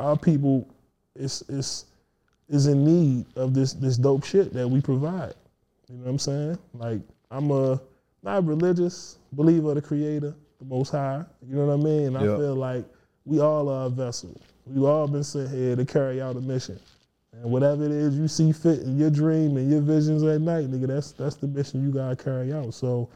[0.00, 0.66] our people
[1.14, 1.86] is is
[2.48, 5.34] is in need of this this dope shit that we provide.
[5.88, 6.58] You know what I'm saying?
[6.74, 7.80] Like I'm a
[8.22, 11.24] not religious believer of the Creator, the Most High.
[11.46, 12.06] You know what I mean?
[12.08, 12.38] And I Yep.
[12.38, 12.84] feel like
[13.24, 14.38] we all are a vessel.
[14.66, 16.78] We've all been sent here to carry out a mission.
[17.32, 20.66] And whatever it is you see fit in your dream and your visions at night,
[20.70, 22.74] nigga, that's that's the mission you gotta carry out.
[22.74, 23.08] So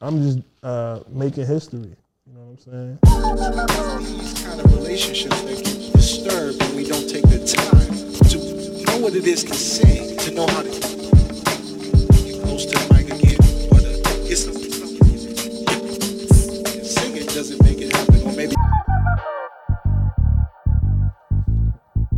[0.00, 1.94] I'm just uh, making history.
[2.26, 3.98] You know what I'm saying?
[4.06, 7.92] these kind of relationships that get disturbed we don't take the time
[8.30, 8.38] to
[8.86, 10.88] know what it is to to know how to.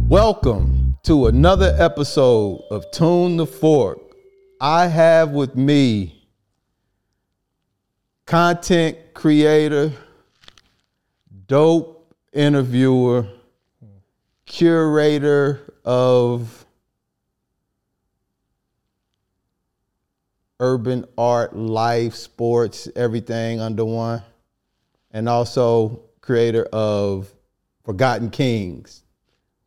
[0.08, 3.98] Welcome to another episode of Tune the Fork.
[4.60, 6.28] I have with me
[8.24, 9.92] content creator,
[11.48, 13.26] dope interviewer,
[14.50, 16.66] curator of
[20.58, 24.20] urban art, life, sports, everything under one,
[25.12, 27.32] and also creator of
[27.84, 29.04] Forgotten Kings.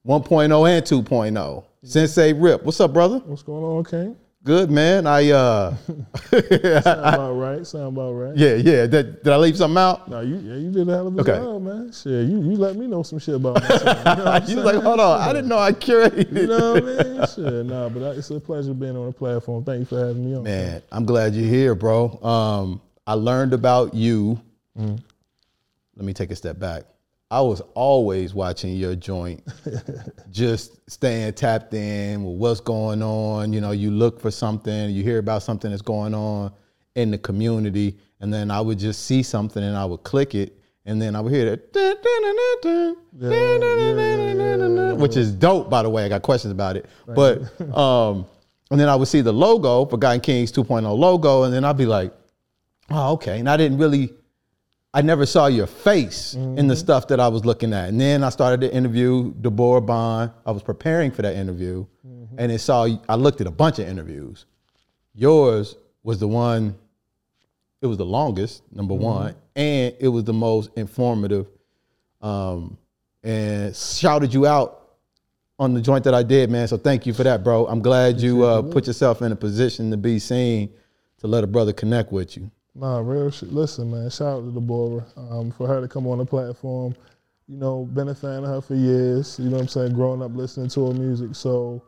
[0.05, 1.65] 1.0 and 2.0.
[1.81, 2.63] Sensei Rip.
[2.63, 3.19] What's up, brother?
[3.19, 4.17] What's going on, King?
[4.45, 5.08] Good, man.
[5.08, 5.75] I uh
[6.31, 7.66] Sound about right.
[7.66, 8.36] Sound about right.
[8.36, 8.88] Yeah, yeah.
[8.88, 10.09] Did, did I leave something out?
[10.09, 11.38] No, you yeah, you did a hell of a Okay.
[11.38, 11.91] job, man.
[11.94, 13.81] Shit, you you let me know some shit about myself.
[13.81, 16.36] You know what I'm You was like, hold on, I didn't know I curated.
[16.36, 17.27] You know what I mean?
[17.27, 19.64] Shit, nah, but I- it's a pleasure being on the platform.
[19.64, 20.44] Thank you for having me on.
[20.44, 22.21] Man, I'm glad you're here, bro.
[22.21, 24.41] Um, I learned about you.
[24.77, 24.95] Mm-hmm.
[25.95, 26.83] Let me take a step back.
[27.31, 29.43] I was always watching your joint,
[30.31, 33.53] just staying tapped in with what's going on.
[33.53, 36.52] You know, you look for something, you hear about something that's going on
[36.95, 40.59] in the community, and then I would just see something and I would click it,
[40.85, 41.73] and then I would hear that,
[44.99, 46.05] which is dope, by the way.
[46.05, 47.41] I got questions about it, but
[47.75, 48.27] um,
[48.73, 51.85] and then I would see the logo, Forgotten Kings 2.0 logo, and then I'd be
[51.85, 52.11] like,
[52.89, 53.39] oh, okay.
[53.39, 54.14] And I didn't really
[54.93, 57.89] I never saw your face in the stuff that I was looking at.
[57.89, 60.31] And then I started to interview Deborah Bond.
[60.45, 61.86] I was preparing for that interview,
[62.37, 62.87] and it saw.
[63.09, 64.45] I looked at a bunch of interviews.
[65.15, 66.76] Yours was the one.
[67.81, 71.48] It was the longest, number one, and it was the most informative.
[72.21, 72.77] Um,
[73.23, 74.80] and shouted you out
[75.60, 76.67] on the joint that I did, man.
[76.67, 77.65] So thank you for that, bro.
[77.67, 80.70] I'm glad you uh, put yourself in a position to be seen
[81.20, 82.52] to let a brother connect with you.
[82.76, 83.54] Nah, real shit.
[83.54, 86.95] Listen, man, shout out to Deborah um, for her to come on the platform.
[87.48, 89.38] You know, been a fan of her for years.
[89.38, 89.94] You know what I'm saying?
[89.94, 91.36] Growing up listening to her music.
[91.36, 91.84] So,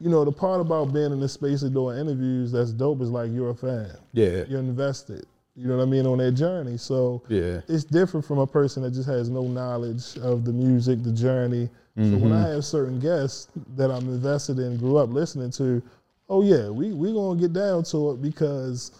[0.00, 3.10] you know, the part about being in the space of doing interviews that's dope is
[3.10, 3.92] like you're a fan.
[4.12, 5.26] Yeah, You're invested.
[5.54, 6.78] You know what I mean on that journey.
[6.78, 11.02] So yeah, it's different from a person that just has no knowledge of the music,
[11.02, 11.68] the journey.
[11.96, 15.82] So when I have certain guests that I'm invested in, grew up listening to,
[16.30, 18.92] oh yeah, we we gonna get down to it because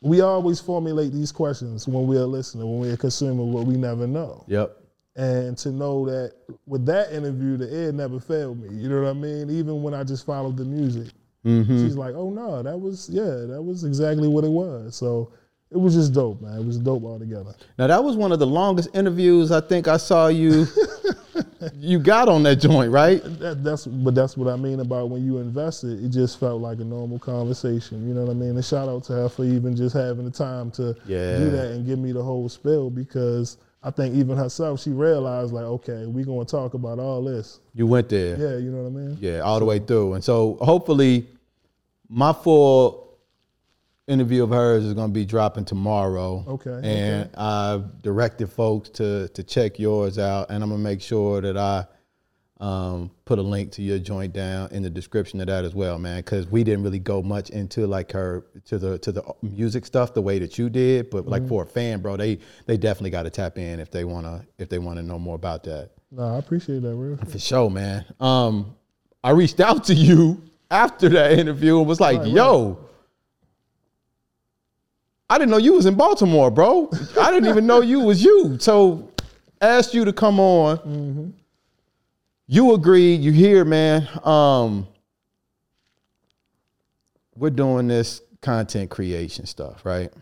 [0.00, 4.44] we always formulate these questions when we're listening, when we're consuming what we never know.
[4.46, 4.76] yep,
[5.16, 6.34] And to know that
[6.66, 8.68] with that interview, the air never failed me.
[8.76, 9.50] You know what I mean?
[9.50, 11.12] Even when I just followed the music,
[11.44, 11.84] mm-hmm.
[11.84, 15.32] she's like, "Oh no, that was yeah, that was exactly what it was." So
[15.70, 16.60] it was just dope, man.
[16.60, 17.54] It was dope altogether.
[17.78, 20.66] Now that was one of the longest interviews I think I saw you.
[21.78, 23.22] you got on that joint, right?
[23.40, 26.04] That, that's but that's what I mean about when you invested.
[26.04, 28.06] It just felt like a normal conversation.
[28.08, 28.50] You know what I mean?
[28.50, 31.38] And shout out to her for even just having the time to Yeah.
[31.38, 35.52] do that and give me the whole spill because I think even herself she realized
[35.52, 37.60] like, okay, we gonna talk about all this.
[37.74, 38.36] You went there.
[38.38, 39.18] Yeah, you know what I mean?
[39.20, 40.14] Yeah, all the way through.
[40.14, 41.26] And so hopefully
[42.08, 43.03] my full
[44.06, 46.44] interview of hers is going to be dropping tomorrow.
[46.46, 51.00] Okay, And I've directed folks to to check yours out and I'm going to make
[51.00, 51.86] sure that I
[52.60, 55.98] um, put a link to your joint down in the description of that as well,
[55.98, 59.84] man, cuz we didn't really go much into like her to the to the music
[59.84, 63.10] stuff the way that you did, but like for a fan, bro, they they definitely
[63.10, 65.64] got to tap in if they want to if they want to know more about
[65.64, 65.90] that.
[66.10, 67.16] No, I appreciate that real.
[67.16, 68.04] For sure, man.
[68.20, 68.76] Um,
[69.24, 70.40] I reached out to you
[70.70, 72.78] after that interview and was like, "Yo,
[75.28, 76.90] I didn't know you was in Baltimore, bro.
[77.20, 79.10] I didn't even know you was you." So,
[79.60, 81.34] asked you to come on.
[82.46, 83.20] You agreed.
[83.22, 84.06] You here, man.
[84.22, 84.86] Um,
[87.36, 90.12] we're doing this content creation stuff, right?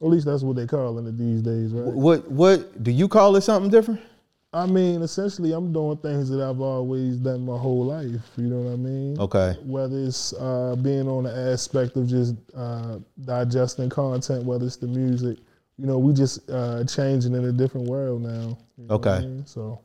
[0.00, 1.94] At least that's what they calling it these days, right?
[1.94, 3.40] What what do you call it?
[3.42, 4.00] Something different?
[4.54, 8.20] I mean, essentially, I'm doing things that I've always done my whole life.
[8.36, 9.18] You know what I mean?
[9.18, 9.56] Okay.
[9.64, 14.86] Whether it's uh, being on the aspect of just uh, digesting content, whether it's the
[14.88, 15.38] music
[15.78, 18.56] you know, we just uh, changing in a different world now.
[18.78, 19.26] you know what I Okay.
[19.26, 19.46] mean?
[19.46, 19.80] So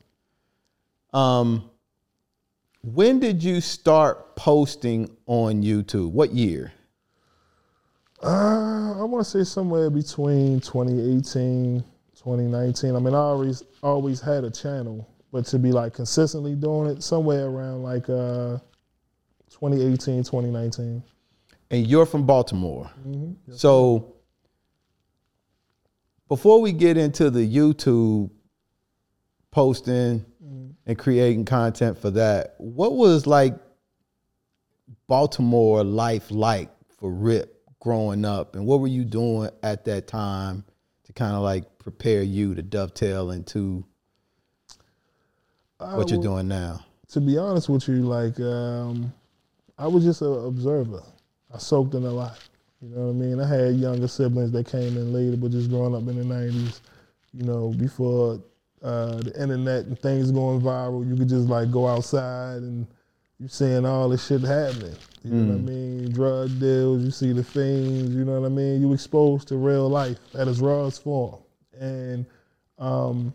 [1.13, 1.69] Um,
[2.83, 6.11] when did you start posting on YouTube?
[6.11, 6.73] What year?
[8.21, 11.83] uh, I want to say somewhere between 2018,
[12.27, 12.93] 2019.
[12.93, 17.01] I mean, I always always had a channel, but to be like consistently doing it
[17.01, 18.57] somewhere around like uh,
[19.49, 21.03] 2018, 2019.
[21.71, 22.91] And you're from Baltimore.
[23.07, 23.53] Mm-hmm.
[23.53, 24.15] So
[26.27, 28.29] before we get into the YouTube
[29.51, 30.25] posting
[30.85, 33.55] and creating content for that, what was like
[35.07, 38.55] Baltimore life like for Rip growing up?
[38.55, 40.65] And what were you doing at that time
[41.07, 43.83] to kind of like prepare you to dovetail into
[45.79, 46.85] what you're doing now?
[47.09, 49.13] to be honest with you, like um,
[49.77, 51.01] I was just an observer.
[51.53, 52.37] I soaked in a lot.
[52.81, 53.39] You know what I mean?
[53.39, 56.81] I had younger siblings that came in later, but just growing up in the '90s,
[57.33, 58.41] you know, before
[58.83, 62.85] uh, the internet and things going viral, you could just like go outside and
[63.39, 64.95] you seeing all this shit happening.
[65.23, 66.11] You know what I mean?
[66.11, 68.81] Drug deals, you see the things, You know what I mean?
[68.81, 71.41] You exposed to real life at its rawest form,
[71.79, 72.25] and
[72.79, 73.33] um,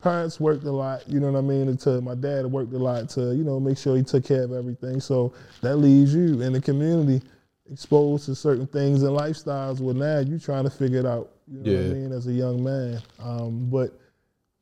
[0.00, 1.68] parents worked a lot, you know what I mean?
[1.68, 4.52] Until my dad worked a lot to, you know, make sure he took care of
[4.52, 5.00] everything.
[5.00, 5.32] So
[5.62, 7.24] that leaves you in the community
[7.70, 11.60] exposed to certain things and lifestyles where now you trying to figure it out, you
[11.62, 13.00] know what I mean, as a young man.
[13.18, 13.98] Um, but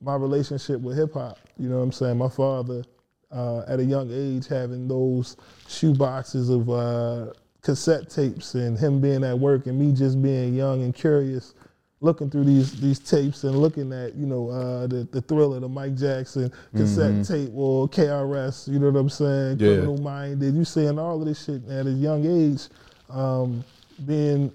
[0.00, 2.18] my relationship with hip hop, you know what I'm saying?
[2.18, 2.84] My father,
[3.30, 5.36] uh, at a young age, having those
[5.68, 7.26] shoe boxes of uh,
[7.62, 11.54] cassette tapes and him being at work and me just being young and curious,
[12.00, 15.68] looking through these these tapes and looking at, you know, uh, the, the thriller, the
[15.68, 19.58] Mike Jackson cassette tape or KRS, you know what I'm saying?
[19.58, 19.68] Yeah.
[19.68, 20.54] Criminal Minded.
[20.54, 22.68] You seeing all of this shit at a young age,
[23.10, 23.64] um,
[24.06, 24.52] being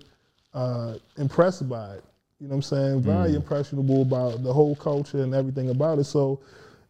[0.53, 2.03] uh, impressed by it.
[2.39, 3.01] You know what I'm saying?
[3.01, 6.03] Very impressionable about the whole culture and everything about it.
[6.03, 6.41] So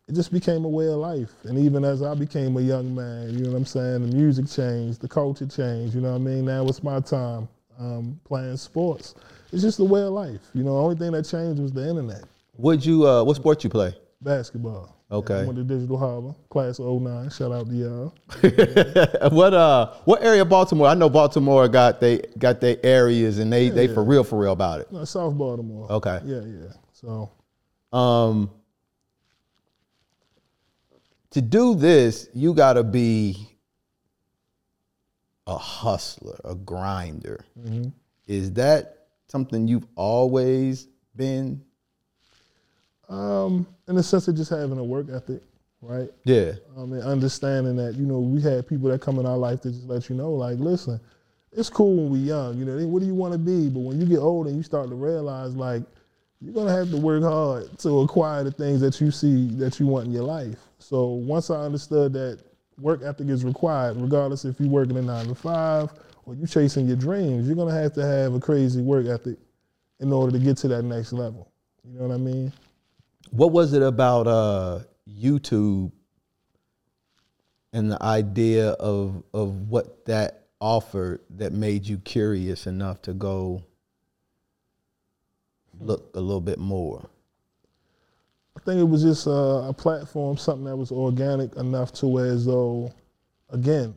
[0.07, 1.31] it just became a way of life.
[1.43, 4.09] And even as I became a young man, you know what I'm saying?
[4.09, 5.95] The music changed, the culture changed.
[5.95, 6.45] You know what I mean?
[6.45, 7.47] Now it's my time
[7.79, 9.15] um, playing sports.
[9.51, 10.41] It's just a way of life.
[10.53, 12.23] You know, the only thing that changed was the internet.
[12.57, 13.95] Would you uh what sport you play?
[14.21, 14.95] Basketball.
[15.11, 15.41] Okay.
[15.41, 17.29] I went to Digital Harbor, class of 09.
[17.29, 18.13] Shout out to y'all.
[19.31, 20.87] what uh what area of Baltimore?
[20.87, 24.53] I know Baltimore got they got their areas and they they for real for real
[24.53, 24.91] about it.
[24.91, 25.91] No, South Baltimore.
[25.91, 26.19] Okay.
[26.25, 26.73] Yeah, yeah.
[26.93, 27.31] So
[27.97, 28.49] Um
[31.33, 33.35] to do this, you got to be
[35.47, 37.43] a hustler, a grinder.
[38.27, 41.61] Is that something you've always been?
[43.09, 45.41] um, in the sense of just having a work ethic,
[45.81, 46.09] right?
[46.23, 46.53] Yeah.
[46.77, 49.71] um, and understanding that you know we had people that come in our life that
[49.71, 50.99] just let you know like listen
[51.51, 53.99] it's cool when we're young you know what do you want to be but when
[53.99, 55.83] you get older and you start to realize like
[56.41, 59.85] you're gonna have to work hard to acquire the things that you see that you
[59.85, 62.39] want in your life so once i understood that
[62.79, 65.89] work ethic is required regardless if you're working a nine to five
[66.25, 69.37] or you're chasing your dreams you're gonna have to have a crazy work ethic
[69.99, 71.51] in order to get to that next level
[71.83, 72.51] you know what i mean
[73.31, 75.91] What was it about uh, YouTube
[77.71, 83.63] and the idea of of what that offered that made you curious enough to go
[85.79, 87.09] look a little bit more?
[88.63, 92.27] I think it was just uh, a platform, something that was organic enough to where
[92.27, 92.93] as though,
[93.49, 93.93] again,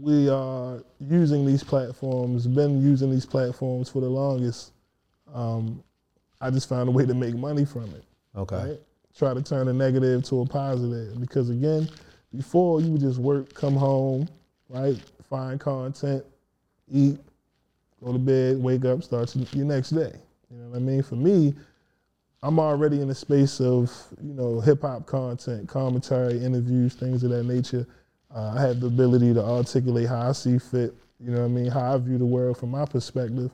[0.00, 4.70] we are using these platforms, been using these platforms for the longest.
[5.34, 5.82] Um,
[6.40, 8.04] I just found a way to make money from it.
[8.36, 8.56] Okay.
[8.56, 8.80] Right?
[9.18, 11.88] Try to turn a negative to a positive because again,
[12.32, 14.28] before you would just work, come home,
[14.68, 15.00] right?
[15.28, 16.24] Find content,
[16.88, 17.18] eat,
[18.04, 20.12] go to bed, wake up, start your next day.
[20.48, 21.02] You know what I mean?
[21.02, 21.54] For me,
[22.42, 23.90] I'm already in the space of
[24.22, 27.86] you know hip hop content, commentary, interviews, things of that nature.
[28.34, 30.94] Uh, I have the ability to articulate how I see fit.
[31.18, 31.70] You know what I mean?
[31.70, 33.50] How I view the world from my perspective.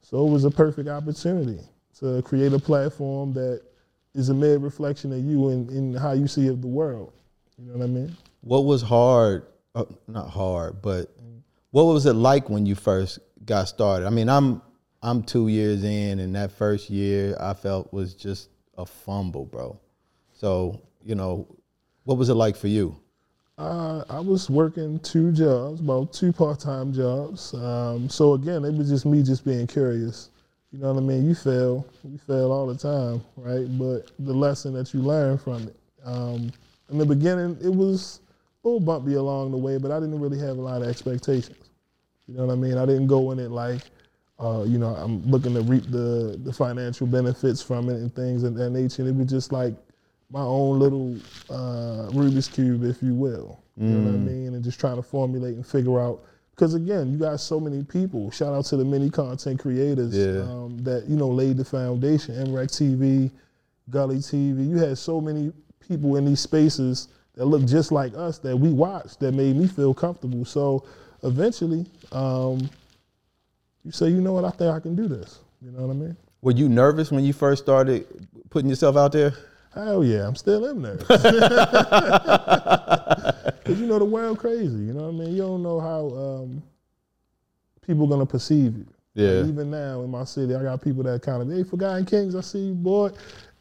[0.00, 1.60] So it was a perfect opportunity
[2.00, 3.62] to create a platform that
[4.14, 7.12] is a mere reflection of you and, and how you see of the world.
[7.58, 8.16] You know what I mean?
[8.40, 9.46] What was hard?
[9.74, 11.10] Uh, not hard, but
[11.70, 14.06] what was it like when you first got started?
[14.06, 14.62] I mean, I'm
[15.02, 19.78] I'm two years in, and that first year I felt was just a fumble, bro.
[20.32, 21.46] So you know,
[22.04, 22.96] what was it like for you?
[23.58, 27.52] Uh, I was working two jobs, about two part-time jobs.
[27.54, 30.30] Um, so again, it was just me just being curious.
[30.72, 31.26] You know what I mean?
[31.26, 33.66] You fail, you fail all the time, right?
[33.78, 35.76] But the lesson that you learn from it.
[36.02, 36.50] Um,
[36.90, 38.20] in the beginning, it was
[38.64, 41.70] a little bumpy along the way, but I didn't really have a lot of expectations.
[42.26, 42.78] You know what I mean?
[42.78, 43.82] I didn't go in it like,
[44.42, 48.42] uh, you know, I'm looking to reap the the financial benefits from it and things
[48.42, 49.02] of that nature.
[49.02, 49.74] And it was just like
[50.30, 51.16] my own little
[51.50, 53.60] uh, Rubik's cube, if you will.
[53.76, 54.54] You know what I mean?
[54.54, 56.24] And just trying to formulate and figure out.
[56.50, 58.30] Because again, you got so many people.
[58.30, 60.42] Shout out to the many content creators Yeah.
[60.42, 62.34] um, that you know laid the foundation.
[62.34, 63.30] MREC TV,
[63.90, 64.68] Gully TV.
[64.68, 68.70] You had so many people in these spaces that looked just like us that we
[68.72, 70.44] watched that made me feel comfortable.
[70.44, 70.84] So
[71.22, 72.68] eventually, um,
[73.84, 75.40] you say, you know what, I think I can do this.
[75.60, 76.16] You know what I mean?
[76.40, 78.06] Were you nervous when you first started
[78.50, 79.32] putting yourself out there?
[79.74, 80.96] Hell yeah, I'm still in there.
[83.64, 84.84] Cause you know the world crazy.
[84.84, 85.34] You know what I mean?
[85.34, 86.62] You don't know how um,
[87.86, 88.86] people gonna perceive you.
[89.14, 89.30] Yeah.
[89.40, 92.34] Like, even now in my city, I got people that kind of, hey, Forgotten Kings,
[92.34, 93.10] I see you, boy.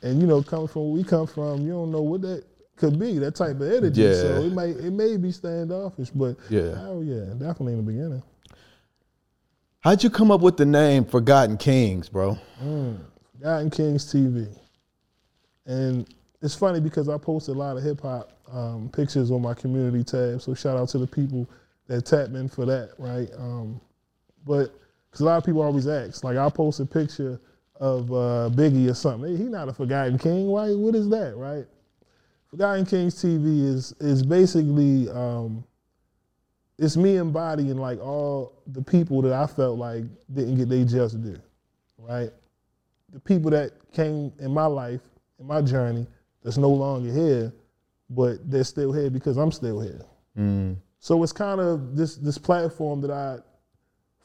[0.01, 2.43] And you know, coming from where we come from, you don't know what that
[2.75, 3.19] could be.
[3.19, 4.01] That type of energy.
[4.01, 4.13] Yeah.
[4.13, 6.75] So it may it may be standoffish, but Yeah.
[6.75, 8.23] hell yeah, definitely in the beginning.
[9.81, 12.37] How'd you come up with the name Forgotten Kings, bro?
[13.33, 14.47] Forgotten Kings TV.
[15.65, 16.07] And
[16.39, 20.03] it's funny because I post a lot of hip hop um, pictures on my community
[20.03, 20.39] tab.
[20.39, 21.49] So shout out to the people
[21.87, 23.27] that tapped in for that, right?
[23.35, 23.81] Um,
[24.45, 24.71] but
[25.09, 27.41] because a lot of people always ask, like I'll post a picture
[27.77, 29.35] of uh, Biggie or something.
[29.35, 30.45] Hey, he not a Forgotten King.
[30.45, 30.75] Why?
[30.75, 31.65] What is that, right?
[32.51, 35.63] Forgotten Kings TV is is basically um,
[36.81, 41.21] it's me embodying like all the people that I felt like didn't get their just
[41.21, 41.39] due,
[41.97, 42.31] right?
[43.11, 45.01] the people that came in my life,
[45.39, 46.07] in my journey,
[46.43, 47.53] that's no longer here,
[48.09, 50.01] but they're still here because I'm still here.
[50.99, 53.39] So it's kind of this this platform that I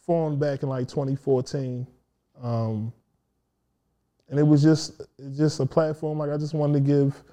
[0.05, 1.87] formed back in like 2014,
[2.43, 2.93] um,
[4.29, 5.03] and it was just
[5.37, 7.25] just a platform like I just wanted to give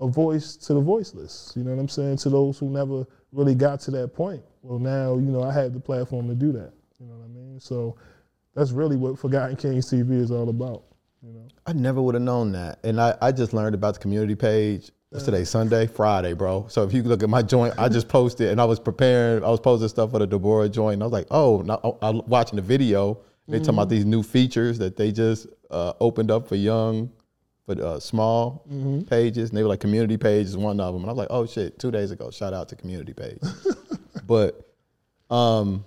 [0.00, 1.52] a voice to the voiceless.
[1.56, 2.18] You know what I'm saying?
[2.18, 4.42] To those who never really got to that point.
[4.62, 6.72] Well, now you know I have the platform to do that.
[6.98, 7.60] You know what I mean?
[7.60, 7.96] So
[8.54, 10.84] that's really what Forgotten Kings TV is all about.
[11.22, 11.48] You know.
[11.66, 12.78] I never would have known that.
[12.82, 14.90] And I, I just learned about the community page.
[15.10, 15.44] What's today?
[15.44, 16.66] Sunday, Friday, bro.
[16.68, 19.48] So if you look at my joint, I just posted and I was preparing, I
[19.48, 20.94] was posting stuff for the Deborah joint.
[20.94, 23.18] And I was like, oh, now I, I'm watching the video.
[23.48, 27.10] They talking about these new features that they just uh, opened up for young,
[27.76, 28.64] for uh, small
[29.08, 29.50] pages.
[29.50, 31.02] And they were like, community pages, one of them.
[31.02, 33.38] And I was like, oh shit, two days ago, shout out to community page.
[34.26, 34.66] but,
[35.30, 35.84] um,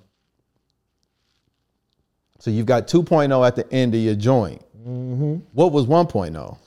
[2.40, 4.62] so you've got 2.0 at the end of your joint.
[4.74, 5.90] What was oh?
[5.90, 6.58] 1.0?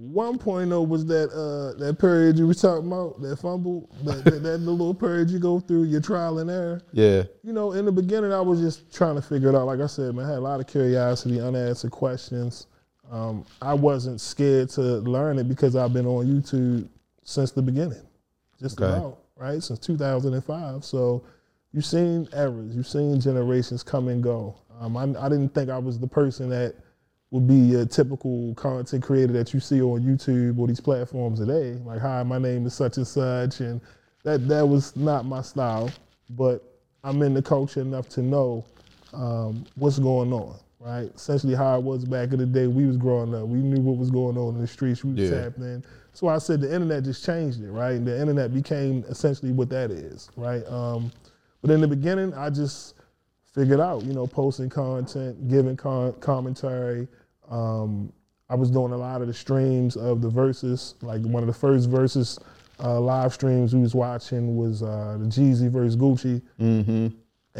[0.00, 4.58] 1.0 was that uh, that period you were talking about, that fumble, that, that, that
[4.58, 6.80] little period you go through, your trial and error.
[6.92, 7.24] Yeah.
[7.42, 9.66] You know, in the beginning, I was just trying to figure it out.
[9.66, 12.68] Like I said, man, I had a lot of curiosity, unanswered questions.
[13.10, 16.88] Um, I wasn't scared to learn it because I've been on YouTube
[17.24, 18.02] since the beginning,
[18.60, 18.96] just Okay.
[18.98, 19.62] about, right?
[19.62, 20.84] Since 2005.
[20.84, 21.24] So
[21.72, 24.56] you've seen errors, you've seen generations come and go.
[24.80, 26.74] Um, I, I didn't think I was the person that
[27.30, 31.78] would be a typical content creator that you see on YouTube or these platforms today.
[31.84, 33.80] Like, hi, my name is such and such, and
[34.24, 35.90] that that was not my style.
[36.30, 36.62] But
[37.04, 38.64] I'm in the culture enough to know
[39.12, 41.10] um, what's going on, right?
[41.14, 42.66] Essentially, how it was back in the day.
[42.66, 43.46] We was growing up.
[43.48, 45.04] We knew what was going on in the streets.
[45.04, 45.42] We was Yeah.
[45.44, 45.82] tapped in.
[46.10, 48.04] That's I said the internet just changed it, right?
[48.04, 50.66] The internet became essentially what that is, right?
[50.68, 51.10] Um,
[51.62, 52.94] but in the beginning, I just
[53.52, 57.06] figured out, you know, posting content, giving con- commentary.
[57.50, 58.12] Um,
[58.50, 60.94] I was doing a lot of the streams of the verses.
[61.02, 62.38] Like one of the first verses
[62.82, 67.08] uh, live streams we was watching was uh, the Jeezy versus Gucci, Mm-hmm.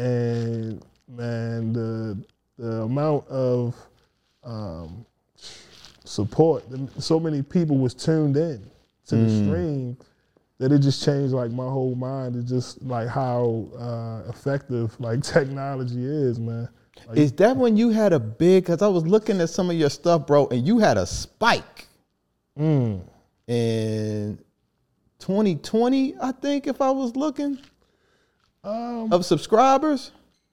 [0.01, 2.23] and man, the
[2.59, 3.75] the amount of
[4.43, 5.05] um,
[6.03, 6.65] support,
[6.97, 8.69] so many people was tuned in
[9.07, 9.97] to the stream
[10.59, 12.35] that it just changed like my whole mind.
[12.35, 16.67] It's just like how uh, effective like technology is, man.
[17.07, 18.65] Like, Is that when you had a big?
[18.65, 21.87] Because I was looking at some of your stuff, bro, and you had a spike
[22.59, 23.01] mm,
[23.47, 24.37] in
[25.19, 27.57] 2020, I think, if I was looking
[28.65, 30.11] um, of subscribers.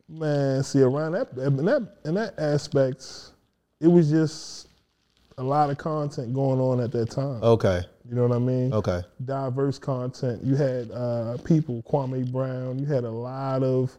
[0.08, 3.06] Man, see around that in that in that aspect,
[3.80, 4.68] it was just
[5.38, 7.42] a lot of content going on at that time.
[7.42, 8.72] Okay, You know what I mean?
[8.72, 10.42] okay, diverse content.
[10.42, 12.78] You had uh, people, Kwame Brown.
[12.78, 13.96] You had a lot of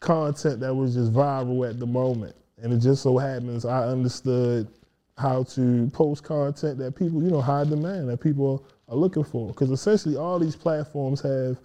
[0.00, 4.68] content that was just viral at the moment, and it just so happens I understood
[5.16, 9.48] how to post content that people, you know, high demand that people are looking for.
[9.48, 11.58] Because essentially, all these platforms have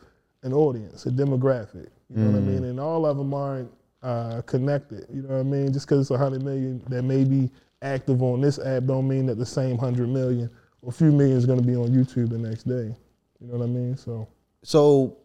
[0.43, 1.87] an audience, a demographic.
[2.09, 2.61] You know what I mean?
[2.61, 2.69] Mm.
[2.71, 5.05] And all of them aren't uh, connected.
[5.13, 5.71] You know what I mean?
[5.71, 7.51] Just because it's a hundred million that may be
[7.81, 10.49] active on this app, don't mean that the same hundred million
[10.81, 12.95] or a few million is going to be on YouTube the next day.
[13.39, 13.95] You know what I mean?
[13.95, 14.27] So
[14.63, 15.17] so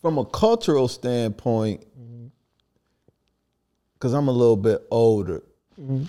[0.00, 2.26] from a cultural standpoint, mm-hmm.
[3.94, 5.42] because I'm a little bit older.
[5.80, 6.04] Mm-hmm.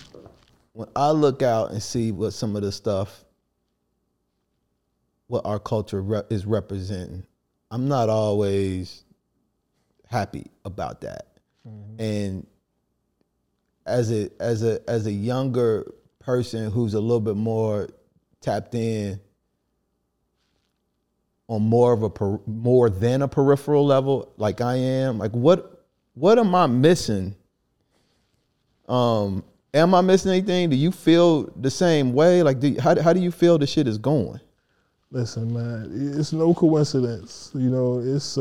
[0.72, 3.24] When I look out and see what some of the stuff,
[5.28, 7.24] what our culture re- is representing,
[7.70, 9.03] I'm not always
[10.14, 11.26] happy about that.
[11.98, 12.46] And
[13.86, 17.88] as a as a as a younger person who's a little bit more
[18.40, 19.20] tapped in
[21.48, 25.84] on more of a per, more than a peripheral level like I am like what
[26.14, 27.34] what am I missing?
[28.88, 29.44] Um
[29.74, 30.70] am I missing anything?
[30.70, 32.42] Do you feel the same way?
[32.42, 34.40] Like do, how, how do you feel the shit is going?
[35.10, 37.50] Listen, man, it's no coincidence.
[37.54, 38.36] You know, it's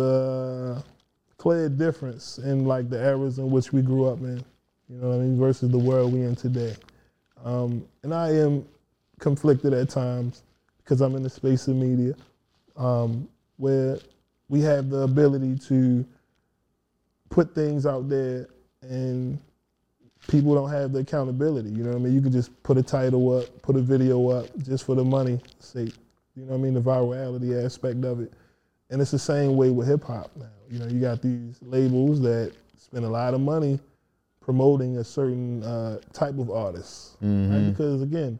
[1.51, 4.43] a difference in like the eras in which we grew up in.
[4.89, 5.39] You know what I mean?
[5.39, 6.75] Versus the world we in today.
[7.43, 8.65] Um, and I am
[9.19, 10.43] conflicted at times
[10.77, 12.13] because I'm in the space of media,
[12.75, 13.99] um, where
[14.49, 16.05] we have the ability to
[17.29, 18.47] put things out there
[18.81, 19.39] and
[20.27, 21.69] people don't have the accountability.
[21.69, 22.13] You know what I mean?
[22.13, 25.39] You can just put a title up, put a video up just for the money
[25.59, 25.93] sake.
[26.35, 26.73] You know what I mean?
[26.73, 28.33] The virality aspect of it.
[28.89, 30.45] And it's the same way with hip hop now.
[30.73, 33.79] You know, you got these labels that spend a lot of money
[34.41, 37.17] promoting a certain uh, type of artist.
[37.21, 37.59] Right?
[37.69, 38.39] Because again,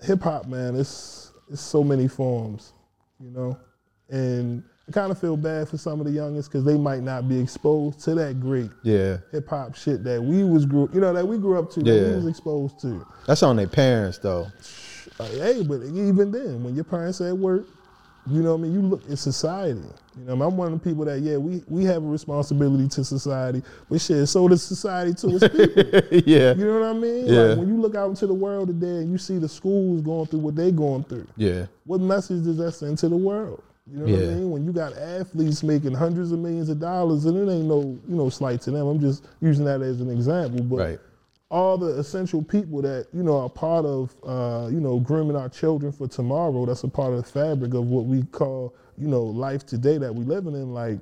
[0.00, 2.72] hip hop, man, it's it's so many forms,
[3.18, 3.58] you know.
[4.10, 7.28] And I kind of feel bad for some of the youngest because they might not
[7.28, 11.12] be exposed to that great yeah hip hop shit that we was grew, you know,
[11.12, 12.10] that we grew up to, that Yeah.
[12.10, 13.04] we was exposed to.
[13.26, 14.46] that's on their parents though
[15.18, 17.66] Uh, hey, but even then, when your parents at work,
[18.26, 18.72] you know what I mean.
[18.74, 19.80] You look at society.
[20.16, 20.42] You know, I mean?
[20.42, 24.00] I'm one of the people that yeah, we we have a responsibility to society, but
[24.00, 26.20] shit, so does society to its people.
[26.30, 27.26] yeah You know what I mean?
[27.26, 27.40] Yeah.
[27.40, 30.26] Like when you look out into the world today and you see the schools going
[30.26, 33.62] through what they going through, yeah what message does that send to the world?
[33.90, 34.26] You know what Yeah.
[34.28, 34.50] I mean?
[34.50, 38.16] When you got athletes making hundreds of millions of dollars, and it ain't no you
[38.16, 38.86] know slight to them.
[38.86, 40.98] I'm just using that as an example, but right
[41.50, 45.48] all the essential people that you know are part of uh, you know grooming our
[45.48, 46.66] children for tomorrow.
[46.66, 50.14] That's a part of the fabric of what we call you know life today that
[50.14, 50.72] we're living in.
[50.72, 50.98] Like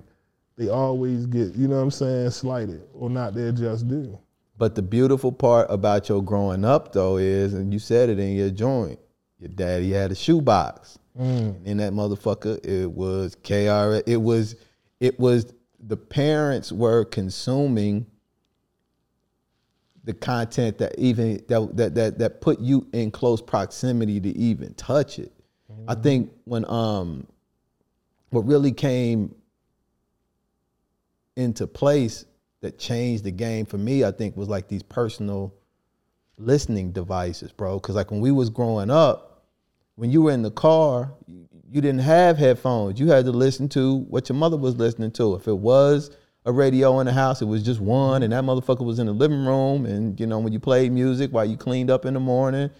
[0.57, 4.19] they always get you know what I'm saying slighted or not their just due.
[4.59, 8.37] But the beautiful part about your growing up though is, and you said it in
[8.37, 8.99] your joint,
[9.39, 10.99] your daddy had a shoebox.
[11.15, 14.03] And in that motherfucker, it was KR.
[14.11, 14.57] It was,
[15.01, 18.07] it was the parents were consuming
[20.05, 24.75] the content that even that that that, that put you in close proximity to even
[24.75, 25.33] touch it.
[25.89, 27.27] I think when um
[28.31, 29.35] what really came
[31.37, 32.25] into place
[32.61, 35.55] that changed the game for me, I think, was like these personal
[36.39, 37.79] listening devices, bro.
[37.79, 39.45] Because like when we was growing up,
[39.97, 43.01] when you were in the car, you didn't have headphones.
[43.01, 45.35] You had to listen to what your mother was listening to.
[45.35, 48.85] If it was a radio in the house, it was just one, and that motherfucker
[48.85, 49.87] was in the living room.
[49.87, 52.71] And you know, when you played music while you cleaned up in the morning,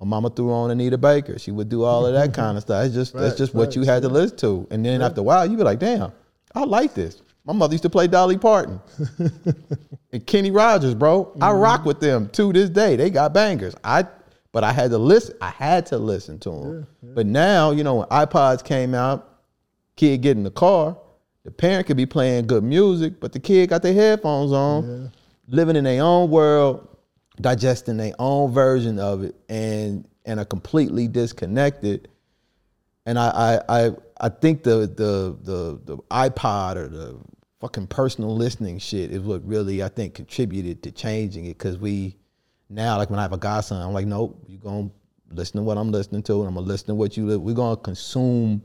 [0.00, 1.38] my mama threw on Anita Baker.
[1.38, 2.86] She would do all of that kind of stuff.
[2.86, 4.66] It's just that's Facts, just what you had to listen to.
[4.70, 6.12] And then after a while, you be like, damn,
[6.54, 7.22] I like this.
[7.44, 8.80] My mother used to play Dolly Parton
[10.12, 11.32] and Kenny Rogers, bro.
[11.40, 11.60] I mm-hmm.
[11.60, 12.94] rock with them to this day.
[12.96, 13.74] They got bangers.
[13.82, 14.06] I,
[14.52, 15.36] but I had to listen.
[15.40, 16.86] I had to listen to them.
[17.02, 19.40] But now, you know, when iPods came out,
[19.96, 20.96] kid get in the car,
[21.44, 25.10] the parent could be playing good music, but the kid got their headphones on,
[25.48, 26.86] living in their own world,
[27.40, 32.08] digesting their own version of it, and and are completely disconnected.
[33.06, 37.18] And I I I, I think the, the the the iPod or the
[37.60, 42.16] fucking personal listening shit is what really I think contributed to changing it because we
[42.68, 44.90] now like when I have a godson, I'm like, nope, you're gonna
[45.32, 47.26] listen to what I'm listening to, and I'm gonna listen to what you.
[47.26, 48.62] Li- we're gonna consume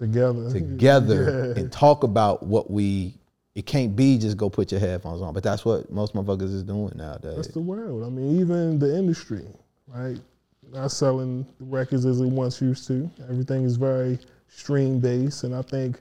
[0.00, 1.60] Together, together Yeah.
[1.60, 3.14] and talk about what we.
[3.54, 6.62] It can't be just go put your headphones on, but that's what most motherfuckers is
[6.62, 7.36] doing nowadays.
[7.36, 8.04] That's the world.
[8.04, 9.44] I mean, even the industry,
[9.88, 10.18] right?
[10.72, 13.10] Not selling records as it once used to.
[13.28, 16.00] Everything is very stream based, and I think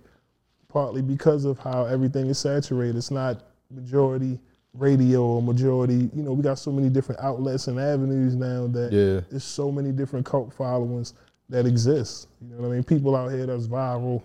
[0.70, 4.40] partly because of how everything is saturated, it's not majority
[4.76, 6.10] radio or majority.
[6.16, 9.22] You know, we got so many different outlets and avenues now that Yeah.
[9.30, 11.16] there's so many different cult followings
[11.50, 12.28] that exists.
[12.42, 12.84] You know what I mean?
[12.84, 14.22] People out here that's viral.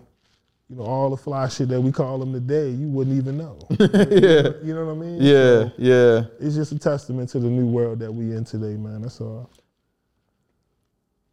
[0.69, 3.59] You know, all the fly shit that we call them today, you wouldn't even know.
[3.79, 5.21] yeah, You know what I mean?
[5.21, 6.23] yeah, So, yeah.
[6.39, 9.03] it's just a testament to the new world that we in today, man.
[9.03, 9.51] That's all.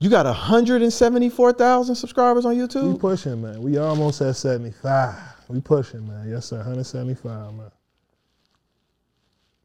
[0.01, 2.93] You got 174,000 subscribers on YouTube?
[2.93, 3.63] We pushing, man.
[3.63, 5.15] We almost at 75.
[5.49, 6.29] We pushing, man.
[6.29, 6.57] Yes, sir.
[6.57, 7.71] 175, man.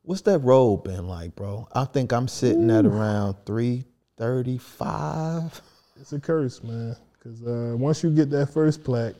[0.03, 1.67] What's that road been like, bro?
[1.73, 5.61] I think I'm sitting at around 335.
[5.99, 6.95] It's a curse, man.
[7.13, 9.15] Because uh, once you get that first plaque,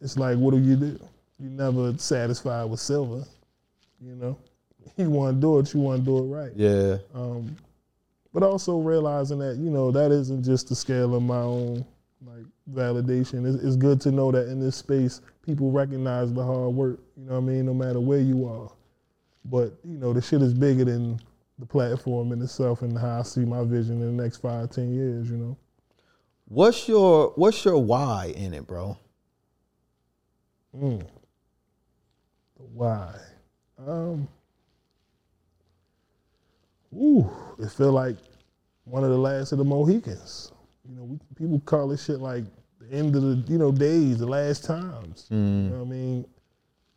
[0.00, 1.00] it's like, what do you do?
[1.40, 3.24] You never satisfied with silver,
[4.00, 4.36] you know?
[4.96, 6.52] you want to do it, you want to do it right.
[6.56, 6.96] Yeah.
[7.14, 7.56] Um,
[8.32, 11.84] but also realizing that you know that isn't just the scale of my own
[12.24, 13.46] like validation.
[13.52, 17.00] It's, it's good to know that in this space, people recognize the hard work.
[17.16, 17.66] You know what I mean?
[17.66, 18.70] No matter where you are.
[19.44, 21.18] But you know, the shit is bigger than
[21.58, 24.94] the platform in itself and how I see my vision in the next five, ten
[24.94, 25.30] years.
[25.30, 25.58] You know.
[26.48, 28.96] What's your What's your why in it, bro?
[30.74, 31.00] Mm.
[31.00, 33.14] The why?
[33.86, 34.26] Um.
[36.94, 38.16] Ooh, it feel like
[38.84, 40.52] one of the last of the Mohicans.
[40.88, 42.44] You know, we, people call this shit like
[42.80, 45.26] the end of the you know days, the last times.
[45.30, 45.36] You
[45.70, 46.26] know what I mean?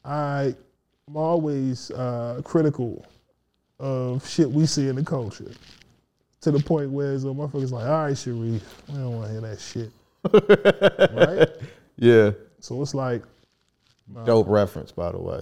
[0.05, 0.55] I
[1.09, 3.05] I'm always uh, critical
[3.79, 5.51] of shit we see in the culture.
[6.41, 9.41] To the point where uh, motherfuckers like, all right, Sharif, we don't want to hear
[9.41, 9.91] that shit.
[11.15, 11.49] right?
[11.97, 12.31] Yeah.
[12.59, 13.21] So it's like,
[14.25, 15.41] Dope reference, by the way.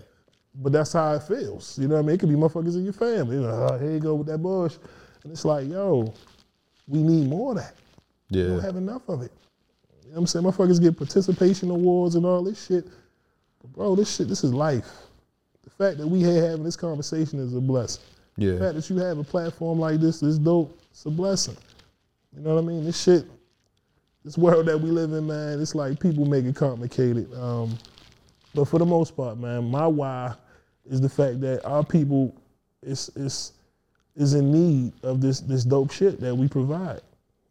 [0.56, 1.80] but that's how it feels.
[1.80, 2.16] You know what I mean?
[2.16, 3.38] It could be motherfuckers in your family.
[3.38, 4.76] You know, oh, here you go with that bush.
[5.24, 6.14] And it's like, yo,
[6.88, 7.76] we need more of that.
[8.30, 8.44] Yeah.
[8.44, 9.32] We don't have enough of it.
[10.04, 10.46] You know what I'm saying?
[10.46, 12.86] Motherfuckers get participation awards and all this shit.
[13.62, 14.90] But bro, this shit, this is life.
[15.64, 18.04] The fact that we here having this conversation is a blessing.
[18.36, 18.54] Yeah.
[18.54, 20.78] The fact that you have a platform like this is dope.
[20.91, 21.58] It's a blessing.
[22.36, 22.84] You know what I mean?
[22.84, 23.25] This shit,
[24.23, 27.34] this world that we live in, man, it's like people make it complicated.
[27.34, 27.78] Um,
[28.54, 30.36] but for the most part, man, my why
[30.89, 32.36] is the fact that our people
[32.82, 33.54] is is
[34.15, 37.02] is in need of this this dope shit that we provide.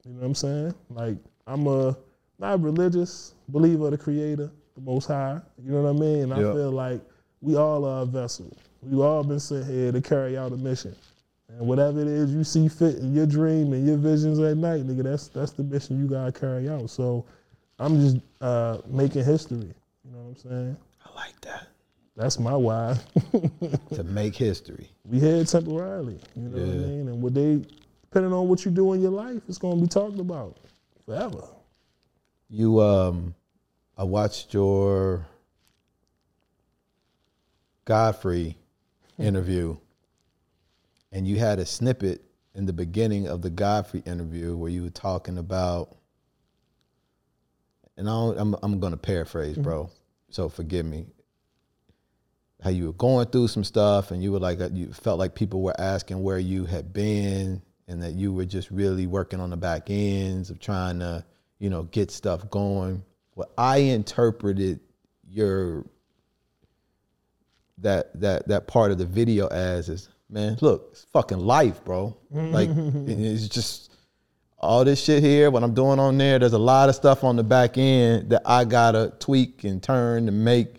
[0.04, 0.74] You know what I'm saying?
[0.90, 1.96] Like I'm a
[2.38, 5.40] not religious believer of the Creator, the Most High.
[5.62, 6.22] You know what I mean?
[6.24, 7.00] And I feel like
[7.40, 8.56] we all are a vessel.
[8.82, 10.94] We've all been sent here to carry out a mission.
[11.48, 14.86] And whatever it is you see fit in your dream and your visions at night,
[14.86, 16.90] nigga, that's that's the mission you gotta carry out.
[16.90, 17.24] So
[17.78, 19.72] I'm just uh, making history.
[20.04, 20.76] You know what I'm saying?
[21.06, 21.68] I like that.
[22.16, 22.96] That's my why.
[23.94, 24.90] To make history.
[25.04, 26.20] we here temporarily.
[26.36, 26.86] You know what I Yeah.
[26.86, 27.08] mean?
[27.08, 27.62] And what they
[28.02, 30.56] depending on what you do in your life, it's gonna be talked about
[31.06, 31.42] forever.
[32.50, 33.34] You um
[33.96, 35.26] I watched your
[37.84, 38.56] Godfrey
[39.18, 39.76] interview
[41.12, 42.22] and you had a snippet
[42.54, 45.98] in the beginning of the Godfrey interview where you were talking about
[47.98, 49.84] and I don't, I'm I'm going to paraphrase, bro.
[49.84, 49.92] Mm-hmm.
[50.30, 51.06] So forgive me.
[52.62, 55.62] How you were going through some stuff and you were like you felt like people
[55.62, 59.56] were asking where you had been and that you were just really working on the
[59.56, 61.24] back ends of trying to,
[61.58, 63.02] you know, get stuff going.
[63.34, 64.80] What I interpreted
[65.28, 65.84] your
[67.78, 72.16] that that that part of the video as is, man, look, it's fucking life, bro.
[72.34, 72.52] Mm-hmm.
[72.54, 72.70] Like
[73.08, 73.92] it's just
[74.58, 77.36] all this shit here, what I'm doing on there, there's a lot of stuff on
[77.36, 80.76] the back end that I gotta tweak and turn to make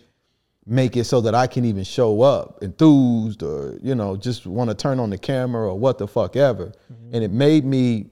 [0.66, 4.70] make it so that I can even show up enthused or, you know, just want
[4.70, 6.72] to turn on the camera or what the fuck ever.
[6.92, 7.14] Mm-hmm.
[7.14, 8.10] And it made me,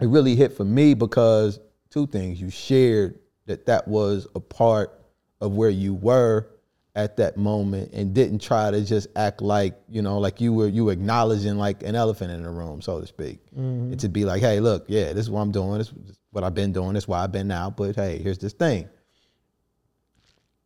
[0.00, 1.58] it really hit for me because
[1.90, 2.40] two things.
[2.40, 5.00] You shared that that was a part
[5.40, 6.48] of where you were
[6.96, 10.68] at that moment and didn't try to just act like, you know, like you were
[10.68, 13.40] you were acknowledging like an elephant in the room, so to speak.
[13.50, 13.92] Mm-hmm.
[13.92, 16.44] And to be like, hey, look, yeah, this is what I'm doing, this is what
[16.44, 18.88] I've been doing, this is why I've been out, but hey, here's this thing.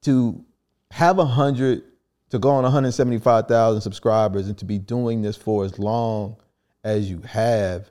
[0.02, 0.44] To
[0.90, 1.82] have a hundred
[2.30, 6.36] to go on 175,000 subscribers and to be doing this for as long
[6.84, 7.90] as you have,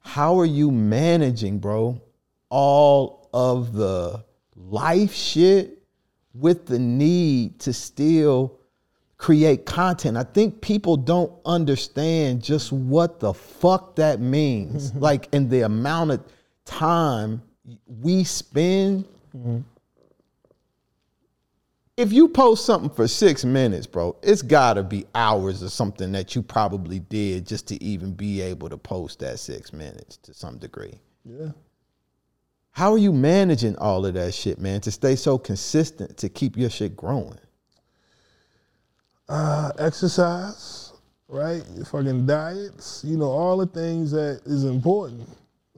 [0.00, 2.02] how are you managing, bro,
[2.50, 5.81] all of the life shit
[6.34, 8.58] with the need to still
[9.16, 10.16] create content?
[10.16, 14.94] I think people don't understand just what the fuck that means.
[14.96, 16.24] like, in the amount of
[16.64, 17.42] time
[17.86, 19.04] we spend
[21.96, 26.34] if you post something for six minutes, bro, it's gotta be hours or something that
[26.34, 30.58] you probably did just to even be able to post that six minutes to some
[30.58, 30.94] degree.
[31.24, 31.50] Yeah.
[32.72, 36.56] How are you managing all of that shit, man, to stay so consistent to keep
[36.56, 37.38] your shit growing?
[39.28, 40.94] Uh, exercise,
[41.28, 41.62] right?
[41.90, 45.28] Fucking diets, you know, all the things that is important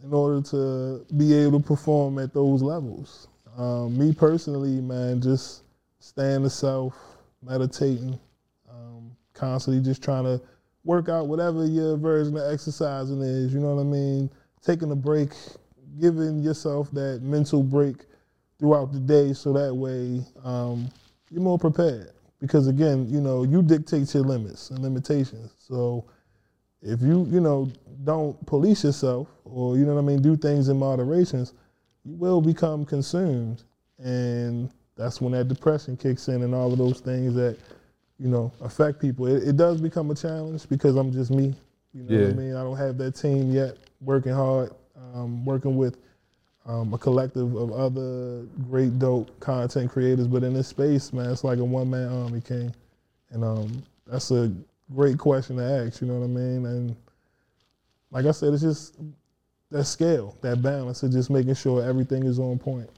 [0.05, 3.29] in order to be able to perform at those levels.
[3.57, 5.63] Um, me personally, man, just
[5.99, 6.95] staying to self,
[7.43, 8.19] meditating,
[8.71, 10.41] um, constantly just trying to
[10.85, 13.53] work out whatever your version of exercising is.
[13.53, 14.31] You know what I mean?
[14.63, 15.31] Taking a break,
[16.01, 17.97] giving yourself that mental break
[18.59, 20.89] throughout the day, so that way um,
[21.31, 22.11] you're more prepared.
[22.41, 25.55] Because again, you know, you dictate your limits and limitations.
[25.59, 26.05] So
[26.83, 27.71] if you, you know,
[28.05, 31.55] don't police yourself or you know what I mean, do things in moderations,
[32.05, 33.63] you will become consumed,
[33.99, 37.57] and that's when that depression kicks in and all of those things that
[38.19, 39.27] you know, affect people.
[39.27, 41.55] It, it does become a challenge because I'm just me.
[41.93, 42.57] You know what I mean?
[42.57, 43.77] I don't have that team yet.
[44.01, 45.99] Working hard, um, working with
[46.67, 50.27] um, a collective of other great, dope content creators.
[50.27, 52.75] But in this space, man, it's like a one man army, King.
[53.31, 54.53] And um, that's a
[54.95, 56.01] great question to ask.
[56.01, 56.67] You know what I mean?
[56.67, 56.97] And
[58.11, 58.97] like I said, it's just
[59.71, 62.89] that scale, that balance of just making sure everything is on point.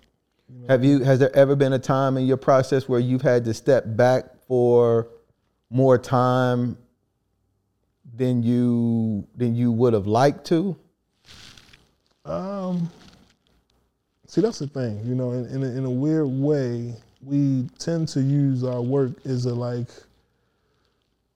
[0.68, 1.02] Have you?
[1.02, 4.26] Has there ever been a time in your process where you've had to step back
[4.46, 5.08] for
[5.70, 6.78] more time
[8.14, 10.76] than you than you would have liked to?
[12.26, 12.90] Um,
[14.26, 15.00] see, that's the thing.
[15.04, 19.12] You know, in in a, in a weird way, we tend to use our work
[19.24, 19.88] as a like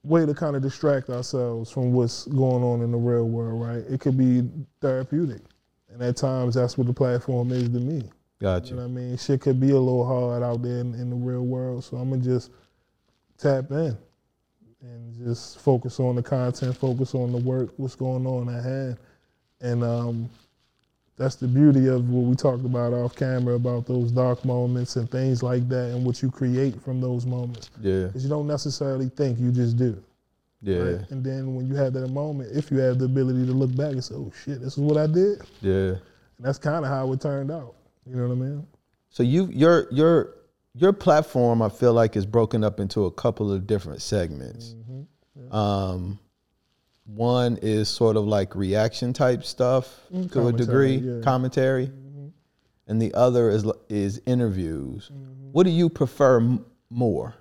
[0.02, 3.60] way to kind of distract ourselves from what's going on in the real world.
[3.62, 3.84] Right?
[3.92, 4.48] It could be
[4.80, 5.42] therapeutic,
[5.92, 8.02] and at times that's what the platform is to me.
[8.40, 8.70] Gotcha.
[8.70, 9.16] You know what I mean?
[9.18, 12.10] Shit could be a little hard out there in, in the real world, so I'm
[12.10, 12.50] gonna just
[13.38, 13.96] tap in
[14.82, 18.96] and just focus on the content, focus on the work, what's going on at hand,
[19.60, 20.30] and um,
[21.20, 25.10] that's the beauty of what we talked about off camera about those dark moments and
[25.10, 27.68] things like that, and what you create from those moments.
[27.78, 28.06] Yeah.
[28.06, 30.02] Because you don't necessarily think, you just do.
[30.62, 30.78] Yeah.
[30.78, 31.10] right?
[31.10, 33.92] And then when you have that moment, if you have the ability to look back
[33.92, 35.90] and say, "Oh shit, this is what I did," Yeah.
[35.92, 37.74] and that's kind of how it turned out.
[38.06, 38.66] You know what I mean?
[39.10, 40.34] So you your your
[40.74, 44.74] your platform I feel like is broken up into a couple of different segments.
[45.50, 46.18] Um
[47.14, 50.28] one is sort of like reaction type stuff mm-hmm.
[50.28, 51.20] to a degree, yeah.
[51.22, 51.86] commentary.
[51.86, 52.28] Mm-hmm.
[52.86, 55.10] And the other is is interviews.
[55.12, 55.52] Mm-hmm.
[55.52, 57.34] What do you prefer m- more?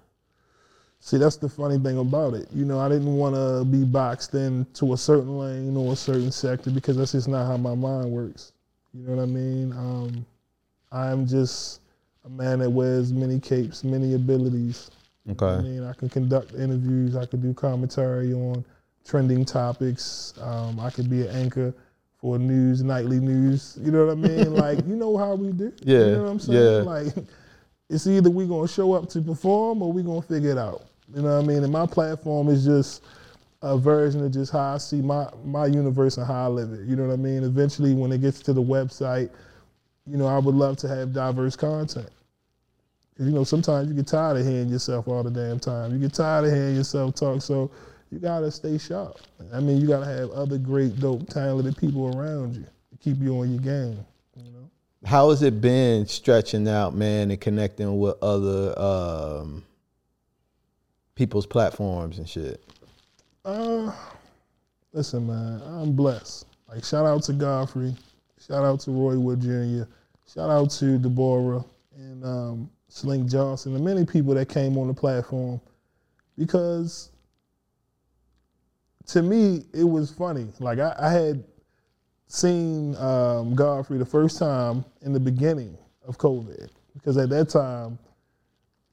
[1.02, 2.50] See, that's the funny thing about it.
[2.52, 6.32] You know, I didn't want to be boxed into a certain lane or a certain
[6.32, 8.52] sector because that's just not how my mind works.
[8.94, 9.72] You know what I mean?
[9.72, 10.26] Um,
[10.92, 11.82] I'm just
[12.26, 14.92] a man that wears many capes, many abilities.
[15.26, 17.16] You know I mean, I can conduct interviews.
[17.16, 18.66] I can do commentary on
[19.06, 20.34] trending topics.
[20.42, 21.74] Um, I could be an anchor
[22.18, 23.78] for news, nightly news.
[23.82, 24.54] You know what I mean?
[24.56, 25.72] like, you know how we do.
[25.84, 26.60] Yeah, You know what I'm saying?
[26.62, 26.82] yeah.
[26.82, 27.14] Like,
[27.90, 30.84] it's either we're gonna show up to perform or we're gonna figure it out.
[31.14, 31.64] You know what I mean?
[31.64, 33.04] And my platform is just
[33.62, 36.82] a version of just how I see my my universe and how I live it.
[36.88, 37.44] You know what I mean?
[37.44, 39.32] Eventually, when it gets to the website,
[40.06, 42.10] you know, I would love to have diverse content.
[43.18, 45.92] you know, sometimes you get tired of hearing yourself all the damn time.
[45.92, 47.70] You get tired of hearing yourself talk, so
[48.12, 49.18] you gotta stay sharp.
[49.54, 53.40] I mean, you gotta have other great, dope, talented people around you to keep you
[53.40, 54.06] on your game.
[54.36, 54.70] You know.
[55.06, 59.64] How has it been stretching out, man, and connecting with other um,
[61.16, 62.64] people's platforms and shit?
[63.46, 63.92] Uh,
[64.92, 66.46] listen, man, I'm blessed.
[66.68, 67.96] Like, shout out to Godfrey,
[68.46, 69.84] shout out to Roy Wood Jr.,
[70.32, 71.64] shout out to Deborah
[71.96, 75.62] and um, Slink Johnson, and many people that came on the platform
[76.38, 77.12] because
[79.08, 80.48] to me, it was funny.
[80.60, 81.44] Like, I, I had
[82.28, 87.98] seen um, Godfrey the first time in the beginning of COVID because at that time,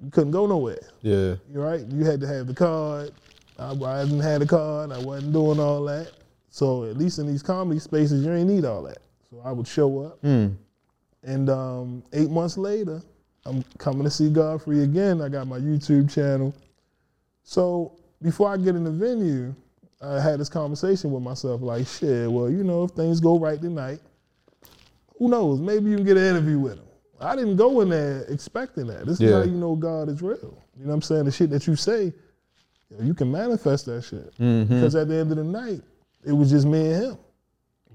[0.01, 0.79] you couldn't go nowhere.
[1.03, 1.35] Yeah.
[1.51, 1.85] You're right.
[1.87, 3.13] You had to have the card.
[3.59, 4.93] I, I hadn't had a card.
[4.93, 6.13] I wasn't doing all that.
[6.51, 8.99] So at least in these comedy spaces, you ain't need all that.
[9.31, 10.55] So I would show up, Mm.
[11.25, 13.03] and um, eight months later,
[13.45, 15.21] I'm coming to see Godfrey again.
[15.21, 16.55] I got my YouTube channel.
[17.43, 19.55] So before I get in the venue,
[20.03, 22.31] I had this conversation with myself, like, shit.
[22.31, 24.01] Well, you know, if things go right tonight,
[25.19, 25.61] who knows?
[25.61, 26.85] Maybe you can get an interview with him.
[27.21, 29.07] I didn't go in there expecting that.
[29.07, 30.63] This is how you know God is real.
[30.79, 31.25] You know what I'm saying?
[31.25, 32.13] The shit that you say,
[32.91, 34.33] you, you can manifest that shit.
[34.69, 35.81] Because at the end of the night,
[36.27, 37.19] it was just me and him.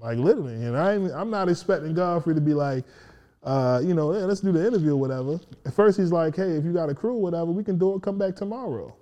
[0.00, 0.54] Like literally.
[0.54, 2.84] And I I'm not expecting Godfrey to be like,
[3.44, 5.38] uh, you know, yeah, let's do the interview or whatever.
[5.64, 7.94] At first he's like, hey, if you got a crew or whatever, we can do
[7.94, 8.92] it, come back tomorrow.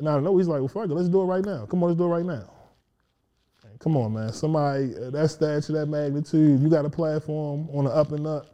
[0.00, 1.66] Then I don't know, he's like, well, fuck it, let's do it right now.
[1.66, 2.50] Come on, let's do it right now.
[3.80, 4.32] Come on, man.
[4.32, 8.46] Somebody uh, that stature, that magnitude, you got a platform on the up and up.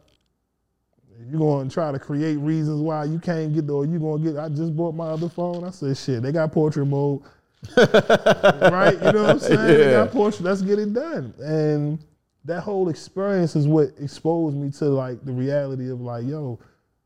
[1.29, 3.85] You're going to try to create reasons why you can't get there.
[3.85, 5.63] You going to get, I just bought my other phone.
[5.63, 7.21] I said, shit, they got portrait mode.
[7.77, 8.93] right?
[8.93, 9.67] You know what I'm saying?
[9.67, 11.33] They got portrait, let's get it done.
[11.39, 11.99] And
[12.45, 16.59] that whole experience is what exposed me to like the reality of like, yo,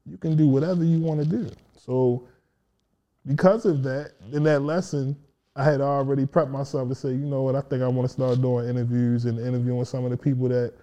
[0.06, 1.50] you can do whatever you want to do.
[1.78, 2.28] So
[3.26, 5.16] because of that, in that lesson,
[5.56, 8.14] I had already prepped myself to say, you know what, I think I want to
[8.14, 10.74] start doing interviews and interviewing some of the people that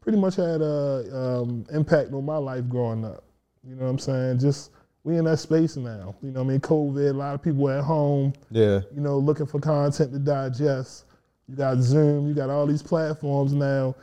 [0.00, 1.08] pretty much had a
[1.42, 3.24] um, impact on my life growing up.
[3.66, 4.38] You know what I'm saying?
[4.40, 4.70] Just
[5.04, 6.14] we in that space now.
[6.22, 6.60] You know what I mean?
[6.60, 8.80] COVID, a lot of people at home, Yeah.
[8.94, 11.04] you know, looking for content to digest.
[11.48, 13.94] You got Zoom, you got all these platforms now.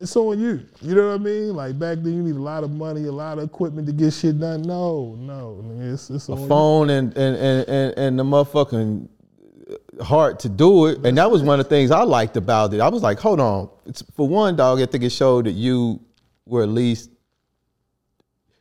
[0.00, 0.66] It's on you.
[0.80, 1.54] You know what I mean?
[1.54, 4.12] Like back then, you need a lot of money, a lot of equipment to get
[4.12, 4.62] shit done.
[4.62, 9.08] No, no, it's, it's a phone and, and and and and the motherfucking
[10.02, 11.04] heart to do it.
[11.06, 12.80] And that was one of the things I liked about it.
[12.80, 13.68] I was like, hold on.
[13.86, 16.00] It's, for one, dog, I think it showed that you
[16.46, 17.10] were at least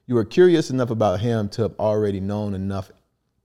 [0.06, 2.92] you were curious enough about him to have already known enough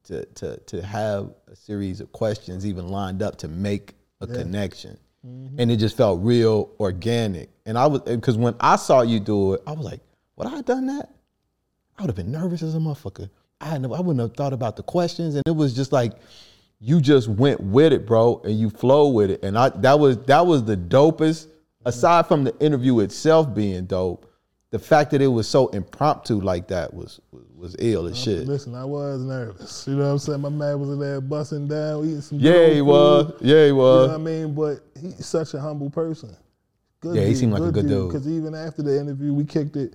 [0.04, 4.35] to to to have a series of questions even lined up to make a Yeah.
[4.35, 4.98] connection.
[5.27, 5.59] Mm-hmm.
[5.59, 7.51] And it just felt real organic.
[7.67, 10.01] And I was because when I saw you do it, I was like,
[10.37, 11.11] would I have done that?
[11.99, 13.31] I would have been nervous as a motherfucker.
[13.61, 16.13] I never, I wouldn't have thought about the questions, and it was just like
[16.81, 20.19] you just went with it, bro, and you flow with it, and I that was
[20.25, 21.49] that was the dopest.
[21.87, 24.25] Aside from the interview itself being dope,
[24.75, 27.21] the fact that it was so impromptu like that was
[27.57, 28.45] was, ill as shit.
[28.49, 29.87] Listen, I was nervous.
[29.87, 30.41] You know what I'm saying?
[30.41, 32.41] My man was in there busting down, eating some.
[32.41, 32.87] Yeah, he food.
[32.87, 33.35] was.
[33.41, 34.03] Yeah, he was.
[34.03, 34.53] You know what I mean?
[34.53, 36.37] But he's such a humble person.
[37.01, 38.09] Good Yeah, he seemed like a good dude.
[38.09, 39.95] Because even after the interview, we kicked it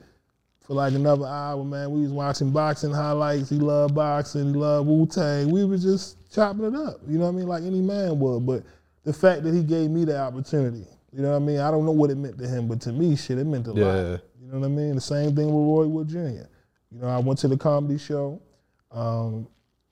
[0.61, 1.91] for like another hour, man.
[1.91, 3.49] We was watching boxing highlights.
[3.49, 4.53] He loved boxing.
[4.53, 5.51] He loved Wu Tang.
[5.51, 7.01] We was just chopping it up.
[7.05, 7.47] You know what I mean?
[7.47, 8.45] Like any man would.
[8.45, 8.63] But
[9.03, 11.59] the fact that he gave me the opportunity, you know what I mean?
[11.59, 13.73] I don't know what it meant to him, but to me, shit, it meant a
[13.73, 13.85] Yeah.
[14.11, 14.21] lot.
[14.49, 14.95] You know what I mean?
[14.95, 16.17] The same thing with Roy Wood Jr.
[16.17, 18.41] You know, I went to the comedy show.
[18.89, 19.47] Um,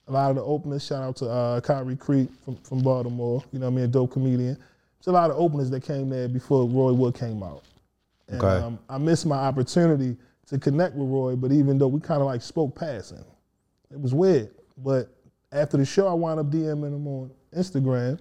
[0.08, 3.60] a lot of the openers, shout out to uh, Kyrie Creek from, from Baltimore, you
[3.60, 4.54] know what I mean, a dope comedian.
[4.56, 7.62] There's a lot of openers that came there before Roy Wood came out.
[8.26, 8.64] And Okay.
[8.64, 10.16] um, I missed my opportunity
[10.48, 13.24] to connect with Roy, but even though we kind of like spoke passing,
[13.92, 14.50] it was weird.
[14.78, 15.08] But
[15.52, 18.18] after the show, I wound up DMing him on Instagram,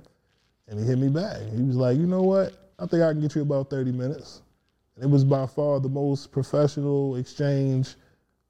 [0.68, 1.38] and he hit me back.
[1.56, 2.54] He was like, you know what?
[2.78, 4.44] I think I can get you about 30 minutes.
[4.98, 7.96] And it was by far the most professional exchange.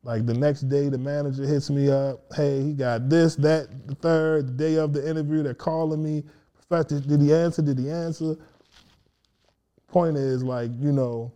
[0.03, 2.21] Like the next day, the manager hits me up.
[2.33, 4.47] Hey, he got this, that, the third.
[4.47, 6.23] The day of the interview, they're calling me.
[6.55, 7.61] Professor, did he answer?
[7.61, 8.37] Did he answer?
[9.87, 11.33] Point is, like, you know,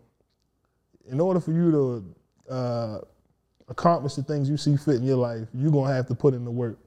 [1.10, 3.00] in order for you to uh,
[3.67, 6.45] accomplish the things you see fit in your life, you're gonna have to put in
[6.45, 6.78] the work.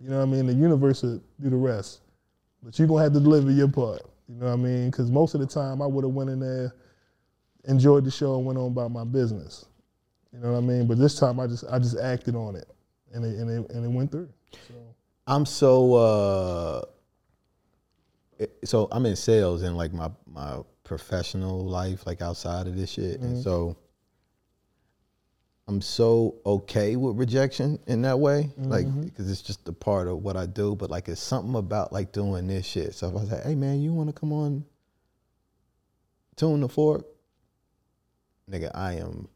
[0.00, 0.46] You know what I mean?
[0.46, 2.00] The universe will do the rest,
[2.62, 4.02] but you're gonna have to deliver your part.
[4.28, 4.90] You know what I mean?
[4.90, 6.74] Because most of the time, I would have went in there,
[7.66, 9.66] enjoyed the show, and went on about my business.
[10.32, 10.86] You know what I mean?
[10.86, 12.68] But this time, I just I just acted on it,
[13.12, 14.28] and it and it, and it went through.
[14.68, 14.74] So
[15.26, 16.82] I'm so uh
[18.64, 23.20] so I'm in sales in like my my professional life, like outside of this shit.
[23.20, 23.76] And so
[25.68, 28.50] I'm so okay with rejection in that way.
[28.58, 30.76] Like because it's just a part of what I do.
[30.76, 32.94] But like it's something about like doing this shit.
[32.94, 34.64] So if I say, hey man, you wanna come on
[36.36, 37.06] tune the fork?
[38.50, 39.28] Nigga, I am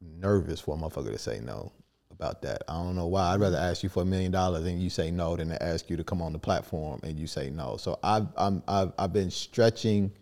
[0.00, 1.72] nervous for a motherfucker to say no
[2.10, 2.62] about that.
[2.68, 3.32] I don't know why.
[3.32, 5.88] I'd rather ask you for a million dollars and you say no than to ask
[5.88, 7.76] you to come on the platform and you say no.
[7.78, 10.12] So I've I'm I've I've been stretching.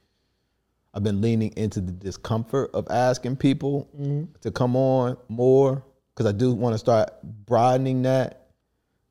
[0.95, 3.89] I've been leaning into the discomfort of asking people
[4.41, 8.49] to come on more because I do want to start broadening that.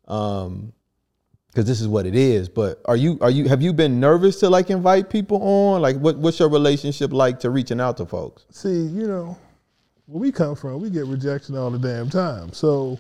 [0.08, 0.74] Um,
[1.58, 2.48] because this is what it is.
[2.48, 5.82] But are you are you have you been nervous to like invite people on?
[5.82, 8.46] Like, what what's your relationship like to reaching out to folks?
[8.52, 9.36] see, you know,
[10.06, 12.54] where we come from, we get rejection all the damn time.
[12.54, 13.00] So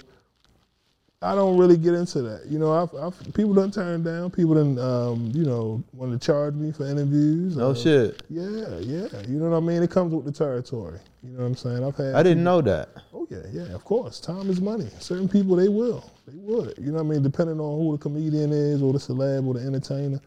[1.19, 2.45] I don't really get into that.
[2.45, 4.29] You know, I've, I've people done turned down.
[4.29, 7.57] People done, um, you know, want to charge me for interviews.
[7.57, 8.21] No Uh, shit.
[8.29, 9.07] Yeah, yeah.
[9.27, 9.81] You know what I mean?
[9.81, 10.99] It comes with the territory.
[11.23, 11.83] You know what I'm saying?
[11.83, 12.13] I've had.
[12.13, 12.89] I didn't know that.
[13.15, 13.73] Oh yeah, yeah.
[13.73, 14.89] Of course, time is money.
[14.99, 16.75] Certain people they will, they would.
[16.77, 17.23] You know what I mean?
[17.23, 20.19] Depending on who the comedian is, or the celeb, or the entertainer.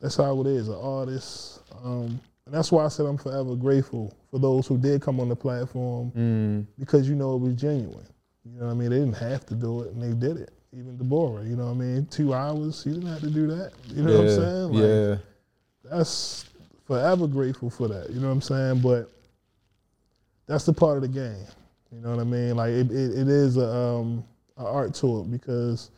[0.00, 0.68] That's how it is.
[0.68, 5.02] An artist, um, and that's why I said I'm forever grateful for those who did
[5.02, 6.66] come on the platform Mm.
[6.78, 8.06] because you know it was genuine.
[8.44, 8.90] You know what I mean?
[8.90, 10.50] They didn't have to do it, and they did it.
[10.72, 12.06] Even Deborah, you know what I mean?
[12.06, 13.72] Two hours, she didn't have to do that.
[13.88, 14.72] You know what I'm saying?
[14.72, 15.16] Like, yeah.
[15.84, 16.44] that's
[16.86, 18.10] forever grateful for that.
[18.10, 18.80] You know what I'm saying?
[18.80, 19.10] But
[20.46, 21.46] that's the part of the game.
[21.92, 22.56] You know what I mean?
[22.56, 24.24] Like it, it, it is a, um,
[24.56, 25.90] a art to it because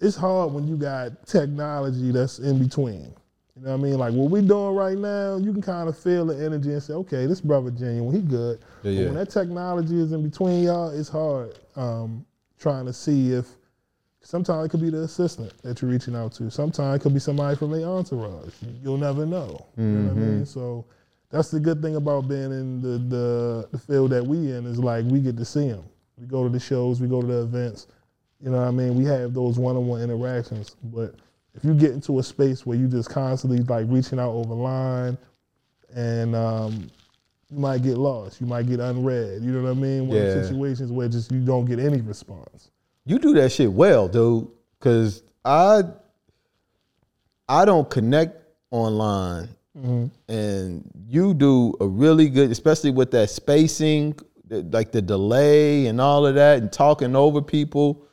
[0.00, 3.14] it's hard when you got technology that's in between.
[3.62, 3.98] You know what I mean?
[3.98, 6.94] Like what we doing right now, you can kind of feel the energy and say,
[6.94, 8.58] okay, this brother genuine, he good.
[8.58, 9.04] Yeah, But yeah.
[9.04, 12.26] when that technology is in between y'all, it's hard um,
[12.58, 13.46] trying to see if.
[14.24, 16.48] Sometimes it could be the assistant that you're reaching out to.
[16.48, 18.52] Sometimes it could be somebody from their entourage.
[18.80, 19.66] You'll never know.
[19.76, 20.46] You know what I mean?
[20.46, 20.84] So
[21.28, 24.78] that's the good thing about being in the, the the field that we in is
[24.78, 25.82] like we get to see them.
[26.16, 27.88] We go to the shows, we go to the events.
[28.40, 28.94] You know what I mean?
[28.96, 30.76] We have those one-on-one interactions.
[30.84, 31.16] But
[31.54, 35.18] if you get into a space where you just constantly like reaching out over line,
[35.94, 36.90] and um,
[37.50, 39.42] you might get lost, you might get unread.
[39.42, 40.08] You know what I mean?
[40.08, 40.42] One Yeah.
[40.42, 42.70] situations where just you don't get any response.
[43.04, 44.48] You do that shit well, dude.
[44.80, 45.82] Cause I
[47.48, 48.36] I don't connect
[48.70, 49.48] online
[50.28, 54.14] and you do a really good, especially with that spacing,
[54.50, 58.04] like the delay and all of that, and talking over people.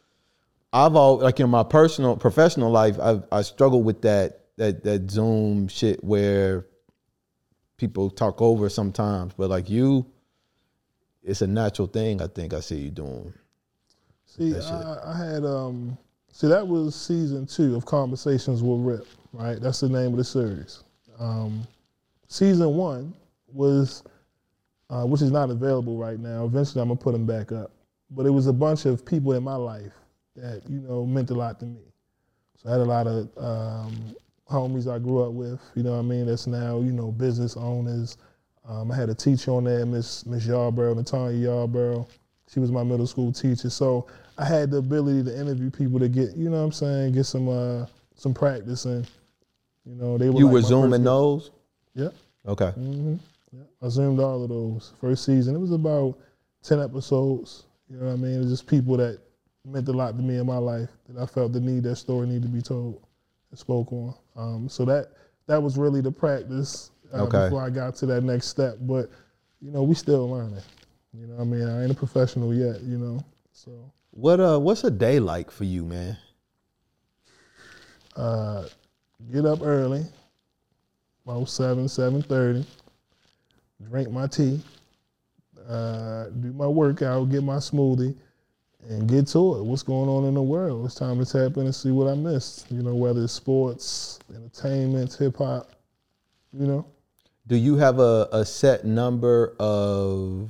[0.71, 5.09] I've all like in my personal professional life, I've I struggle with that that that
[5.09, 6.67] Zoom shit where
[7.77, 10.05] people talk over sometimes, but like you,
[11.23, 12.21] it's a natural thing.
[12.21, 13.33] I think I see you doing.
[14.25, 15.97] See, I, I had um.
[16.31, 19.07] See, that was season two of Conversations with Rip.
[19.33, 20.83] Right, that's the name of the series.
[21.19, 21.67] Um,
[22.27, 23.13] season one
[23.51, 24.03] was,
[24.89, 26.45] uh, which is not available right now.
[26.45, 27.71] Eventually, I'm gonna put them back up.
[28.11, 29.93] But it was a bunch of people in my life
[30.41, 31.81] that you know meant a lot to me.
[32.57, 34.15] So I had a lot of um,
[34.49, 35.59] homies I grew up with.
[35.75, 36.25] You know what I mean?
[36.25, 38.17] That's now you know business owners.
[38.67, 42.07] Um, I had a teacher on there, Miss Miss Yarborough, Natanya Yarborough.
[42.51, 43.69] She was my middle school teacher.
[43.69, 47.13] So I had the ability to interview people to get, you know what I'm saying,
[47.13, 47.85] get some uh,
[48.15, 49.09] some practice and
[49.85, 51.51] you know they were You like were zooming those.
[51.95, 52.09] Yeah.
[52.47, 52.71] Okay.
[52.71, 53.15] hmm
[53.51, 54.93] Yeah, I zoomed all of those.
[54.99, 56.17] First season, it was about
[56.63, 57.65] ten episodes.
[57.89, 58.35] You know what I mean?
[58.35, 59.19] It was just people that
[59.71, 62.27] meant a lot to me in my life that I felt the need that story
[62.27, 63.01] needed to be told
[63.51, 64.13] and spoke on.
[64.35, 65.11] Um, so that
[65.47, 67.45] that was really the practice uh, Okay.
[67.45, 68.77] before I got to that next step.
[68.81, 69.09] But
[69.61, 70.61] you know, we still learning.
[71.13, 72.81] You know, what I mean, I ain't a professional yet.
[72.81, 73.71] You know, so
[74.11, 76.17] What uh what's a day like for you, man?
[78.15, 78.67] uh,
[79.31, 80.03] get up early,
[81.25, 82.65] about seven, seven thirty.
[83.89, 84.59] Drink my tea,
[85.67, 88.13] uh, do my workout, get my smoothie,
[88.87, 89.63] and get to it.
[89.63, 90.85] What's going on in the world?
[90.85, 92.71] It's time to tap in and see what I missed.
[92.71, 95.71] You know, whether it's sports, entertainment, hip hop.
[96.53, 96.85] You know,
[97.47, 100.49] Do you have a, a set number of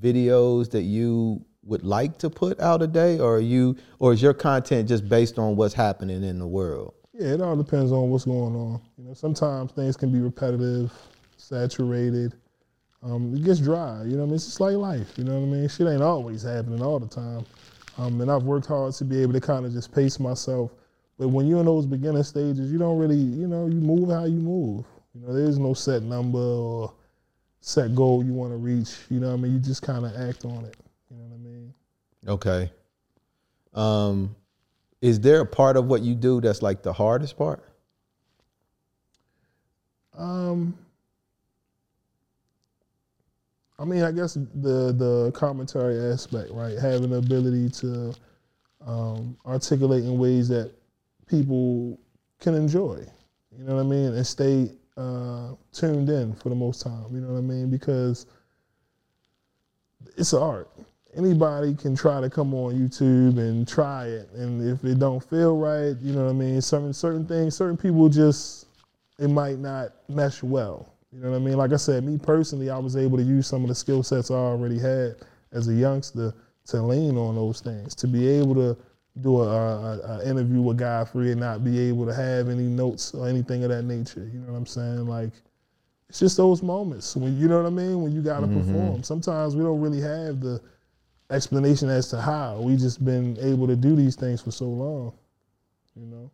[0.00, 4.22] videos that you would like to put out a day or are you or is
[4.22, 6.94] your content just based on what's happening in the world?
[7.12, 8.80] yeah, it all depends on what's going on.
[8.98, 10.92] You know, sometimes things can be repetitive,
[11.36, 12.34] saturated.
[13.02, 14.02] Um, it gets dry.
[14.04, 15.12] You know, what I mean, it's just like life.
[15.16, 15.68] You know what I mean?
[15.68, 17.44] Shit ain't always happening all the time.
[17.98, 20.72] Um, and I've worked hard to be able to kind of just pace myself.
[21.18, 24.24] But when you're in those beginner stages, you don't really, you know, you move how
[24.24, 24.84] you move.
[25.14, 26.92] You know, there's no set number or
[27.60, 28.98] set goal you want to reach.
[29.08, 29.54] You know what I mean?
[29.54, 30.76] You just kind of act on it.
[31.10, 31.74] You know what I mean?
[32.28, 32.70] Okay.
[33.74, 34.36] Um
[35.00, 37.62] is there a part of what you do that's like the hardest part?
[40.16, 40.76] Um,
[43.78, 46.78] I mean, I guess the the commentary aspect, right?
[46.78, 48.14] Having the ability to
[48.86, 50.72] um, articulate in ways that
[51.26, 51.98] people
[52.40, 53.04] can enjoy.
[53.56, 57.06] You know what I mean, and stay uh, tuned in for the most time.
[57.12, 57.70] You know what I mean?
[57.70, 58.26] Because
[60.16, 60.70] it's an art.
[61.14, 65.56] Anybody can try to come on YouTube and try it, and if it don't feel
[65.56, 66.60] right, you know what I mean.
[66.60, 68.66] Certain certain things, certain people just
[69.18, 70.95] it might not mesh well.
[71.16, 71.56] You know what I mean?
[71.56, 74.30] Like I said, me personally, I was able to use some of the skill sets
[74.30, 75.16] I already had
[75.50, 76.34] as a youngster
[76.66, 78.76] to lean on those things, to be able to
[79.22, 83.14] do a, a, a interview with Godfrey and not be able to have any notes
[83.14, 84.28] or anything of that nature.
[84.30, 85.06] You know what I'm saying?
[85.06, 85.30] Like
[86.10, 88.70] it's just those moments when you know what I mean when you got to mm-hmm.
[88.70, 89.02] perform.
[89.02, 90.60] Sometimes we don't really have the
[91.30, 92.60] explanation as to how.
[92.60, 95.14] We just been able to do these things for so long.
[95.94, 96.30] You know.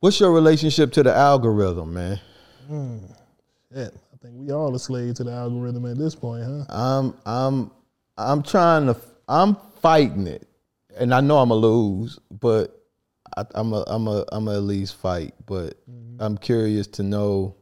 [0.00, 2.20] What's your relationship to the algorithm, man?
[2.66, 2.98] Hmm.
[3.72, 6.64] Shit, I think we all a slave to the algorithm at this point, huh?
[6.68, 7.70] I'm I'm
[8.18, 8.96] I'm trying to
[9.28, 10.48] I'm fighting it,
[10.98, 12.84] and I know I'm gonna lose, but
[13.36, 15.34] I, I'm a I'm a I'm a at least fight.
[15.46, 16.20] But mm-hmm.
[16.20, 17.54] I'm curious to know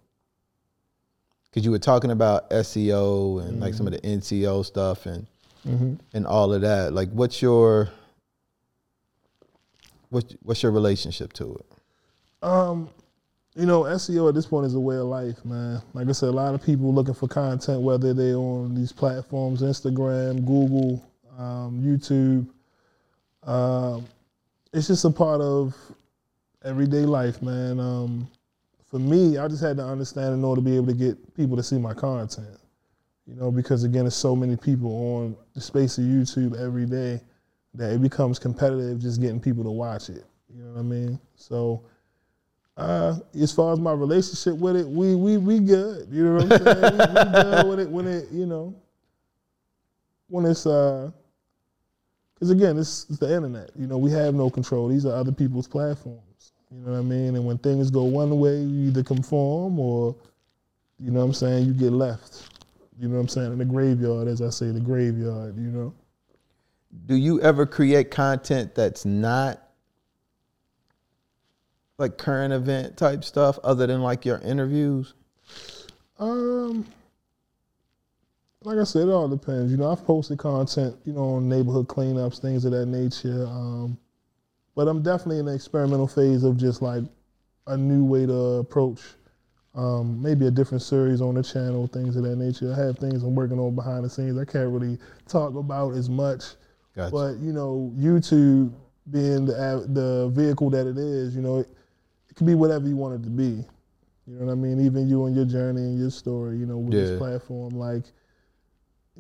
[1.51, 4.19] because you were talking about SEO and like some of the mm-hmm.
[4.21, 5.27] NCO stuff and
[5.67, 5.95] mm-hmm.
[6.15, 6.93] and all of that.
[6.93, 7.91] Like, what's your
[10.09, 11.67] what's what's your relationship to it?
[12.43, 12.89] Um,
[13.59, 15.83] you know, SEO at this point is a way of life, man.
[15.93, 19.63] Like I said, a lot of people looking for content, whether they're on these platforms,
[19.63, 21.05] Instagram, Google,
[21.37, 22.49] um, YouTube.
[23.51, 24.07] Um,
[24.73, 25.75] it's just a part of
[26.65, 27.81] everyday life, man.
[27.81, 28.29] Um,
[28.89, 31.57] for me, I just had to understand in order to be able to get people
[31.57, 32.61] to see my content.
[33.27, 37.21] You know, because again, there's so many people on the space of YouTube every day
[37.75, 40.25] that it becomes competitive just getting people to watch it.
[40.55, 41.19] You know what I mean?
[41.35, 41.83] So
[42.79, 46.09] uh, as far as my relationship with it, we we we good.
[46.11, 46.83] You know what I'm saying?
[46.83, 48.75] we, we good with it when it, you know,
[50.29, 51.11] when it's uh,
[52.35, 53.71] because again, it's, it's the internet.
[53.77, 54.87] You know, we have no control.
[54.87, 56.53] These are other people's platforms.
[56.71, 57.35] You know what I mean?
[57.35, 60.15] And when things go one way, you either conform or,
[61.01, 62.61] you know what I'm saying, you get left.
[62.97, 63.53] You know what I'm saying?
[63.53, 65.57] In the graveyard, as I say, the graveyard.
[65.57, 65.95] You know.
[67.07, 69.68] Do you ever create content that's not
[71.99, 75.15] like current event type stuff other than like your interviews?
[76.19, 76.87] Um,
[78.63, 79.71] like I said, it all depends.
[79.71, 83.47] You know, I've posted content, you know, on neighborhood cleanups, things of that nature.
[83.47, 83.99] Um,
[84.75, 87.03] but I'm definitely in the experimental phase of just like
[87.67, 89.01] a new way to approach
[89.75, 92.73] um, maybe a different series on the channel, things of that nature.
[92.73, 94.39] I have things I'm working on behind the scenes.
[94.39, 96.45] I can't really talk about as much,
[96.97, 97.13] Gotcha.
[97.13, 98.73] but you know, YouTube
[99.11, 101.69] being the the vehicle that it is, you know, it,
[102.39, 103.65] can be whatever you want it to be.
[104.27, 104.81] You know what I mean?
[104.85, 107.05] Even you and your journey and your story, you know, with Yeah.
[107.05, 108.05] this platform, like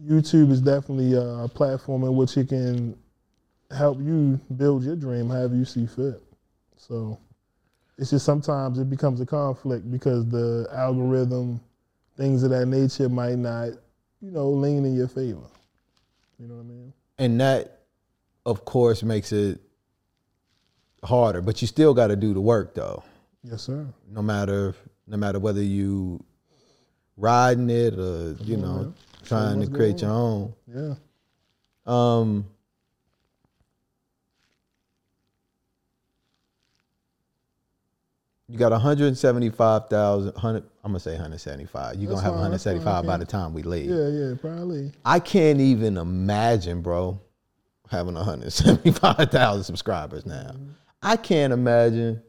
[0.00, 2.96] YouTube is definitely a platform in which it can
[3.70, 6.22] help you build your dream however you see fit.
[6.76, 7.18] So
[7.98, 11.60] it's just sometimes it becomes a conflict because the algorithm,
[12.16, 13.70] things of that nature might not,
[14.20, 15.48] you know, lean in your favor.
[16.38, 16.92] You know what I mean?
[17.18, 17.80] And that,
[18.46, 19.60] of course, makes it
[21.08, 21.40] harder.
[21.40, 23.02] But you still got to do the work, though.
[23.42, 23.86] Yes, sir.
[24.10, 24.74] No matter
[25.06, 26.22] no matter whether you
[27.16, 28.94] riding it or you on, know man.
[29.24, 30.54] trying to create your own.
[30.72, 30.94] Yeah.
[31.86, 32.46] Um,
[38.48, 40.32] you got 175,000.
[40.34, 41.96] 100, I'm gonna say 175.
[41.96, 43.90] You're gonna have fine, 175 by the time we leave.
[43.90, 44.92] Yeah, yeah, probably.
[45.04, 47.18] I can't even imagine, bro,
[47.90, 50.54] having 175,000 subscribers now.
[51.02, 52.22] I can't imagine.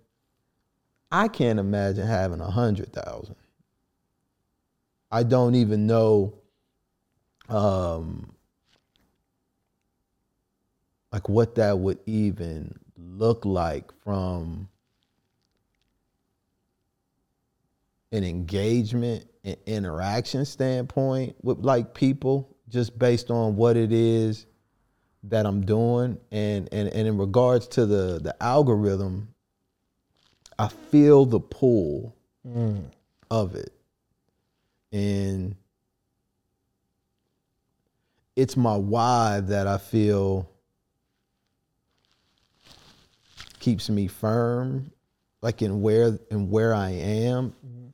[1.11, 3.35] I can't imagine having a 100,000.
[5.11, 6.35] I don't even know
[7.49, 8.31] um
[11.11, 14.69] like what that would even look like from
[18.11, 24.45] an engagement and interaction standpoint with like people just based on what it is
[25.23, 26.17] that I'm doing.
[26.31, 29.33] And and, and in regards to the the algorithm
[30.59, 32.13] I feel the pull
[32.45, 32.83] mm.
[33.31, 33.71] of it.
[34.91, 35.55] And
[38.35, 40.49] it's my why that I feel
[43.59, 44.91] keeps me firm
[45.41, 47.53] like in where in where I am.
[47.65, 47.87] Mm-hmm.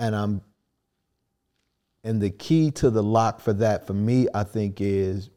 [0.00, 0.40] And I'm
[2.04, 5.30] and the key to the lock for that for me I think is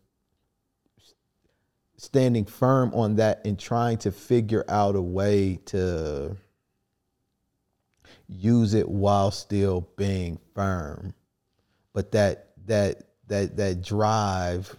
[2.01, 6.35] standing firm on that and trying to figure out a way to
[8.27, 11.13] use it while still being firm.
[11.93, 14.75] But that that that that drive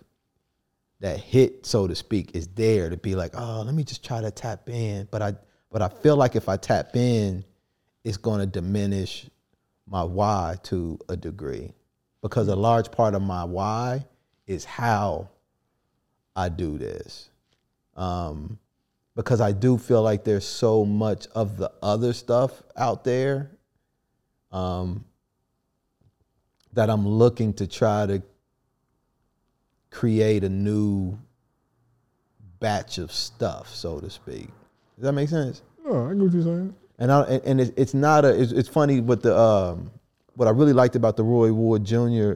[0.99, 4.20] that hit so to speak is there to be like oh let me just try
[4.20, 5.07] to tap in.
[5.12, 5.35] But i
[5.70, 7.45] but i feel like if i tap in
[8.03, 9.31] it's going to diminish
[9.87, 11.73] my why to a degree.
[12.20, 14.07] Because a large part of my why
[14.49, 15.29] is how
[16.35, 17.30] i do this
[17.97, 18.59] um,
[19.14, 23.51] because I do feel like there's so much of the other stuff out there
[24.51, 25.05] um,
[26.72, 28.22] that I'm looking to try to
[29.91, 31.18] create a new
[32.61, 34.49] batch of stuff, so to speak.
[34.97, 35.62] Does that make sense?
[35.85, 36.74] Oh, I get what you're saying.
[36.99, 39.91] And I, and it's, it's not a it's, it's funny what the um,
[40.35, 42.35] what I really liked about the Roy Wood Jr.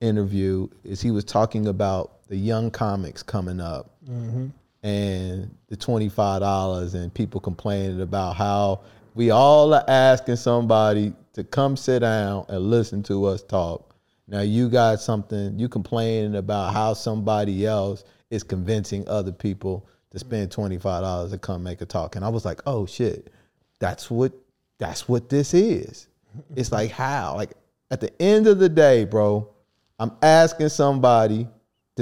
[0.00, 4.46] interview is he was talking about the young comics coming up mm-hmm.
[4.82, 8.80] and the twenty five dollars and people complaining about how
[9.14, 13.94] we all are asking somebody to come sit down and listen to us talk.
[14.28, 20.18] Now you got something you complaining about how somebody else is convincing other people to
[20.18, 22.16] spend twenty five dollars to come make a talk.
[22.16, 23.30] And I was like, oh shit,
[23.78, 24.32] that's what
[24.78, 26.08] that's what this is.
[26.56, 27.50] It's like how like
[27.90, 29.50] at the end of the day, bro,
[29.98, 31.46] I'm asking somebody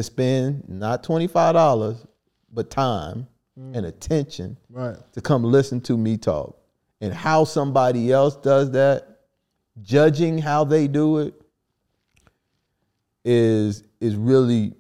[0.01, 2.07] to spend not twenty five dollars,
[2.53, 3.27] but time
[3.59, 3.77] mm.
[3.77, 4.97] and attention Right.
[5.13, 6.57] to come listen to me talk.
[7.03, 9.21] And how somebody else does that,
[9.83, 11.35] judging how they do it,
[13.25, 14.73] is is really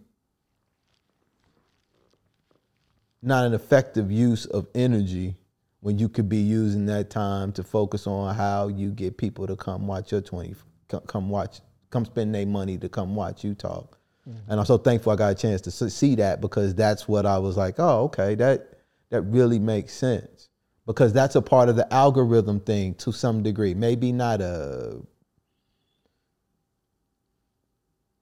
[3.22, 5.36] not an effective use of energy
[5.80, 9.56] when you could be using that time to focus on how you get people to
[9.56, 10.54] come watch your 20
[10.88, 11.60] come- come watch
[11.90, 15.32] come spend their money to come watch you talk and i'm so thankful i got
[15.32, 19.22] a chance to see that because that's what i was like oh okay that that
[19.22, 20.48] really makes sense.
[20.86, 25.00] Because that's a part of the algorithm thing to some degree maybe not a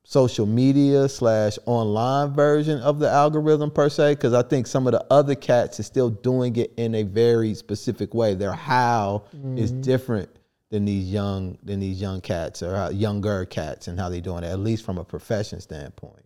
[0.03, 4.93] social media slash online version of the algorithm per se because i think some of
[4.93, 8.35] the other cats is still doing it in a very specific way.
[8.35, 9.25] Their how
[9.57, 9.81] is mm-hmm.
[9.83, 10.38] different
[10.71, 14.45] than these young than these young cats or how, younger cats and how they're doing
[14.45, 16.25] it at least from a profession standpoint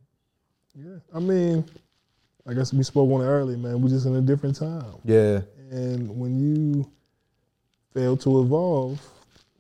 [0.75, 0.97] Yeah.
[1.15, 1.65] I mean,
[2.47, 3.81] I guess we spoke on it early, man.
[3.81, 4.95] We're just in a different time.
[5.05, 5.41] yeah
[5.71, 6.91] And when you
[7.95, 9.01] fail to evolve,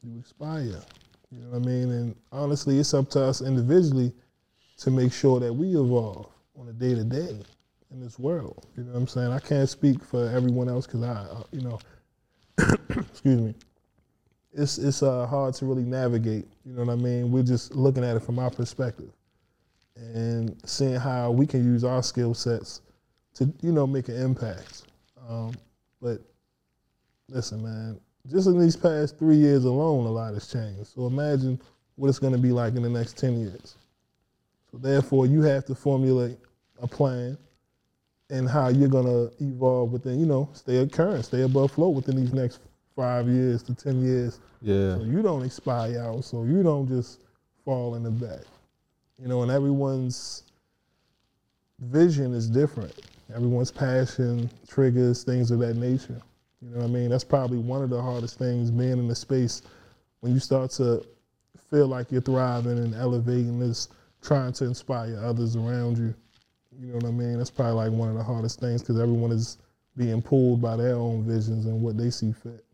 [0.03, 0.83] you expire.
[1.30, 1.91] You know what I mean?
[1.91, 4.12] And honestly, it's up to us individually
[4.78, 6.28] to make sure that we evolve
[6.59, 7.41] on a day to day
[7.91, 8.66] in this world.
[8.76, 9.33] You know what I'm saying?
[9.33, 11.78] I can't speak for everyone else because I, uh, you know,
[13.11, 13.55] excuse me.
[14.53, 16.46] It's it's uh, hard to really navigate.
[16.64, 17.32] You know what I mean?
[17.32, 19.11] We're just looking at it from our perspective
[19.96, 22.82] and seeing how we can use our skill sets
[23.34, 24.84] to you know make an impact.
[25.28, 25.55] Um,
[26.00, 26.20] but
[27.28, 28.00] listen, man,
[28.30, 30.88] just in these past three years alone, a lot has changed.
[30.88, 31.61] So imagine
[31.96, 33.76] what it's going to be like in the next ten years.
[34.70, 36.38] So therefore, you have to formulate
[36.82, 37.38] a plan
[38.30, 42.16] and how you're going to evolve within, you know, stay current, stay above float within
[42.16, 42.61] these next
[42.95, 44.40] five years to ten years.
[44.61, 44.97] Yeah.
[44.97, 47.20] So you don't expire out, so you don't just
[47.64, 48.45] fall in the back.
[49.20, 50.45] You know, and everyone's
[51.80, 52.93] vision is different.
[53.34, 56.20] Everyone's passion, triggers, things of that nature.
[56.61, 57.11] You know what I mean?
[57.11, 59.62] That's probably one of the hardest things being in the space
[60.20, 61.05] when you start to
[61.70, 63.88] feel like you're thriving and elevating is
[64.22, 66.14] trying to inspire others around you.
[66.78, 67.38] You know what I mean?
[67.38, 69.59] That's probably like one of the hardest things because everyone is
[69.97, 72.64] being pulled by their own visions and what they see fit.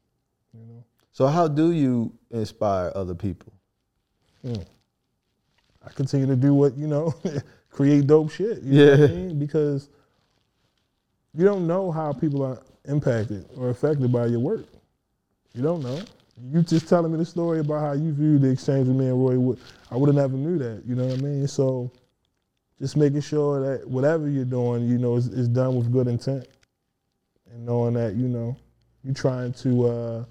[0.59, 0.85] You know?
[1.13, 3.53] So how do you inspire other people?
[4.43, 4.63] Hmm.
[5.85, 7.15] I continue to do what, you know,
[7.71, 8.63] create dope shit.
[8.63, 9.07] You know what I Yeah.
[9.09, 9.39] mean?
[9.39, 9.89] Because
[11.35, 14.67] you don't know how people are impacted or affected by your work.
[15.55, 16.01] You don't know.
[16.53, 19.21] You just telling me the story about how you viewed the exchange with me and
[19.21, 19.59] Roy Wood.
[19.91, 20.85] I would have never knew that.
[20.87, 21.49] You know what I mean?
[21.49, 21.91] So
[22.81, 26.47] just making sure that whatever you're doing, you know, is, is done with good intent.
[27.51, 28.57] And knowing that, you know,
[29.03, 30.25] you're trying to uh,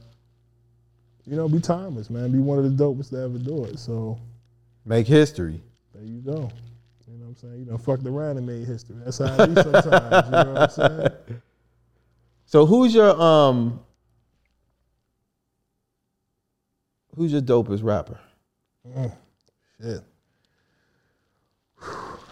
[1.28, 2.32] you know, be timeless, man.
[2.32, 3.78] Be one of the dopest to ever do it.
[3.80, 4.18] So
[4.86, 5.62] Make history.
[5.94, 6.50] there you go.
[7.10, 7.60] You know what I'm saying?
[7.60, 8.96] You know, fucked around and made history.
[9.04, 10.26] That's how it be sometimes.
[10.28, 11.08] you know what I'm saying?
[12.50, 13.82] So who's your um
[17.16, 18.18] who's your dopest rapper?
[19.82, 20.02] Shit.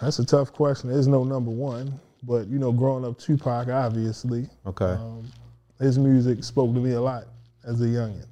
[0.02, 0.90] That's a tough question.
[0.90, 4.86] There's no number one, but you know, growing up Tupac, obviously, Okay.
[4.86, 5.26] um,
[5.80, 7.26] his music spoke to me a lot
[7.66, 8.26] as a youngin,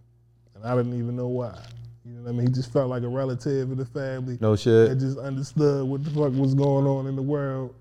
[0.64, 1.58] I didn't even know why.
[2.06, 2.48] You know what I mean?
[2.48, 4.38] He just felt like a relative in the family.
[4.42, 4.90] no shit.
[4.90, 7.74] that just understood what the fuck was going on in the world.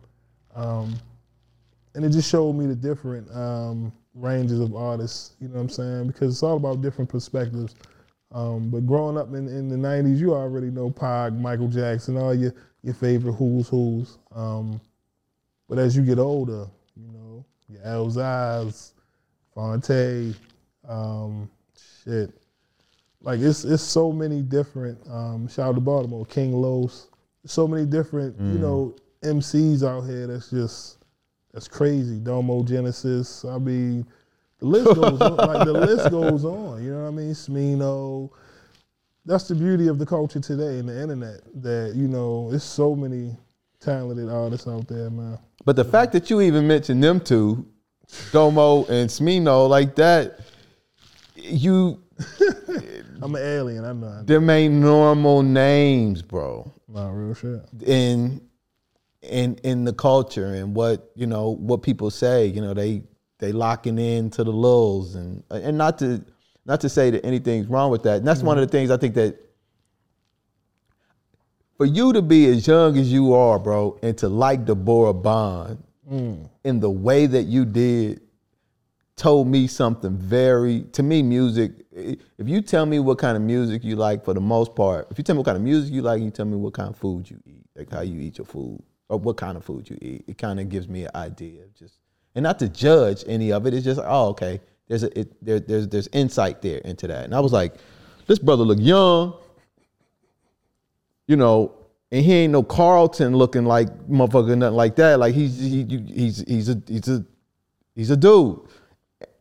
[0.55, 0.95] Um,
[1.95, 5.69] and it just showed me the different um, ranges of artists, you know what I'm
[5.69, 6.07] saying?
[6.07, 7.75] Because it's all about different perspectives.
[8.33, 12.35] Um, but growing up in, in the 90s, you already know Pac, Michael Jackson, all
[12.35, 14.19] your, your favorite who's who's.
[14.35, 14.81] Um,
[15.69, 16.67] but as you get older,
[16.97, 18.95] you know, your Elzhi's,
[19.55, 20.35] Phonte,
[20.89, 21.51] um,
[22.05, 22.42] shit.
[23.23, 24.99] Like it's it's so many different.
[25.09, 27.09] Um, shout out to Baltimore, King Los.
[27.45, 30.27] So many different, you know, MCs out here.
[30.29, 30.99] That's just
[31.53, 32.19] that's crazy.
[32.19, 33.45] Domo Genesis.
[33.45, 34.07] I mean,
[34.59, 35.37] the list goes on.
[35.37, 36.83] Like the list goes on.
[36.83, 37.33] You know what I mean?
[37.33, 38.31] Smino.
[39.25, 41.41] That's the beauty of the culture today and the internet.
[41.63, 43.37] That you know, it's so many
[43.81, 45.39] talented artists out there, man.
[45.65, 47.67] But the fact that you even mentioned them two,
[48.33, 50.41] Domo and Smino, like that,
[51.37, 52.03] you
[53.23, 53.85] I'm an alien.
[53.85, 54.23] I know.
[54.23, 56.73] Them ain't normal names, bro.
[56.89, 57.63] Nah, real shit.
[57.87, 58.41] in
[59.23, 63.03] in in the culture and what you know what people say you know they
[63.39, 66.23] they locking in to the lulls and and not to
[66.67, 68.97] not to say that anything's wrong with that and that's one of the things i
[68.97, 69.39] think that
[71.77, 75.81] for you to be as young as you are bro and to like deborah bond
[76.11, 76.49] mm.
[76.65, 78.22] in the way that you did
[79.17, 83.85] told me something very to me music if you tell me what kind of music
[83.85, 86.01] you like for the most part if you tell me what kind of music you
[86.03, 88.47] like you tell me what kind of food you eat like how you eat your
[88.47, 91.63] food or what kind of food you eat it kind of gives me an idea
[91.63, 91.99] of just
[92.35, 95.61] and not to judge any of it it's just oh okay there's a it, there,
[95.61, 97.75] there's there's insight there into that and i was like
[98.27, 99.35] this brother look young
[101.27, 101.73] you know,
[102.11, 105.19] and he ain't no Carlton looking like motherfucker, nothing like that.
[105.19, 107.25] Like he's he, he's he's a he's a
[107.95, 108.61] he's a dude,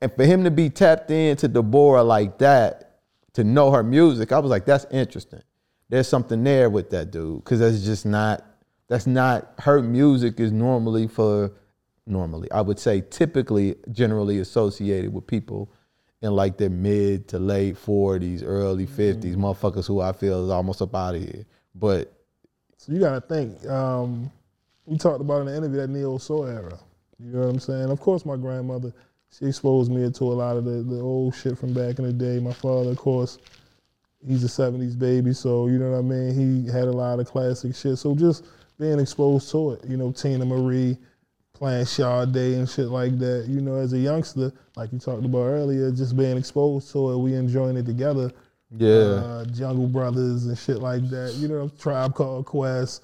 [0.01, 2.99] and for him to be tapped into Deborah like that,
[3.33, 5.41] to know her music, I was like, that's interesting.
[5.89, 8.45] There's something there with that dude, because that's just not
[8.87, 11.51] that's not her music is normally for
[12.05, 15.71] normally I would say typically generally associated with people
[16.21, 20.81] in like their mid to late 40s, early 50s, motherfuckers who I feel is almost
[20.81, 21.45] up out of here.
[21.73, 22.13] But
[22.77, 23.65] So you gotta think.
[23.67, 24.31] Um,
[24.85, 26.77] we talked about in the interview that neo soul era.
[27.19, 27.89] You know what I'm saying?
[27.91, 28.93] Of course, my grandmother
[29.37, 32.13] she exposed me to a lot of the, the old shit from back in the
[32.13, 32.39] day.
[32.39, 33.37] My father, of course,
[34.25, 36.65] he's a '70s baby, so you know what I mean.
[36.65, 37.97] He had a lot of classic shit.
[37.97, 38.45] So just
[38.79, 40.97] being exposed to it, you know, Teena Marie,
[41.53, 43.45] playing Sade and shit like that.
[43.47, 47.17] You know, as a youngster, like you talked about earlier, just being exposed to it,
[47.17, 48.31] we enjoying it together.
[48.75, 48.89] Yeah.
[48.89, 51.33] Uh, Jungle Brothers and shit like that.
[51.35, 53.03] You know, Tribe Called Quest.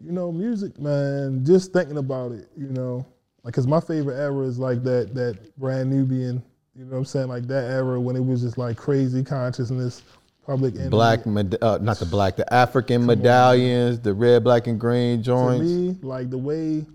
[0.00, 1.44] You know, music, man.
[1.44, 2.48] Just thinking about it.
[2.56, 3.06] You know,
[3.44, 6.42] like, cause my favorite era is like that that brand Nubian.
[6.74, 7.28] You know what I'm saying?
[7.28, 10.02] Like that era when it was just like crazy consciousness,
[10.46, 10.88] public enemy.
[10.90, 15.60] black, med- uh, not the black, the African medallions, the red, black, and green joints.
[15.60, 16.86] to me, like the way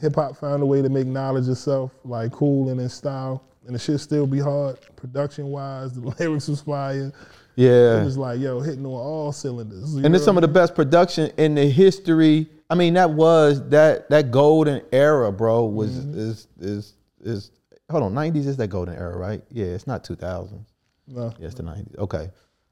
[0.00, 3.74] hip hop found a way to make knowledge itself like cool and in style, and
[3.74, 5.92] the shit still be hard production wise.
[6.00, 7.12] The lyrics was fire.
[7.56, 9.94] Yeah, it was like yo hitting on all cylinders.
[9.94, 12.48] And it's some of the best production in the history.
[12.70, 15.64] I mean, that was that that golden era, bro.
[15.64, 16.18] Was Mm-hmm.
[16.18, 17.50] is is is
[17.90, 19.42] hold on, nineties is that golden era, right?
[19.50, 20.68] Yeah, it's not two thousands.
[21.08, 21.94] No, Yeah, it's the nineties.
[21.98, 22.30] Okay.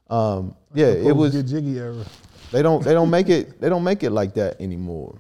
[0.09, 1.32] Um, yeah, it was.
[1.34, 2.05] get jiggy era.
[2.53, 5.18] They don't they don't make it they don't make it like that anymore.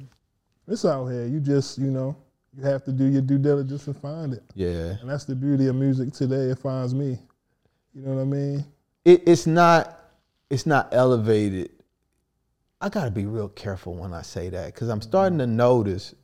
[0.68, 1.26] It's out here.
[1.26, 2.16] You just you know
[2.56, 4.96] you have to do your due diligence and find it, Yeah.
[5.00, 6.50] and that's the beauty of music today.
[6.50, 7.18] It finds me.
[7.94, 8.64] You know what I mean?
[9.04, 9.98] it, it's not
[10.50, 11.70] it's not elevated.
[12.80, 16.14] I gotta be real careful when I say that because I'm starting to notice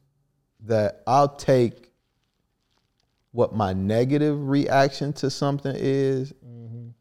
[0.66, 1.90] that I'll take
[3.32, 6.32] what my negative reaction to something is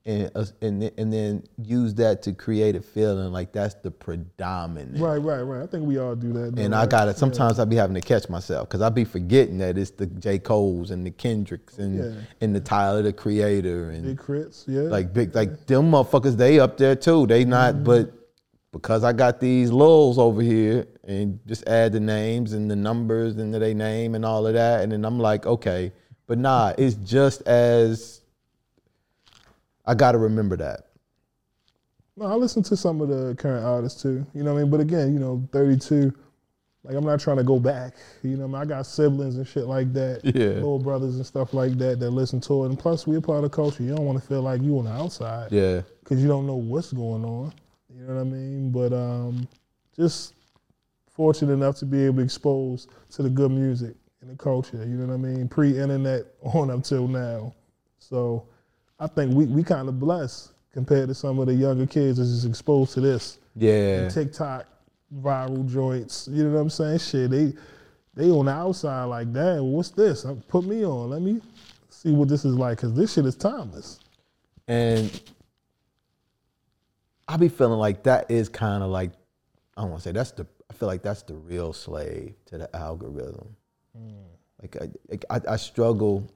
[0.05, 4.99] and, uh, and and then use that to create a feeling like that's the predominant.
[4.99, 5.61] Right, right, right.
[5.63, 6.59] I think we all do that.
[6.59, 9.59] And I got to, Sometimes I be having to catch myself because I be forgetting
[9.59, 10.39] that it's the J.
[10.39, 12.21] Cole's and the Kendricks and Yeah.
[12.41, 14.81] and the Tyler the Creator and Big K.R.I.T.'s, yeah.
[14.81, 17.83] like big like them motherfuckers they up there too they not Mm-hmm.
[17.85, 18.22] but
[18.73, 23.37] because i got these lulls over here and just add the names and the numbers
[23.37, 25.93] and their name and all of that and then i'm like okay
[26.27, 28.19] but nah it's just as
[29.85, 30.87] i gotta remember that
[32.15, 34.25] No, I listen to some of the current artists too.
[34.35, 34.71] You know what I mean?
[34.71, 36.13] But again, you know, 32,
[36.83, 37.95] like I'm not trying to go back.
[38.21, 38.55] You know, I, mean?
[38.55, 40.21] I got siblings and shit like that.
[40.35, 40.61] Yeah.
[40.61, 42.67] Little brothers and stuff like that that listen to it.
[42.69, 43.81] And plus, we're part of culture.
[43.81, 46.55] You don't want to feel like you on the outside yeah because you don't know
[46.55, 47.51] what's going on.
[48.03, 48.69] You know what I mean?
[48.69, 49.47] But um,
[49.95, 50.33] just
[51.09, 54.77] fortunate enough to be able to expose to the good music and the culture.
[54.77, 55.47] You know what I mean?
[55.47, 57.53] Pre-internet on up till now.
[57.99, 58.45] So
[58.99, 62.29] I think we, we kind of blessed compared to some of the younger kids that's
[62.29, 63.37] just exposed to this.
[63.55, 64.65] yeah TikTok
[65.21, 66.27] viral joints.
[66.29, 66.99] You know what I'm saying?
[66.99, 67.53] Shit, they
[68.15, 70.25] they on the outside like, damn, what's this?
[70.49, 71.09] Put me on.
[71.09, 71.39] Let me
[71.89, 73.99] see what this is like because this shit is timeless.
[74.67, 75.21] and
[77.27, 79.11] i be feeling like that is kind of like
[79.77, 82.57] i don't want to say that's the i feel like that's the real slave to
[82.57, 83.55] the algorithm.
[83.95, 84.09] Hmm.
[84.61, 84.77] Like
[85.29, 86.29] I, I, I struggle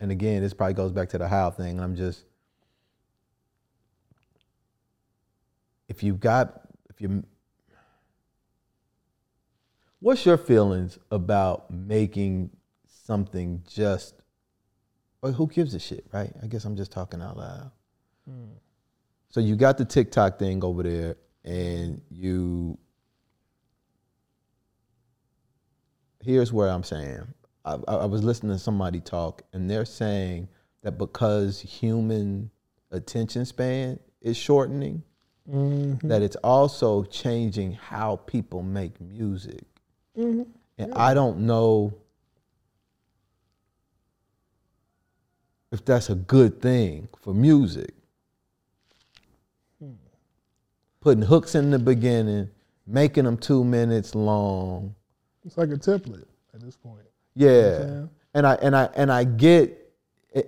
[0.00, 2.24] and again this probably goes back to the how thing i'm just
[5.88, 7.24] if you've got if you
[10.00, 12.50] what's your feelings about making
[12.86, 14.14] something just
[15.22, 16.32] or who gives a shit right?
[16.42, 17.70] I guess i'm just talking out loud
[18.28, 18.52] hmm.
[19.34, 22.78] So you got the tiktok thing over there and you
[26.22, 27.26] here's where i'm saying
[27.64, 30.48] I, I was listening to somebody talk and they're saying
[30.82, 32.50] that because human
[32.92, 35.02] attention span is shortening
[35.50, 36.06] mm-hmm.
[36.06, 39.64] that it's also changing how people make music.
[40.16, 40.42] Mm-hmm.
[40.78, 41.94] And I don't know
[45.72, 47.94] if that's a good thing for music.
[51.04, 52.48] Putting hooks in the beginning,
[52.86, 54.94] making them two minutes long.
[55.44, 56.24] It's like a template
[56.54, 57.04] at this point.
[57.34, 58.06] Yeah.
[58.32, 59.92] And I and I and I get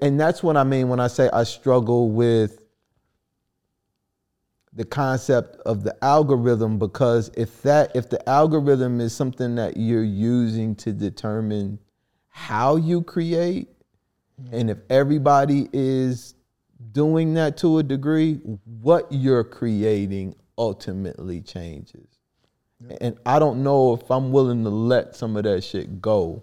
[0.00, 2.62] and that's what I mean when I say I struggle with
[4.72, 10.02] the concept of the algorithm because if that if the algorithm is something that you're
[10.02, 11.78] using to determine
[12.28, 13.68] how you create
[14.40, 14.54] mm-hmm.
[14.54, 16.34] and if everybody is
[16.92, 18.34] doing that to a degree
[18.80, 22.06] what you're creating ultimately changes
[23.00, 26.42] and I don't know if I'm willing to let some of that shit go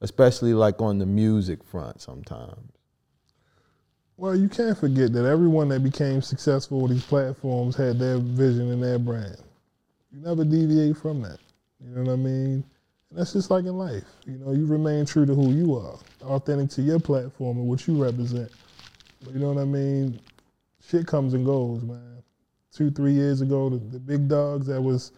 [0.00, 2.72] especially like on the music front sometimes
[4.16, 8.70] Well, you can't forget that everyone that became successful with these platforms had their vision
[8.70, 9.36] and their brand.
[10.12, 11.38] You never deviate from that.
[11.84, 12.64] You know what I mean?
[13.10, 14.04] And that's just like in life.
[14.26, 17.86] You know, you remain true to who you are, authentic to your platform and what
[17.88, 18.50] you represent.
[19.24, 20.20] But you know what I mean?
[20.88, 22.13] Shit comes and goes, man.
[22.74, 25.12] Two, three years ago, the, the big dogs that was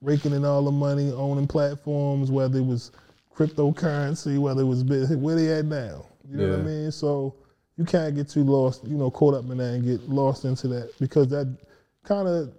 [0.00, 2.90] raking in all the money, owning platforms, whether it was
[3.34, 6.06] cryptocurrency, whether it was where they at now.
[6.28, 6.90] You know what I mean?
[6.90, 7.34] So
[7.76, 10.68] you can't get too lost, you know, caught up in that and get lost into
[10.68, 11.56] that because that
[12.04, 12.52] kind of,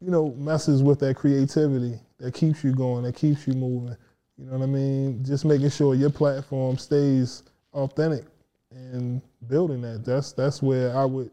[0.00, 3.96] you know, messes with that creativity that keeps you going, that keeps you moving.
[4.38, 5.24] You know what I mean?
[5.24, 7.42] Just making sure your platform stays
[7.74, 8.24] authentic
[8.70, 10.04] and building that.
[10.04, 11.30] That's that's where I would,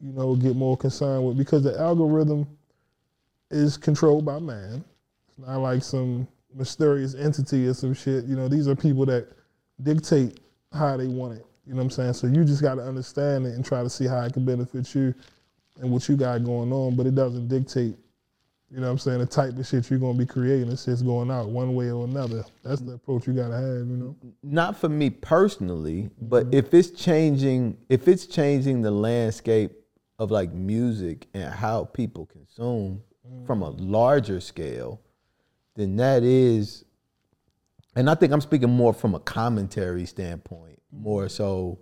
[0.00, 2.46] you know, get more concerned with because the algorithm
[3.50, 4.84] is controlled by man.
[5.28, 8.24] It's not like some mysterious entity or some shit.
[8.24, 9.28] You know, these are people that
[9.82, 10.40] dictate
[10.72, 11.46] how they want it.
[11.66, 12.12] You know what I'm saying?
[12.14, 14.94] So you just got to understand it and try to see how it can benefit
[14.94, 15.14] you
[15.80, 17.96] and what you got going on, but it doesn't dictate.
[18.70, 19.18] You know what I'm saying?
[19.18, 20.70] The type of shit you're gonna be creating.
[20.70, 22.44] It's just going out one way or another.
[22.62, 23.64] That's the approach you gotta have.
[23.64, 24.16] You know.
[24.44, 26.54] Not for me personally, but mm-hmm.
[26.54, 29.79] if it's changing, if it's changing the landscape
[30.20, 33.02] of like music and how people consume
[33.46, 35.00] from a larger scale,
[35.76, 36.84] then that is,
[37.96, 41.78] and I think I'm speaking more from a commentary standpoint, more so.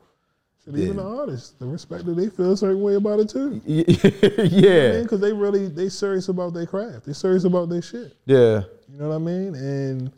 [0.65, 3.61] Shit, even the artists, the respect that they feel a certain way about it too.
[3.67, 7.07] yeah, because they really they serious about their craft.
[7.07, 8.15] They serious about their shit.
[8.25, 9.55] yeah, You know what I mean?
[9.57, 10.13] And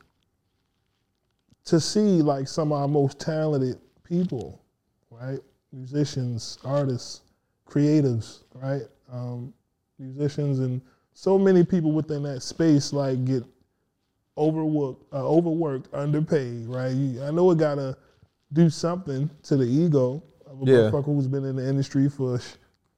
[1.64, 4.60] to see like some of our most talented people,
[5.10, 5.38] right?
[5.72, 7.22] Musicians, artists,
[7.70, 8.82] creatives, right?
[9.10, 9.52] Um,
[9.98, 10.80] musicians and
[11.12, 13.44] so many people within that space like get
[14.38, 16.92] overworked, uh, overworked, underpaid, right?
[16.92, 17.96] You, I know it gotta
[18.52, 20.90] do something to the ego of a Yeah.
[20.90, 22.54] motherfucker who's been in the industry for sh-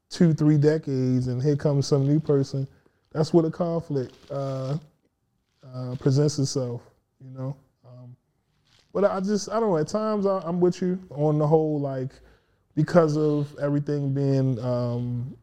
[0.09, 2.67] two, three decades, and here comes some new person.
[3.13, 4.79] That's where the conflict uh,
[5.67, 6.83] uh, presents itself,
[7.21, 7.57] you know.
[7.85, 8.17] Um,
[8.93, 9.77] but I just, I don't know.
[9.79, 12.11] At times, I, I'm with you on the whole, like
[12.75, 15.37] because of everything being um,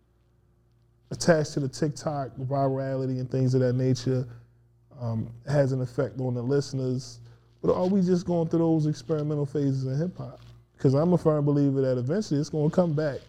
[1.12, 4.28] attached to the TikTok virality and things of that nature,
[5.00, 7.20] um, has an effect on the listeners.
[7.62, 10.40] But are we just going through those experimental phases in hip hop?
[10.78, 13.20] Because I'm a firm believer that eventually it's going to come back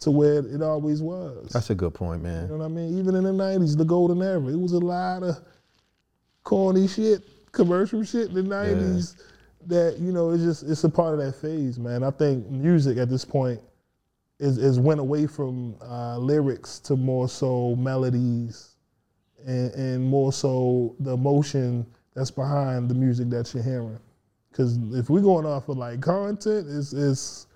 [0.00, 1.50] to where it always was.
[1.52, 2.44] that's a good point, man.
[2.44, 2.98] You know what I mean?
[2.98, 5.38] Even in the '90s, the golden era, it was a lot of
[6.42, 9.20] corny shit, commercial shit in the '90s.
[9.66, 12.02] That you know, it's just it's a part of that phase, man.
[12.02, 13.60] I think music at this point
[14.38, 18.76] is is went away from uh, lyrics to more so melodies,
[19.46, 23.98] and, and more so the emotion that's behind the music that you're hearing.
[24.50, 27.46] Because if we're going off of like content, it's it's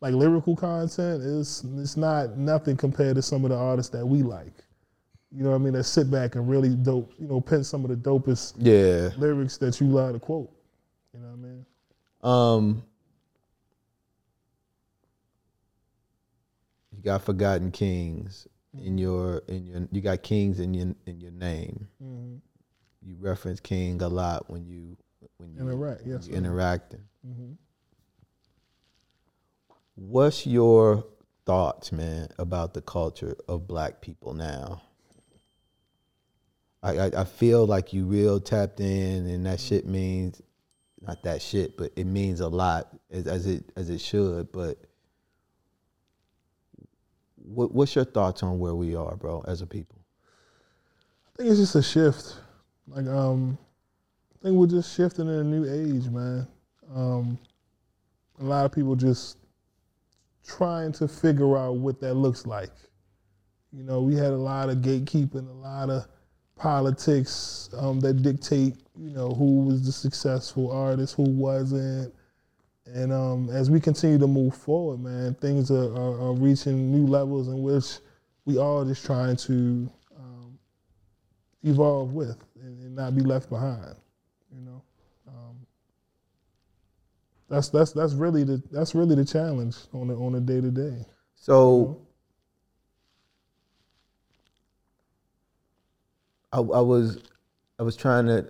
[0.00, 4.22] like lyrical content It's it's not nothing compared to some of the artists that we
[4.22, 4.52] like.
[5.32, 5.72] You know what I mean?
[5.72, 9.10] That sit back and really dope, you know, pen some of the dopest Yeah.
[9.18, 10.50] lyrics that you love to quote.
[11.12, 11.66] You know what I mean?
[12.24, 12.82] Um,
[16.90, 18.48] you got Forgotten Kings
[18.82, 21.86] in your in your you got Kings in your in your name.
[22.02, 22.40] Mhm.
[23.02, 24.96] You reference King a lot when you
[25.36, 26.38] when you Interact, when yes, you sir.
[26.38, 27.04] interacting.
[27.26, 27.56] Mhm.
[29.96, 31.04] What's your
[31.44, 34.82] thoughts, man, about the culture of black people now?
[36.82, 40.40] I, I, I feel like you real tapped in, and that shit means
[41.06, 44.50] not that shit, but it means a lot as, as it as it should.
[44.52, 44.78] But
[47.36, 49.98] what, what's your thoughts on where we are, bro, as a people?
[51.26, 52.36] I think it's just a shift.
[52.88, 53.58] Like um,
[54.34, 56.46] I think we're just shifting in a new age, man.
[56.94, 57.38] Um,
[58.40, 59.38] a lot of people just
[60.46, 62.70] trying to figure out what that looks like.
[63.72, 66.06] You know, we had a lot of gatekeeping, a lot of
[66.56, 72.14] politics um, that dictate, you know, who was the successful artist, who wasn't.
[72.86, 77.06] And um, as we continue to move forward, man, things are, are, are reaching new
[77.06, 77.98] levels in which
[78.44, 80.58] we all just trying to um,
[81.62, 83.96] evolve with and, and not be left behind.
[84.54, 84.82] You know,
[85.26, 85.56] um,
[87.48, 90.70] that's that's that's really the that's really the challenge on the on a day to
[90.70, 91.04] day.
[91.34, 92.06] So
[96.54, 97.18] I, I was
[97.80, 98.46] I was trying to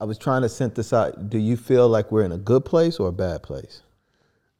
[0.00, 1.14] I was trying to synthesize.
[1.28, 3.82] Do you feel like we're in a good place or a bad place?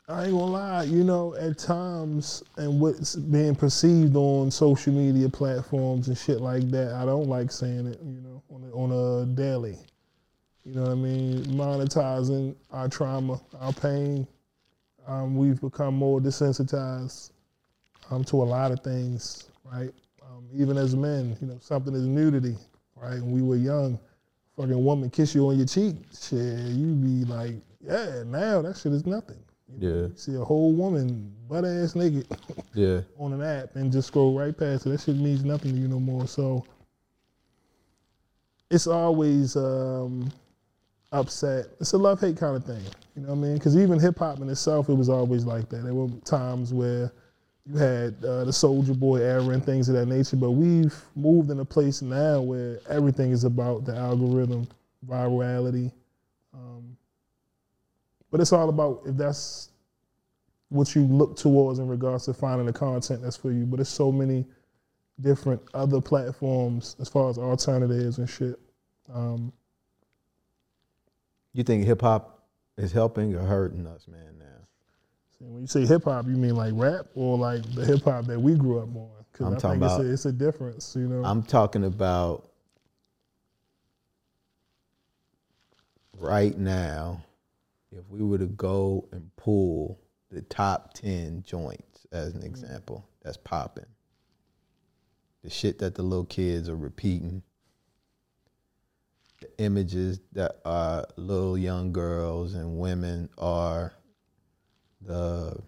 [0.06, 5.30] I ain't gonna lie, you know, at times and what's being perceived on social media
[5.30, 9.22] platforms and shit like that, I don't like saying it, you know, on a, on
[9.22, 9.78] a daily.
[10.66, 11.44] You know what I mean?
[11.46, 14.26] Monetizing our trauma, our pain.
[15.06, 17.30] Um, we've become more desensitized
[18.10, 19.92] um, to a lot of things, right?
[20.56, 22.56] Even as men, you know, something is nudity,
[22.96, 23.14] right?
[23.20, 23.98] When we were young,
[24.56, 28.92] fucking woman kiss you on your cheek, shit, you be like, yeah, now that shit
[28.92, 29.38] is nothing.
[29.68, 30.08] You know, Yeah.
[30.14, 32.26] see a whole woman butt ass naked
[32.74, 33.00] Yeah.
[33.18, 34.90] on an app and just scroll right past it.
[34.90, 36.26] That shit means nothing to you no more.
[36.28, 36.64] So
[38.70, 40.30] it's always um,
[41.12, 41.66] upset.
[41.80, 42.82] It's a love hate kind of thing.
[43.16, 43.54] You know what I mean?
[43.54, 45.82] Because even hip hop in itself, it was always like that.
[45.84, 47.12] There were times where
[47.66, 51.50] you had uh, the Soulja Boy era and things of that nature, but we've moved
[51.50, 54.68] in a place now where everything is about the algorithm
[55.08, 55.90] virality.
[56.52, 56.96] Um,
[58.30, 59.70] but it's all about if that's
[60.68, 63.64] what you look towards in regards to finding the content that's for you.
[63.64, 64.44] But there's so many
[65.20, 68.58] different other platforms as far as alternatives and shit.
[69.12, 69.52] Um,
[71.52, 72.46] You think hip hop
[72.76, 74.38] is helping or hurting us, man?
[74.38, 74.46] Now
[75.38, 78.26] see, when you say hip hop, you mean like rap or like the hip hop
[78.26, 79.10] that we grew up on?
[79.32, 81.24] Because I'm I talking think it's a, it's a difference, you know.
[81.24, 82.50] I'm talking about
[86.18, 87.22] right now.
[87.90, 93.36] If we were to go and pull the top ten joints as an example, that's
[93.36, 93.86] popping.
[95.42, 97.42] The shit that the little kids are repeating.
[99.40, 103.92] The images that our little young girls and women are
[105.06, 105.60] the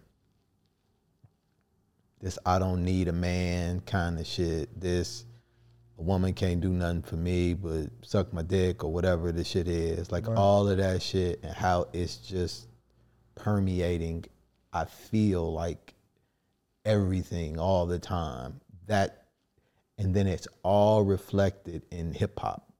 [2.19, 4.79] this I don't need a man kind of shit.
[4.79, 5.25] This
[5.99, 9.67] a woman can't do nothing for me but suck my dick or whatever the shit
[9.67, 10.11] is.
[10.11, 10.37] Like Right.
[10.37, 12.67] all of that shit and how it's just
[13.35, 14.25] permeating.
[14.73, 15.93] I feel like
[16.85, 18.59] everything all the time.
[18.87, 19.25] That
[19.99, 22.71] and then it's all reflected in hip hop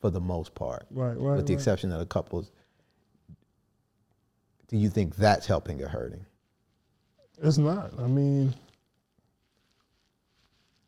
[0.00, 0.86] for the most part.
[0.90, 1.36] right, right.
[1.36, 1.58] with the right.
[1.58, 2.46] exception of the couple.
[4.68, 6.24] Do you think that's helping or hurting?
[7.42, 7.92] It's not.
[7.98, 8.54] I mean,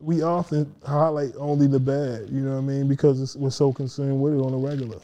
[0.01, 2.89] we often highlight only the bad, you know what I mean?
[2.89, 4.99] Because it's, we're so concerned with it on a regular.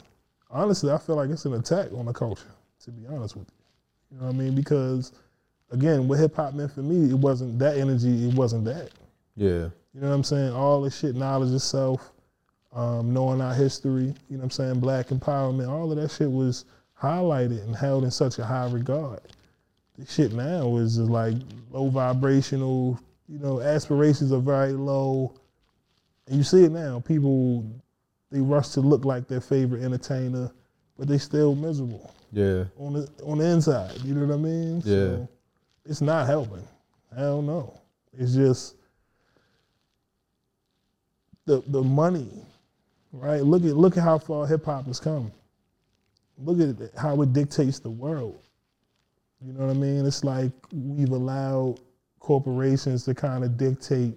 [0.51, 2.51] Honestly, I feel like it's an attack on the culture,
[2.85, 4.17] to be honest with you.
[4.17, 4.55] You know what I mean?
[4.55, 5.13] Because,
[5.71, 8.91] again, what hip hop meant for me, it wasn't that energy, it wasn't that.
[9.37, 9.69] Yeah.
[9.95, 10.53] You know what I'm saying?
[10.53, 12.13] All this shit, knowledge of self,
[12.73, 14.81] um, knowing our history, you know what I'm saying?
[14.81, 16.65] Black empowerment, all of that shit was
[17.01, 19.21] highlighted and held in such a high regard.
[19.99, 21.35] This shit now is just like
[21.71, 25.35] low vibrational, you know, aspirations are very low.
[26.27, 27.01] And you see it now.
[27.01, 27.65] People,
[28.31, 30.51] they rush to look like their favorite entertainer,
[30.99, 32.65] but they still miserable Yeah.
[32.79, 33.93] on the on the inside.
[34.03, 34.83] You know what I mean?
[34.85, 35.17] Yeah.
[35.85, 36.67] it's not helping.
[37.15, 37.79] Hell no.
[38.17, 38.77] It's just
[41.47, 42.29] the the money,
[43.13, 43.43] right?
[43.43, 45.31] Look at look at how far hip hop has come.
[46.39, 48.43] Look at how it dictates the world.
[49.45, 50.07] You know what I mean?
[50.07, 51.81] It's like we've allowed
[52.19, 54.17] corporations to kind of dictate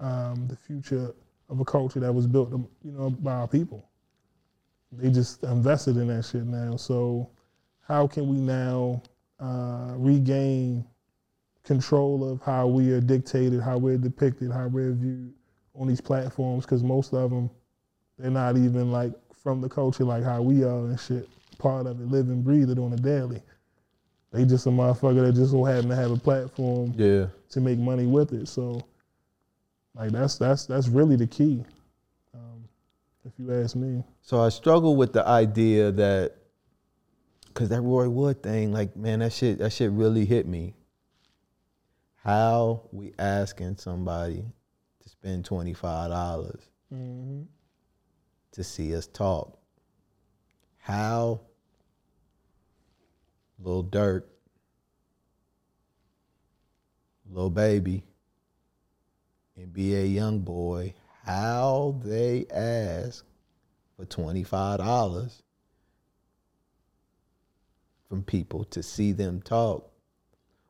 [0.00, 1.14] um, the future
[1.50, 3.88] of a culture that was built, you know, by our people.
[4.92, 6.76] They just invested in that shit now.
[6.76, 7.30] So,
[7.86, 9.02] how can we now
[9.40, 10.84] uh, regain
[11.64, 15.34] control of how we are dictated, how we're depicted, how we're viewed
[15.74, 16.64] on these platforms?
[16.64, 17.50] Because most of them,
[18.18, 19.12] they're not even like
[19.44, 21.28] from the culture like how we are and shit.
[21.58, 23.40] Part of it, live and breathe it on a daily.
[24.32, 27.26] They just a motherfucker that just so happen to have a platform Yeah.
[27.50, 28.48] to make money with it.
[28.48, 28.80] So,
[29.94, 31.64] like that's that's that's really the key,
[32.34, 32.64] um,
[33.24, 34.02] if you ask me.
[34.22, 36.32] So I struggle with the idea that,
[37.54, 40.74] cause that Roy Wood thing, like man, that shit, that shit really hit me.
[42.16, 44.44] How we asking somebody
[45.02, 46.60] to spend twenty five dollars
[46.92, 47.42] Mm-hmm.
[48.54, 49.58] To see us talk?
[50.78, 51.40] How
[53.58, 54.22] little Durk,
[57.28, 58.04] little Baby,
[59.56, 60.94] and NBA Young Boy,
[61.24, 63.24] how they ask
[63.96, 65.42] for $25
[68.08, 69.90] from people to see them talk.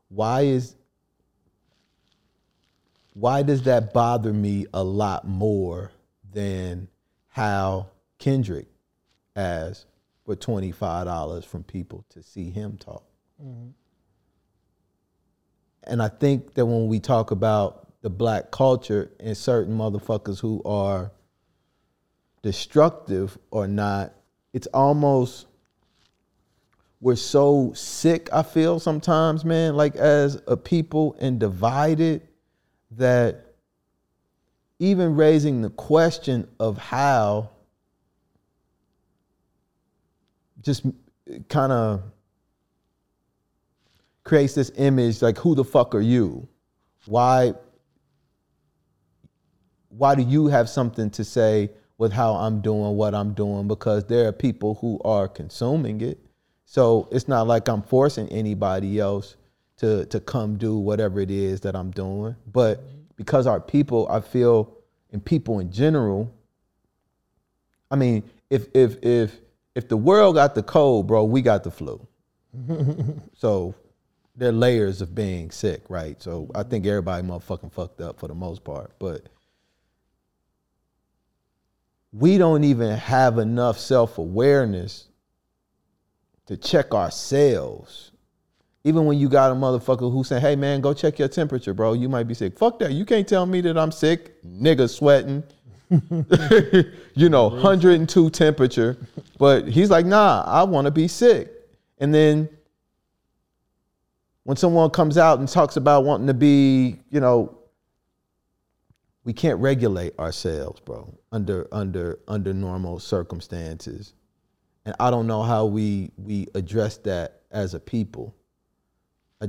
[0.09, 0.77] Why is
[3.13, 5.93] why does that bother me a lot more
[6.33, 6.89] than
[7.35, 7.89] how
[8.21, 8.69] Kendrick
[9.35, 9.87] asked
[10.25, 13.03] for $25 from people to see him talk?
[13.43, 13.71] Mm-hmm.
[15.83, 20.63] And I think that when we talk about the black culture and certain motherfuckers who
[20.65, 21.11] are
[22.43, 24.15] destructive or not,
[24.53, 25.47] it's almost
[27.01, 32.29] we're so sick, I feel sometimes, man, like as a people and divided
[32.93, 33.44] that
[34.85, 37.49] even raising the question of how
[40.61, 40.85] just
[41.49, 42.03] kind of
[44.25, 46.47] creates this image like who the fuck are you?
[47.07, 47.55] Why
[49.89, 53.67] why do you have something to say with how I'm doing what I'm doing?
[53.67, 56.19] Because there are people who are consuming it.
[56.67, 59.37] So it's not like I'm forcing anybody else
[59.79, 62.37] to to come do whatever it is that I'm doing.
[62.53, 62.85] But
[63.17, 64.77] because our people I feel
[65.13, 66.33] and people in general
[67.91, 69.41] I mean if if if
[69.75, 72.07] if the world got the cold bro we got the flu
[73.35, 73.75] so
[74.37, 76.21] there are layers of being sick, right?
[76.21, 78.93] So I think everybody motherfucking fucked up for the most part.
[78.99, 79.29] But
[82.13, 85.09] we don't even have enough self-awareness
[86.47, 88.11] to check ourselves.
[88.85, 91.95] Even when you got a motherfucker who say, "Hey man, go check your temperature, bro.
[91.95, 92.93] You might be sick." Fuck that.
[92.93, 94.43] You can't tell me that I'm sick.
[94.45, 95.43] Nigga sweating.
[97.15, 98.97] you know, 102 temperature.
[99.39, 101.51] But he's like, "Nah, I want to be sick."
[101.99, 102.49] And then
[104.45, 107.59] when someone comes out and talks about wanting to be, you know,
[109.25, 114.13] we can't regulate ourselves, bro, under under under normal circumstances.
[114.85, 118.35] And I don't know how we we address that as a people.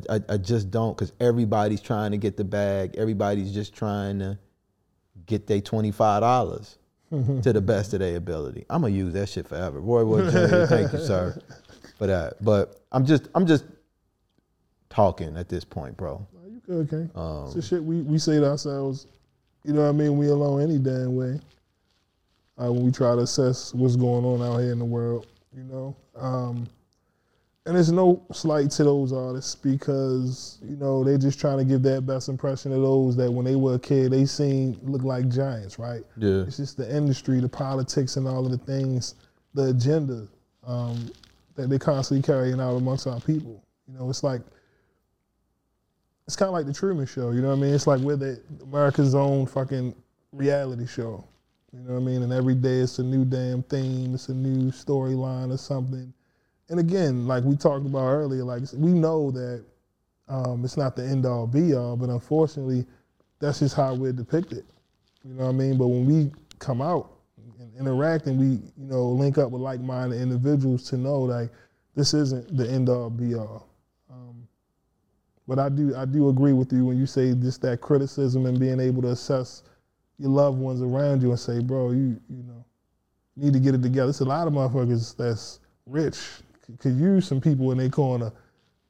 [0.10, 2.96] I, I, I just don't because everybody's trying to get the bag.
[2.98, 4.38] Everybody's just trying to
[5.26, 6.78] get their twenty five dollars
[7.10, 8.66] to the best of their ability.
[8.70, 9.80] I'm gonna use that shit forever.
[9.80, 11.40] Roy Wood Jr., thank you, sir,
[11.98, 12.44] for that.
[12.44, 13.66] But I'm just I'm just
[14.90, 16.26] talking at this point, bro.
[16.48, 17.10] You good, okay?
[17.16, 19.08] Um, the shit we, we say to ourselves,
[19.64, 20.18] you know what I mean?
[20.18, 21.40] We alone any damn way.
[22.58, 25.64] Uh, when we try to assess what's going on out here in the world, you
[25.64, 25.96] know.
[26.16, 26.68] Um,
[27.66, 31.82] and there's no slight to those artists because you know they're just trying to give
[31.84, 35.28] that best impression of those that when they were a kid they seen look like
[35.30, 36.04] giants, right?
[36.18, 36.44] Yeah.
[36.44, 39.16] It's just the industry, the politics, and all of the things,
[39.54, 40.28] the agenda
[40.66, 41.10] um,
[41.56, 43.64] that they're constantly carrying out amongst our people.
[43.88, 44.42] You know, it's like
[46.28, 47.32] it's kind of like the Truman Show.
[47.32, 47.74] You know what I mean?
[47.74, 49.96] It's like we're the America's own fucking
[50.32, 51.24] reality show.
[51.74, 52.24] You know what I mean?
[52.24, 54.14] And every day it's a new damn theme.
[54.14, 56.14] It's a new storyline or something.
[56.70, 59.64] And again, like we talked about earlier, like we know that
[60.28, 62.86] um, it's not the end all be all, but unfortunately,
[63.40, 64.66] that's just how we're depicted.
[65.24, 65.78] You know what I mean?
[65.78, 67.12] But when we come out
[67.60, 71.52] and interact and we, you know, link up with like-minded individuals to know like
[71.96, 73.68] this isn't the end all be all.
[74.12, 74.48] Um,
[75.48, 78.60] but I do I do agree with you when you say just that criticism and
[78.60, 79.64] being able to assess
[80.18, 82.66] your loved ones around you and say, bro, you you know,
[83.36, 84.10] need to get it together.
[84.10, 86.18] It's a lot of motherfuckers that's rich
[86.80, 88.32] could use some people in their corner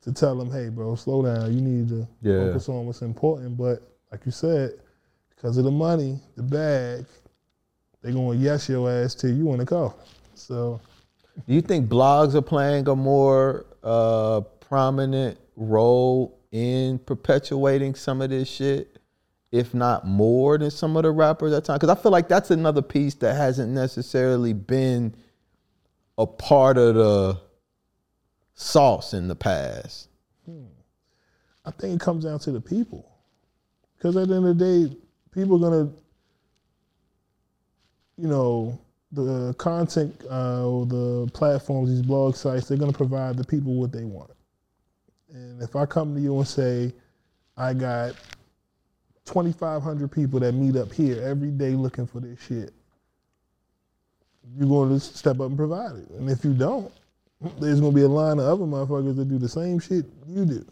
[0.01, 1.53] to tell them, hey, bro, slow down.
[1.53, 2.45] You need to Yeah.
[2.47, 3.57] focus on what's important.
[3.57, 4.73] But like you said,
[5.35, 7.05] because of the money, the bag,
[8.01, 9.93] they gonna yes your ass till you want to go.
[10.35, 10.79] So
[11.47, 18.29] Do you think blogs are playing a more uh, prominent role in perpetuating some of
[18.29, 18.99] this shit,
[19.51, 21.75] if not more than some of the rappers at time?
[21.77, 25.13] Because I feel like that's another piece that hasn't necessarily been
[26.17, 27.41] a part of the
[28.55, 30.09] sauce in the past.
[31.65, 33.11] I think it comes down to the people.
[33.97, 34.97] Because at the end of the day,
[35.31, 35.91] people are gonna,
[38.17, 38.79] you know,
[39.11, 43.91] the content uh, or the platforms, these blog sites, they're gonna provide the people what
[43.91, 44.31] they want.
[45.33, 46.93] And if I come to you and say,
[47.57, 48.15] I got
[49.25, 52.73] 2,500 people that meet up here every day looking for this shit,
[54.55, 56.09] you're going to step up and provide it.
[56.11, 56.91] And if you don't,
[57.59, 60.45] there's going to be a line of other motherfuckers that do the same shit you
[60.45, 60.65] do.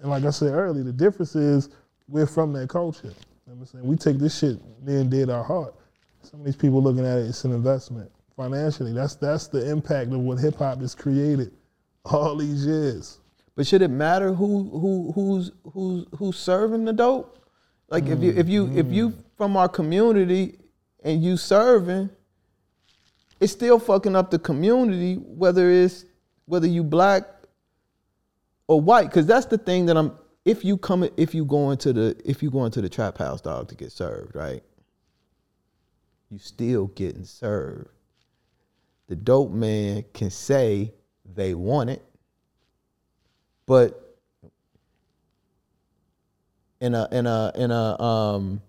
[0.00, 1.70] And like I said earlier, the difference is
[2.08, 3.08] we're from that culture.
[3.08, 3.86] You know I'm saying?
[3.86, 5.74] We take this shit near and dear to our heart.
[6.22, 8.92] Some of these people looking at it, it's an investment financially.
[8.92, 11.52] That's that's the impact of what hip hop has created
[12.04, 13.20] all these years.
[13.54, 17.38] But should it matter who who who's who's who's serving the dope?
[17.88, 19.24] Like if you if you if you mm.
[19.36, 20.58] from our community
[21.02, 22.10] and you serving,
[23.40, 26.04] it's still fucking up the community whether it's
[26.46, 27.24] whether you black
[28.68, 29.04] or white.
[29.04, 30.12] Because that's the thing that I'm.
[30.44, 33.40] If you come if you go into the if you go into the trap house
[33.40, 34.62] dog to get served, right?
[36.30, 37.88] You still getting served.
[39.08, 40.92] The dope man can say
[41.34, 42.02] they want it
[43.66, 44.16] but
[46.80, 48.62] in a in a in a um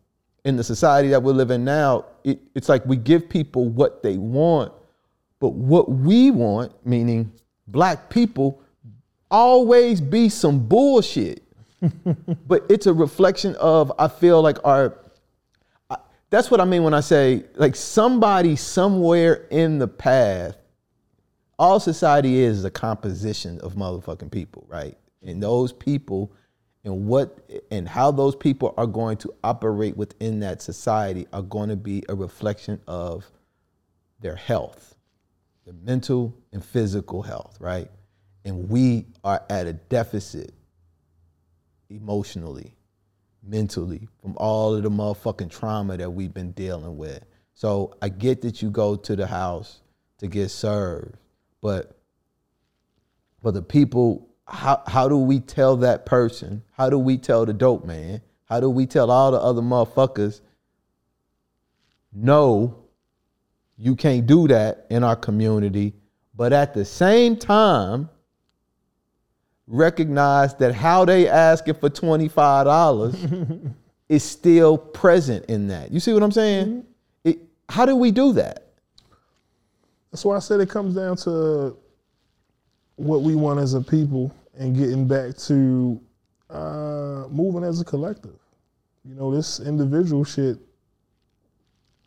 [0.44, 4.18] in the society that we're living now it, it's like we give people what they
[4.18, 4.72] want
[5.40, 7.32] but what we want meaning
[7.68, 8.62] black people
[9.32, 11.44] always be some bullshit
[12.48, 14.98] but it's a reflection of i feel like our
[15.90, 15.98] I-
[16.30, 20.58] that's what i mean when i say like somebody somewhere in the path
[21.60, 24.96] all society is is a composition of motherfucking people, right?
[25.24, 26.32] And those people
[26.84, 31.70] and what and how those people are going to operate within that society are going
[31.70, 33.30] to be a reflection of
[34.20, 34.96] their health,
[35.66, 37.90] their mental and physical health, right?
[38.46, 40.54] And we are at a deficit
[41.90, 42.76] emotionally,
[43.44, 47.24] mentally, from all of the motherfucking trauma that we've been dealing with.
[47.54, 49.82] So I get that you go to the house
[50.20, 51.18] to get served,
[51.62, 51.98] but
[53.42, 56.64] for the people, how how do we tell that person?
[56.72, 58.22] How do we tell the dope man?
[58.46, 60.42] How do we tell all the other motherfuckers?
[62.14, 62.84] No,
[63.78, 65.94] you can't do that in our community,
[66.36, 68.10] but at the same time,
[69.68, 73.74] recognize that how they asking for $25
[74.10, 75.92] is still present in that.
[75.92, 76.68] You see what I'm saying?
[76.68, 76.80] Mm-hmm.
[77.26, 78.72] It, how do we do that?
[80.12, 81.78] That's why I said it comes down to
[82.98, 86.00] what we want as a people and getting back to
[86.50, 88.40] uh, moving as a collective.
[89.06, 90.58] You know, this individual shit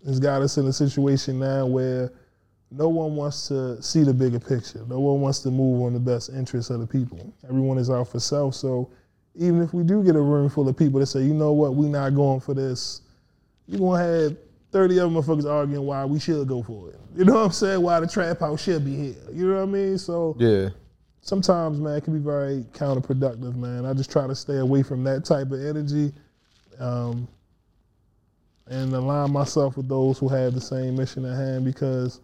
[0.05, 2.13] has got us in a situation now where
[2.71, 4.85] no one wants to see the bigger picture.
[4.89, 7.33] No one wants to move on the best interests of the people.
[7.49, 8.55] Everyone is out for self.
[8.55, 8.91] So
[9.35, 11.75] even if we do get a room full of people that say, you know what,
[11.75, 13.03] we're not going for this,
[13.67, 14.37] you're going to have
[14.73, 17.01] 30 other motherfuckers arguing why we should go for it.
[17.17, 17.83] You know what I'm saying?
[17.83, 19.15] Why the trap house should be here.
[19.33, 19.99] You know what I mean?
[19.99, 20.69] So Yeah.
[21.23, 23.85] sometimes, man, it can be very counterproductive, man.
[23.85, 26.13] I just try to stay away from that type of energy
[26.79, 27.27] um,
[28.69, 32.21] and align myself with those who have the same mission at hand because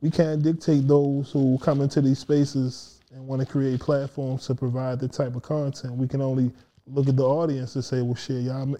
[0.00, 4.54] we can't dictate those who come into these spaces and want to create platforms to
[4.54, 5.94] provide the type of content.
[5.94, 6.52] We can only
[6.86, 8.76] look at the audience and say, well, shit, y'all,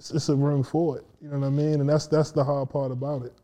[0.00, 1.04] it's, it's a room for it.
[1.20, 1.80] You know what I mean?
[1.80, 3.34] And that's that's the hard part about it.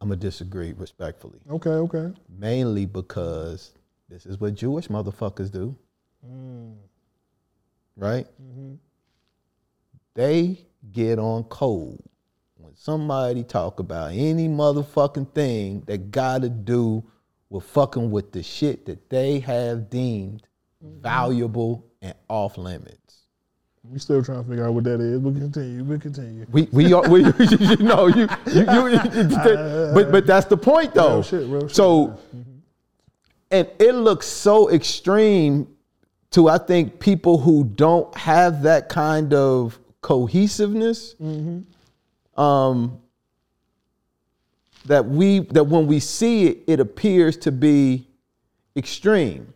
[0.00, 1.40] I'm to disagree respectfully.
[1.50, 2.12] Okay, okay.
[2.38, 3.72] Mainly because
[4.08, 5.76] this is what Jewish motherfuckers do.
[6.24, 6.76] Mm.
[7.96, 8.26] Right?
[8.40, 8.74] Mm-hmm.
[10.14, 10.60] They
[10.92, 12.00] get on cold
[12.56, 17.04] when somebody talk about any motherfucking thing that got to do
[17.50, 20.44] with fucking with the shit that they have deemed
[20.84, 21.02] mm-hmm.
[21.02, 23.08] valuable and off limits.
[23.84, 26.46] We still trying to figure out what that is, We continue, We continue.
[26.50, 29.28] We we are we you know you you, you
[29.94, 31.14] but but that's the point though.
[31.14, 31.76] Real shit, real shit.
[31.76, 32.18] So
[33.50, 35.68] and it looks so extreme
[36.32, 41.14] to I think people who don't have that kind of cohesiveness.
[42.36, 43.00] Um
[44.84, 48.06] that we that when we see it, it appears to be
[48.76, 49.52] extreme.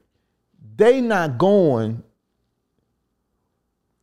[0.77, 2.02] They not going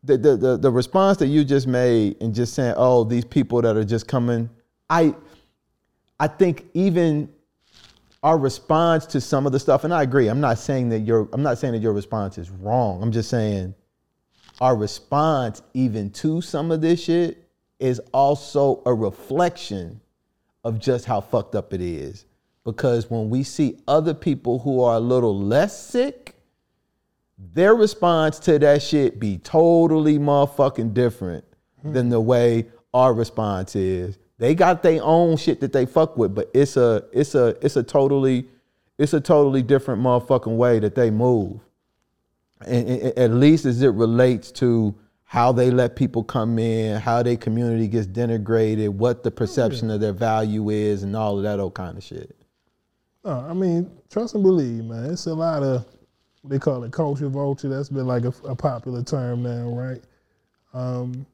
[0.03, 3.61] the, the the the response that you just made and just saying, "Oh, these people
[3.61, 4.49] that are just coming,"
[4.89, 5.15] I
[6.19, 7.29] I think even
[8.23, 10.27] our response to some of the stuff, and I agree.
[10.27, 13.01] I'm not saying that your I'm not saying that your response is wrong.
[13.01, 13.75] I'm just saying
[14.61, 17.49] our response even to some of this shit
[17.79, 20.01] is also a reflection
[20.63, 22.25] of just how fucked up it is.
[22.65, 26.35] Because when we see other people who are a little less sick,
[27.39, 31.45] their response to that shit be totally motherfucking different
[31.81, 31.93] hmm.
[31.93, 34.17] than the way our response is.
[34.37, 37.75] They got their own shit that they fuck with, but it's a it's a it's
[37.75, 38.47] a totally
[38.97, 41.59] it's a totally different motherfucking way that they move.
[42.65, 47.21] And, and- at least as it relates to how they let people come in, how
[47.21, 51.59] their community gets denigrated, what the perception of their value is, and all of that
[51.59, 52.35] old kind of shit.
[53.23, 55.11] No, I mean, trust and believe, man.
[55.11, 55.85] It's a lot of
[56.43, 57.69] they call it culture vulture.
[57.69, 60.01] That's been like a, a popular term now, right?
[60.73, 61.25] Um,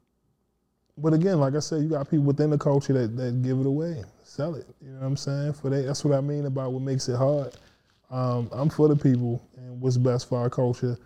[0.98, 3.66] but again, like I said, you got people within the culture that, that give it
[3.66, 4.66] away, sell it.
[4.80, 5.52] You know what I'm saying?
[5.54, 7.54] For that, that's what I mean about what makes it hard.
[8.10, 10.96] Um, I'm for the people and what's best for our culture,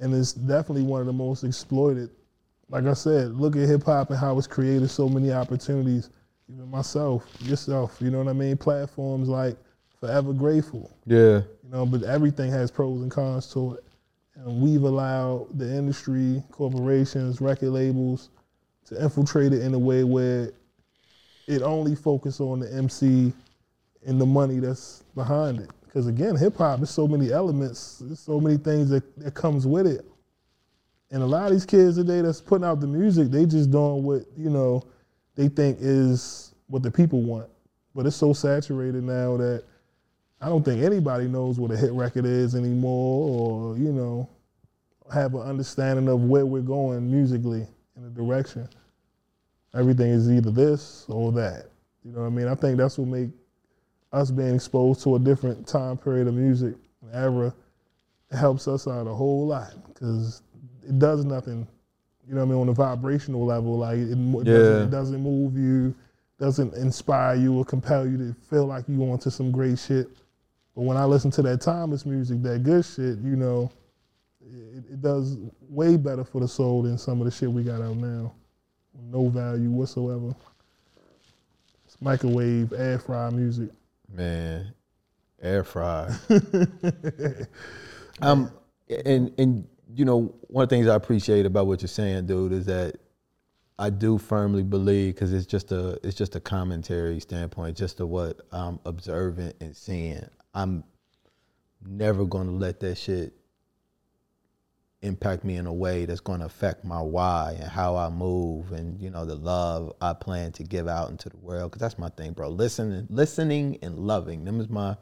[0.00, 2.10] and it's definitely one of the most exploited.
[2.70, 6.10] Like I said, look at hip hop and how it's created so many opportunities.
[6.50, 8.56] Even myself, yourself, you know what I mean?
[8.56, 9.56] Platforms like
[10.00, 11.42] Forever Grateful, Yeah.
[11.68, 13.84] You know, but everything has pros and cons to it.
[14.36, 18.30] And we've allowed the industry, corporations, record labels
[18.86, 20.52] to infiltrate it in a way where
[21.46, 23.32] it only focuses on the MC
[24.06, 25.70] and the money that's behind it.
[25.84, 29.66] Because again, hip hop is so many elements, there's so many things that, that comes
[29.66, 30.06] with it.
[31.10, 34.04] And a lot of these kids today that's putting out the music, they just doing
[34.04, 34.82] what, you know,
[35.34, 37.50] they think is what the people want.
[37.94, 39.64] But it's so saturated now that
[40.40, 43.28] I don't think anybody knows what a hit record is anymore,
[43.72, 44.28] or you know,
[45.12, 47.66] have an understanding of where we're going musically
[47.96, 48.68] in a direction.
[49.74, 51.66] Everything is either this or that.
[52.04, 52.48] You know what I mean?
[52.48, 53.30] I think that's what make
[54.12, 57.52] us being exposed to a different time period of music and era
[58.30, 60.42] helps us out a whole lot because
[60.86, 61.66] it does nothing.
[62.26, 64.42] You know what I mean on a vibrational level, like it, Yeah.
[64.44, 65.94] doesn't, it doesn't move you,
[66.38, 70.08] doesn't inspire you or compel you to feel like you want to some great shit.
[70.78, 73.68] But when I listen to that timeless music, that good shit, you know,
[74.40, 75.36] it, it does
[75.68, 78.32] way better for the soul than some of the shit we got out now.
[79.10, 80.36] No value whatsoever.
[81.84, 83.70] It's microwave, air fry music.
[84.08, 84.72] Man,
[85.42, 86.14] air fry.
[88.22, 88.52] um,
[89.04, 92.52] and and you know one of the things I appreciate about what you're saying, dude,
[92.52, 92.94] is that
[93.80, 98.06] I do firmly believe because it's just a it's just a commentary standpoint, just to
[98.06, 100.28] what I'm observing and seeing.
[100.54, 100.84] I'm
[101.86, 103.34] never gonna let that shit
[105.02, 109.00] impact me in a way that's gonna affect my why and how I move and
[109.00, 111.72] you know the love I plan to give out into the world.
[111.72, 112.48] Cause that's my thing, bro.
[112.48, 114.44] Listening, listening and loving.
[114.44, 114.96] Them is my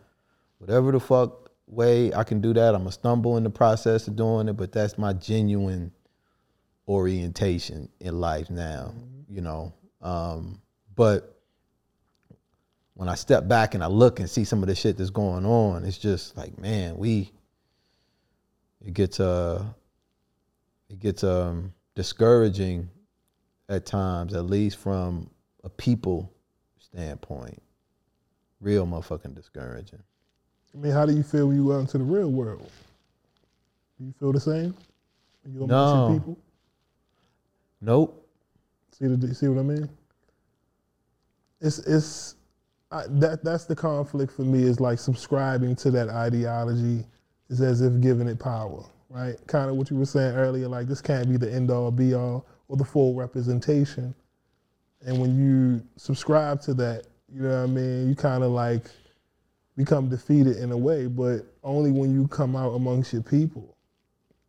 [0.58, 2.74] whatever the fuck way I can do that.
[2.74, 5.92] I'm gonna stumble in the process of doing it, but that's my genuine
[6.88, 8.94] orientation in life now,
[9.28, 9.72] you know.
[10.02, 10.60] Um,
[10.94, 11.35] but
[12.96, 15.44] when I step back and I look and see some of the shit that's going
[15.44, 17.30] on, it's just like, man, we
[18.84, 19.62] it gets uh
[20.88, 22.88] it gets um discouraging
[23.68, 25.28] at times, at least from
[25.62, 26.32] a people
[26.78, 27.62] standpoint.
[28.62, 30.02] Real motherfucking discouraging.
[30.74, 32.70] I mean, how do you feel when you go out into the real world?
[33.98, 34.74] Do you feel the same?
[35.42, 36.14] When you your No.
[36.18, 36.38] people?
[37.82, 38.26] Nope.
[38.92, 39.90] See the see what I mean?
[41.60, 42.35] It's it's
[43.08, 47.04] That that's the conflict for me is like subscribing to that ideology
[47.48, 49.36] is as if giving it power, right?
[49.46, 52.14] Kind of what you were saying earlier, like this can't be the end all be
[52.14, 54.14] all or the full representation.
[55.04, 58.84] And when you subscribe to that, you know what I mean, you kind of like
[59.76, 63.76] become defeated in a way, but only when you come out amongst your people.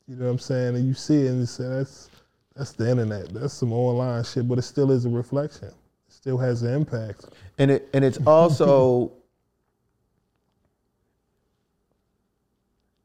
[0.07, 0.76] You know what I'm saying?
[0.76, 2.10] And you see it and you say that's
[2.56, 3.34] that's the internet.
[3.34, 5.72] That's some online shit, but it still is a reflection.
[6.28, 7.24] It still has an impact.
[7.58, 9.14] And it and it's also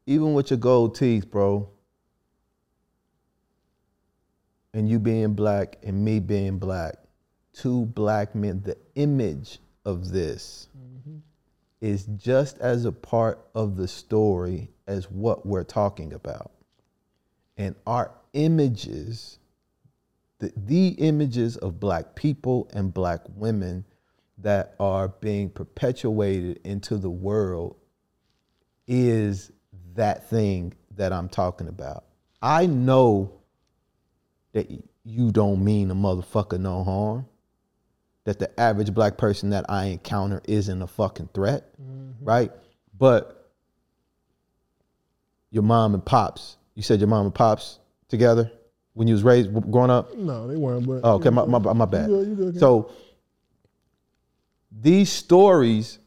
[0.05, 1.69] even with your gold teeth, bro,
[4.73, 6.95] and you being black and me being black,
[7.53, 11.19] two black men, the image of this mm-hmm.
[11.79, 16.51] is just as a part of the story as what we're talking about.
[17.55, 19.39] And our images,
[20.43, 23.85] the, the images of black people and black women
[24.39, 27.77] that are being perpetuated into the world
[28.85, 29.51] is
[29.95, 32.03] that thing that I'm talking about.
[32.41, 33.39] I know
[34.51, 34.69] that
[35.05, 37.25] you don't mean a motherfucker no harm.
[38.25, 42.23] That the average black person that I encounter isn't a fucking threat, mm-hmm.
[42.23, 42.51] right?
[42.97, 43.49] But
[45.51, 47.79] your mom and pops, you said your mom and pops
[48.09, 48.51] together
[48.93, 50.15] when you was raised growing up.
[50.15, 50.85] No, they weren't.
[50.85, 52.09] But Oh, okay, my, my, my bad.
[52.09, 52.59] You good, you good, Ken.
[52.59, 52.91] so
[54.71, 55.99] these stories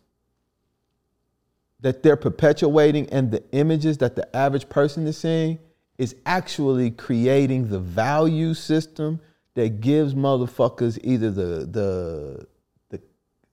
[1.81, 5.59] that they're perpetuating and the images that the average person is seeing
[5.99, 9.21] is actually creating the value system
[9.55, 12.47] that gives motherfuckers either the the
[12.91, 13.03] the,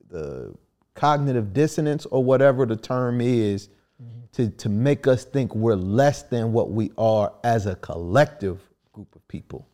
[0.08, 0.54] the
[0.94, 3.68] cognitive dissonance or whatever the term is
[4.02, 4.20] mm-hmm.
[4.32, 8.60] to, to make us think we're less than what we are as a collective
[9.34, 9.66] people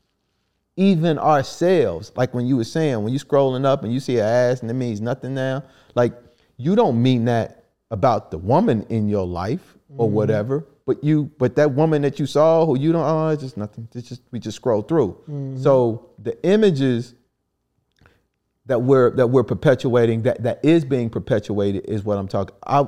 [0.81, 4.24] even ourselves, like when you were saying, when you scrolling up and you see an
[4.24, 5.62] ass and it means nothing now,
[5.95, 6.15] like
[6.57, 10.15] you don't mean that about the woman in your life or mm-hmm.
[10.15, 13.59] whatever, but you, but that woman that you saw who you don't, oh, it's just
[13.59, 13.89] nothing.
[13.95, 15.12] It's just we just scroll through.
[15.28, 15.62] Mm-hmm.
[15.62, 17.15] So the images
[18.65, 22.57] that we're that we're perpetuating, that that is being perpetuated, is what I'm talking.
[22.66, 22.87] I,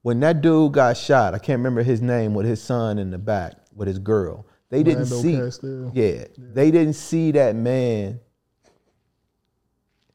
[0.00, 3.18] when that dude got shot, I can't remember his name, with his son in the
[3.18, 4.46] back with his girl.
[4.72, 5.36] They didn't Lando see.
[5.36, 5.92] Castile.
[5.92, 8.20] Yeah, they didn't see that man.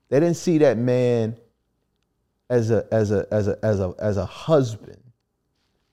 [0.10, 1.38] They didn't see that man
[2.50, 5.04] as a as a as a as a as a husband,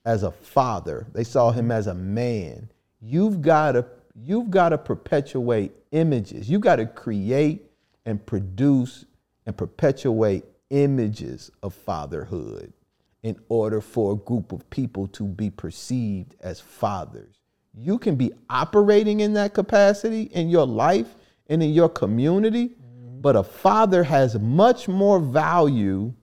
[0.03, 1.05] as a father.
[1.13, 2.71] They saw him as a man.
[2.99, 3.85] You've got to
[4.15, 6.49] you've got to perpetuate images.
[6.49, 7.69] You've got to create
[8.03, 9.05] and produce
[9.45, 12.73] and perpetuate images of fatherhood
[13.21, 17.34] in order for a group of people to be perceived as fathers.
[17.77, 21.15] You can be operating in that capacity in your life
[21.47, 23.21] and in your community, mm-hmm.
[23.21, 26.13] but a father has much more value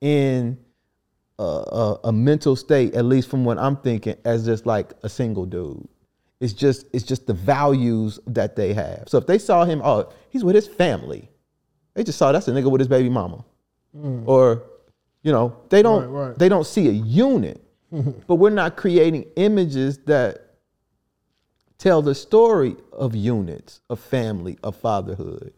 [0.00, 0.58] in
[1.38, 5.08] a, a, a mental state, at least from what I'm thinking, as just like a
[5.08, 5.88] single dude.
[6.40, 9.04] It's just it's just the values that they have.
[9.06, 11.30] So if they saw him, oh, he's with his family,
[11.94, 13.44] they just saw that's a nigga with his baby mama,
[13.96, 14.24] mm.
[14.26, 14.64] or
[15.22, 16.38] you know they don't Right, right.
[16.38, 17.62] they don't see a unit.
[18.26, 20.41] but we're not creating images that
[21.82, 25.52] tell the story of units, of family, of fatherhood.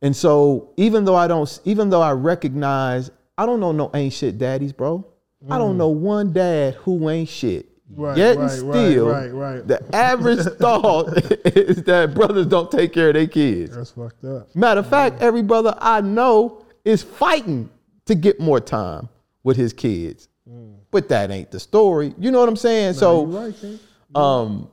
[0.00, 4.14] And so even though I don't, even though I recognize, I don't know no ain't
[4.14, 5.06] shit daddies, bro.
[5.50, 5.78] I don't mm.
[5.78, 7.66] know one dad who ain't shit.
[7.92, 9.66] Right, Yet right, still, right, right.
[9.66, 11.08] the average thought
[11.44, 13.76] is that brothers don't take care of their kids.
[13.76, 14.54] That's fucked up.
[14.56, 14.90] Matter of mm.
[14.90, 17.68] fact, every brother I know is fighting
[18.06, 19.10] to get more time
[19.42, 20.28] with his kids.
[20.48, 20.79] Mm.
[20.90, 22.14] But that ain't the story.
[22.18, 22.94] You know what I'm saying?
[22.94, 23.78] so you right,
[24.14, 24.68] um,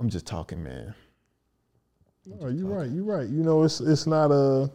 [0.00, 0.94] I'm just talking, man.
[2.26, 2.90] No, you're right.
[2.90, 3.28] You're right.
[3.28, 4.70] You know, it's it's not a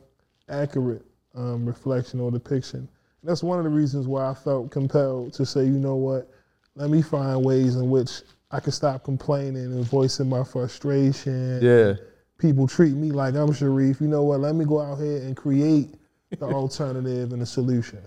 [0.49, 1.05] accurate
[1.35, 2.88] um, reflection or depiction.
[3.23, 6.30] That's one of the reasons why I felt compelled to say, you know what,
[6.76, 11.59] let me find ways in which I can stop complaining and voicing my frustration.
[11.61, 11.95] Yeah.
[12.38, 13.99] People treat me like I'm Sharif.
[13.99, 14.39] You know what?
[14.39, 15.95] Let me go out here and create
[16.38, 17.99] the alternative and the solution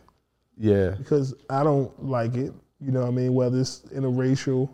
[0.56, 0.90] Yeah.
[0.92, 2.52] because I don't like it.
[2.80, 3.34] You know what I mean?
[3.34, 4.70] Whether it's interracial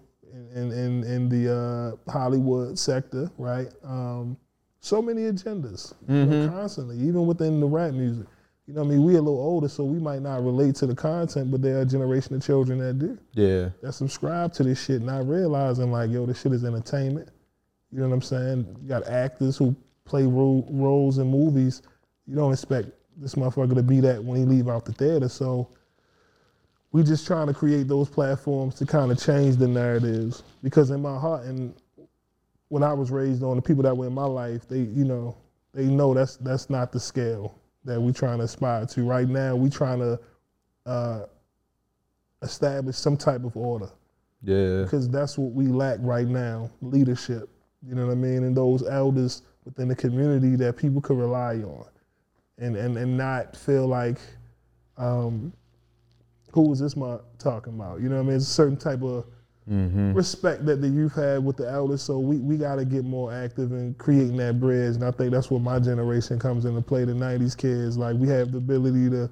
[0.55, 3.69] in in, in the uh, Hollywood sector, right?
[3.85, 4.37] Um,
[4.81, 8.27] so many agendas you know, constantly, even within the rap music.
[8.69, 9.05] You know what I mean?
[9.05, 11.83] We a little older, so we might not relate to the content, but there are
[11.83, 13.71] a generation of children that do Yeah.
[13.83, 17.29] that subscribe to this shit, not realizing like, yo, this shit is entertainment.
[17.93, 18.77] You know what I'm saying?
[18.83, 19.75] You got actors who
[20.05, 21.83] play ro- roles in movies.
[22.27, 25.29] You don't expect this motherfucker to be that when he leave out the theater.
[25.29, 25.69] So
[26.97, 30.43] we just trying to create those platforms to kind of change the narratives.
[30.63, 31.75] Because in my heart and
[32.69, 35.37] when I was raised on, the people that were in my life, they, you know,
[35.75, 39.05] they know that's that's not the scale that we trying to aspire to.
[39.05, 40.19] Right now, we trying to
[40.87, 41.27] uh,
[42.41, 43.91] establish some type of order
[44.43, 44.85] Yeah.
[44.85, 47.51] because that's what we lack right now leadership
[47.87, 51.57] you know what i mean and those elders within the community that people could rely
[51.57, 51.87] on
[52.59, 54.19] and and, and not feel like
[54.97, 55.53] um,
[56.57, 58.01] who was this month talking about?
[58.01, 58.37] You know what i mean?
[58.37, 59.27] It's a certain type of
[59.71, 60.15] mm-hmm.
[60.15, 62.01] respect that the youth had with the elders.
[62.01, 64.95] So we, we got to get more active in creating that bridge.
[64.95, 67.99] And i think that's where my generation comes into play the 90s kids.
[67.99, 69.31] Like we have the ability to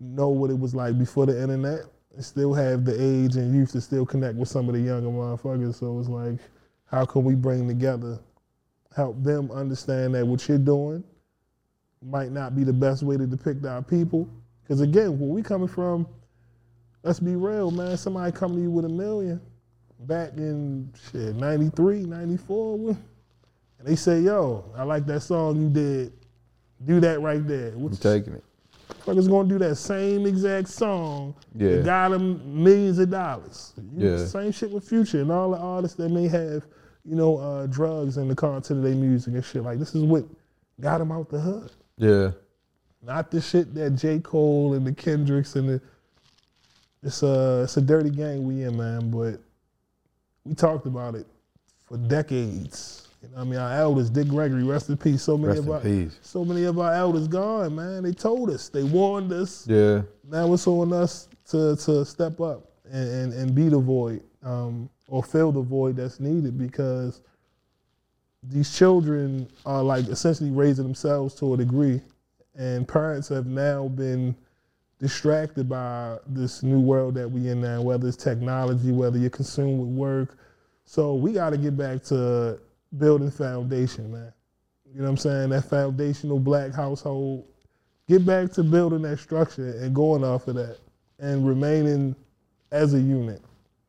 [0.00, 1.80] know what it was like before the internet
[2.14, 5.10] and still have the age and youth to still connect with some of the younger
[5.10, 5.74] motherfuckers.
[5.74, 6.38] So it's like,
[6.86, 8.18] how can we bring together,
[8.96, 11.04] help them understand that what you're doing
[12.00, 14.26] might not be the best way to depict our people?
[14.62, 16.06] Because again, where we coming from,
[17.02, 17.96] let's be real, man.
[17.96, 19.40] Somebody come to you with a million
[20.00, 22.96] back in shit, 93, 94, and
[23.84, 26.12] they say, yo, I like that song you did.
[26.84, 27.68] Do that right there.
[27.68, 28.44] I'm What's taking it.
[29.06, 31.34] Motherfuckers gonna do that same exact song.
[31.54, 31.76] Yeah.
[31.76, 33.72] that got them millions of dollars.
[33.96, 34.24] You Yeah.
[34.26, 36.66] Same shit with Future and all the artists that may have,
[37.04, 39.62] you know, uh, drugs in the content of their music and shit.
[39.62, 40.24] Like this is what
[40.80, 41.70] got them out the hood.
[41.96, 42.32] Yeah.
[43.02, 44.20] Not the shit that J.
[44.20, 45.80] Cole and the Kendricks and the.
[47.02, 49.10] It's a it's a dirty gang we in, man.
[49.10, 49.40] But
[50.44, 51.26] we talked about it
[51.86, 53.08] for decades.
[53.22, 55.22] You know, what I mean, our elders, Dick Gregory, rest in peace.
[55.22, 56.18] So many Rest of our peace.
[56.22, 58.02] so many of our elders gone, man.
[58.02, 60.02] They told us, they warned us Yeah.
[60.28, 64.88] now it's on us to to step up and, and, and be the void um,
[65.08, 67.20] or fill the void that's needed because
[68.42, 72.00] these children are like essentially raising themselves to a degree
[72.56, 74.34] and parents have now been
[75.02, 79.80] distracted by this new world that we in now whether it's technology whether you're consumed
[79.80, 80.38] with work.
[80.84, 82.60] So we got to get back to
[82.96, 84.32] building foundation man.
[84.86, 85.50] You know what i'm saying?
[85.50, 87.44] That foundational black household.
[88.08, 90.78] Get back to building that structure and going off of that
[91.18, 92.14] and remaining
[92.70, 93.42] as a unit.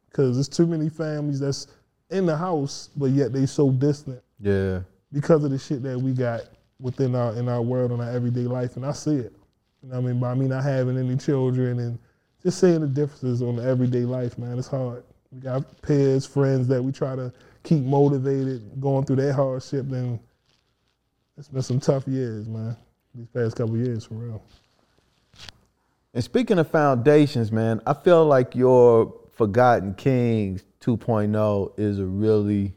[0.10, 1.68] Because there's too many families that's
[2.10, 4.80] in the house but yet they so distant Yeah.
[5.12, 6.42] because of the shit that we got
[6.80, 9.34] within our in our world and our everyday life and I see it
[9.84, 10.20] you know what I mean?
[10.20, 12.00] By me not having any children and
[12.42, 15.04] just seeing the differences on the everyday life man it's hard.
[15.32, 17.34] We got peers friends that we try to
[17.64, 20.20] keep motivated going through that hardship and
[21.38, 22.78] it's been some tough years man.
[23.14, 24.44] These past couple years for real.
[26.14, 32.74] And speaking of foundations, man, I feel like your Forgotten Kings 2.0 is a really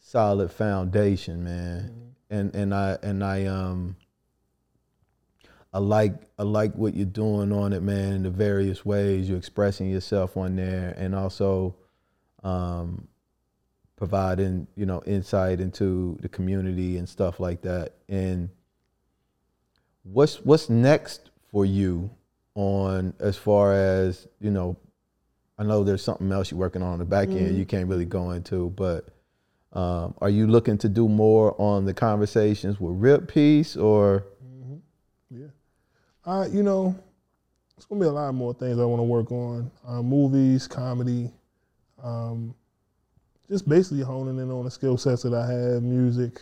[0.00, 2.14] solid foundation, man.
[2.30, 3.96] And and I and I um
[5.72, 9.38] I like I like what you're doing on it, man, in the various ways you're
[9.38, 11.74] expressing yourself on there and also
[12.42, 13.08] um
[13.96, 17.94] providing, you know, insight into the community and stuff like that.
[18.08, 18.50] And
[20.02, 22.10] what's what's next for you
[22.54, 24.76] on as far as you know
[25.58, 28.04] i know there's something else you're working on, on the back end you can't really
[28.04, 29.08] go into but
[29.72, 34.26] um, are you looking to do more on the conversations with rip piece or.
[36.24, 36.94] Uh, you know,
[37.76, 39.70] it's gonna be a lot more things I want to work on.
[39.86, 41.30] Uh, movies, comedy,
[42.02, 42.54] um,
[43.50, 46.40] just basically honing in on the skill sets that I have, music,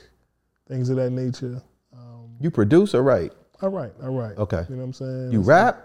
[0.69, 1.63] things of that nature.
[1.93, 3.33] Um, you produce or write
[3.63, 4.39] I write, I write.
[4.39, 4.65] Okay.
[4.69, 5.33] You know what I'm saying?
[5.33, 5.83] you rap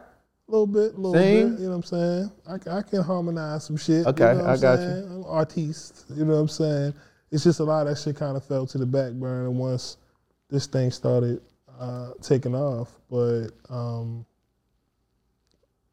[0.48, 1.52] A little bit, a little Sing?
[1.52, 1.60] bit.
[1.60, 2.32] You know what I'm saying?
[2.72, 4.06] I, I can harmonize some shit.
[4.06, 4.86] Okay, you know what I got you.
[4.86, 5.04] saying?
[5.12, 6.06] I'm artiste.
[6.16, 6.94] You know what I'm saying?
[7.32, 9.98] It's just a lot of that shit kind of fell to the back burner once
[10.50, 11.42] this thing started
[11.80, 12.90] uh, taking off.
[13.10, 14.26] But um,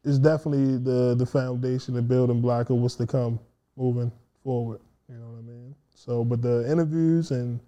[0.03, 3.39] it's definitely the the foundation, the building block of what's to come
[3.75, 4.11] moving
[4.43, 4.81] forward.
[5.09, 5.75] You know what I mean?
[5.95, 7.59] So, but the interviews and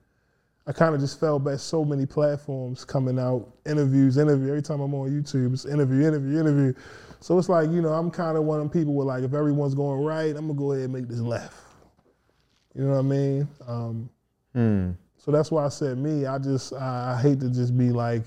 [0.67, 1.59] I kind of just fell back.
[1.59, 4.49] So many platforms coming out, interviews, interview.
[4.49, 6.73] Every time I'm on YouTube, it's interview, interview, interview.
[7.19, 9.33] So it's like you know, I'm kind of one of them people where like if
[9.33, 11.55] everyone's going right, I'm gonna go ahead and make this left.
[12.73, 13.47] You know what I mean?
[13.67, 14.09] Um,
[15.25, 16.27] So that's why I said me.
[16.27, 18.23] I just I, I hate to just be like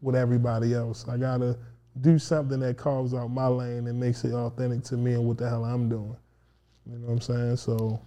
[0.00, 1.06] with everybody else.
[1.06, 1.58] I gotta
[2.00, 5.36] do something that carves out my lane and makes it authentic to me and what
[5.36, 6.16] the hell I'm doing.
[6.90, 7.56] You know what I'm saying?
[7.56, 8.00] So.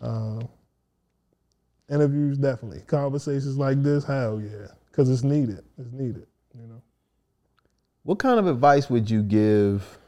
[0.00, 0.40] Uh,
[1.90, 6.80] interviews definitely conversations like this hell yeah because it's needed it's needed you know
[8.02, 9.98] What kind of advice would you give?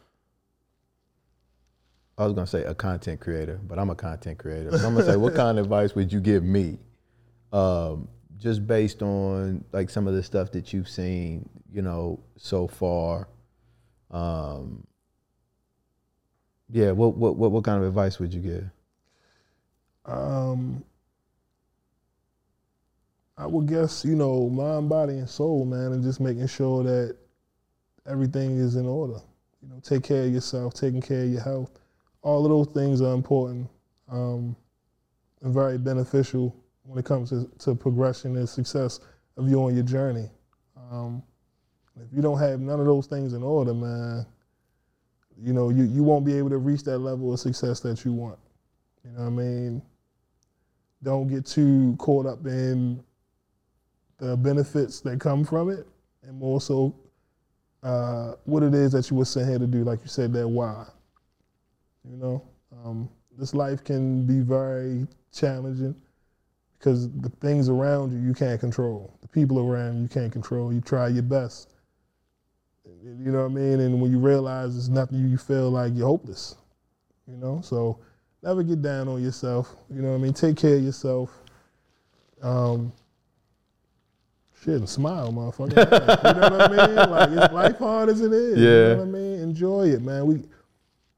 [2.16, 4.76] I was gonna say a content creator, but I'm a content creator.
[4.76, 6.78] So I'm gonna say, what kind of advice would you give me?
[7.52, 8.08] Um,
[8.38, 13.28] just based on like some of the stuff that you've seen, you know, so far.
[14.10, 14.86] Um,
[16.70, 18.64] yeah, what what what what kind of advice would you give?
[20.06, 20.82] um
[23.38, 27.16] i would guess you know mind body and soul man and just making sure that
[28.06, 29.18] everything is in order
[29.62, 31.70] you know take care of yourself taking care of your health
[32.22, 33.68] all of those things are important
[34.10, 34.56] um,
[35.42, 39.00] and very beneficial when it comes to, to progression and success
[39.36, 40.28] of you on your journey.
[40.90, 41.22] Um,
[41.96, 44.26] if you don't have none of those things in order man
[45.40, 48.12] you know you, you won't be able to reach that level of success that you
[48.12, 48.38] want.
[49.04, 49.82] You know what i mean?
[51.02, 53.02] Don't get too caught up in
[54.18, 55.86] the benefits that come from it
[56.22, 56.94] and more so
[57.82, 60.46] uh, what it is that you were sent here to do like you said that
[60.46, 60.86] why
[62.08, 62.42] you know?
[62.84, 65.94] Um, this life can be very challenging
[66.82, 70.72] because the things around you you can't control the people around you you can't control
[70.72, 71.74] you try your best
[72.84, 75.92] you know what i mean and when you realize it's nothing you, you feel like
[75.94, 76.56] you're hopeless
[77.28, 77.98] you know so
[78.42, 79.74] never get down on yourself.
[79.90, 80.32] You know what I mean?
[80.32, 81.30] Take care of yourself.
[82.42, 82.92] Um,
[84.62, 85.76] shit, and smile, motherfucker.
[86.34, 87.10] you know what I mean?
[87.10, 88.58] Like, it's life hard as it is.
[88.58, 88.64] Yeah.
[88.64, 89.40] You know what I mean?
[89.40, 90.26] Enjoy it, man.
[90.26, 90.42] We,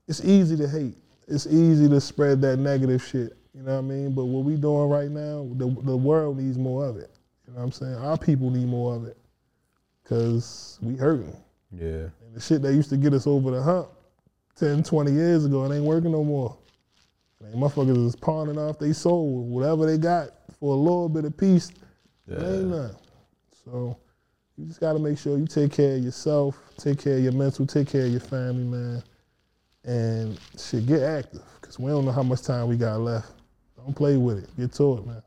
[0.07, 0.97] it's easy to hate.
[1.27, 3.33] It's easy to spread that negative shit.
[3.55, 4.15] You know what I mean?
[4.15, 7.11] But what we doing right now, the, the world needs more of it.
[7.47, 7.95] You know what I'm saying?
[7.95, 9.17] Our people need more of it.
[10.05, 11.37] Cause we hurting.
[11.73, 13.89] Yeah, And the shit that used to get us over the hump
[14.57, 16.57] 10, 20 years ago, it ain't working no more.
[17.41, 21.37] Man, motherfuckers is pawning off they soul, whatever they got for a little bit of
[21.37, 21.71] peace.
[22.29, 22.97] It ain't nothing.
[23.65, 23.97] So
[24.57, 27.67] you just gotta make sure you take care of yourself, take care of your mental,
[27.67, 29.03] take care of your family, man.
[29.85, 31.43] And shit, get active.
[31.61, 33.33] Cause we don't know how much time we got left.
[33.85, 34.49] Don't play with it.
[34.57, 35.23] Get to it, man.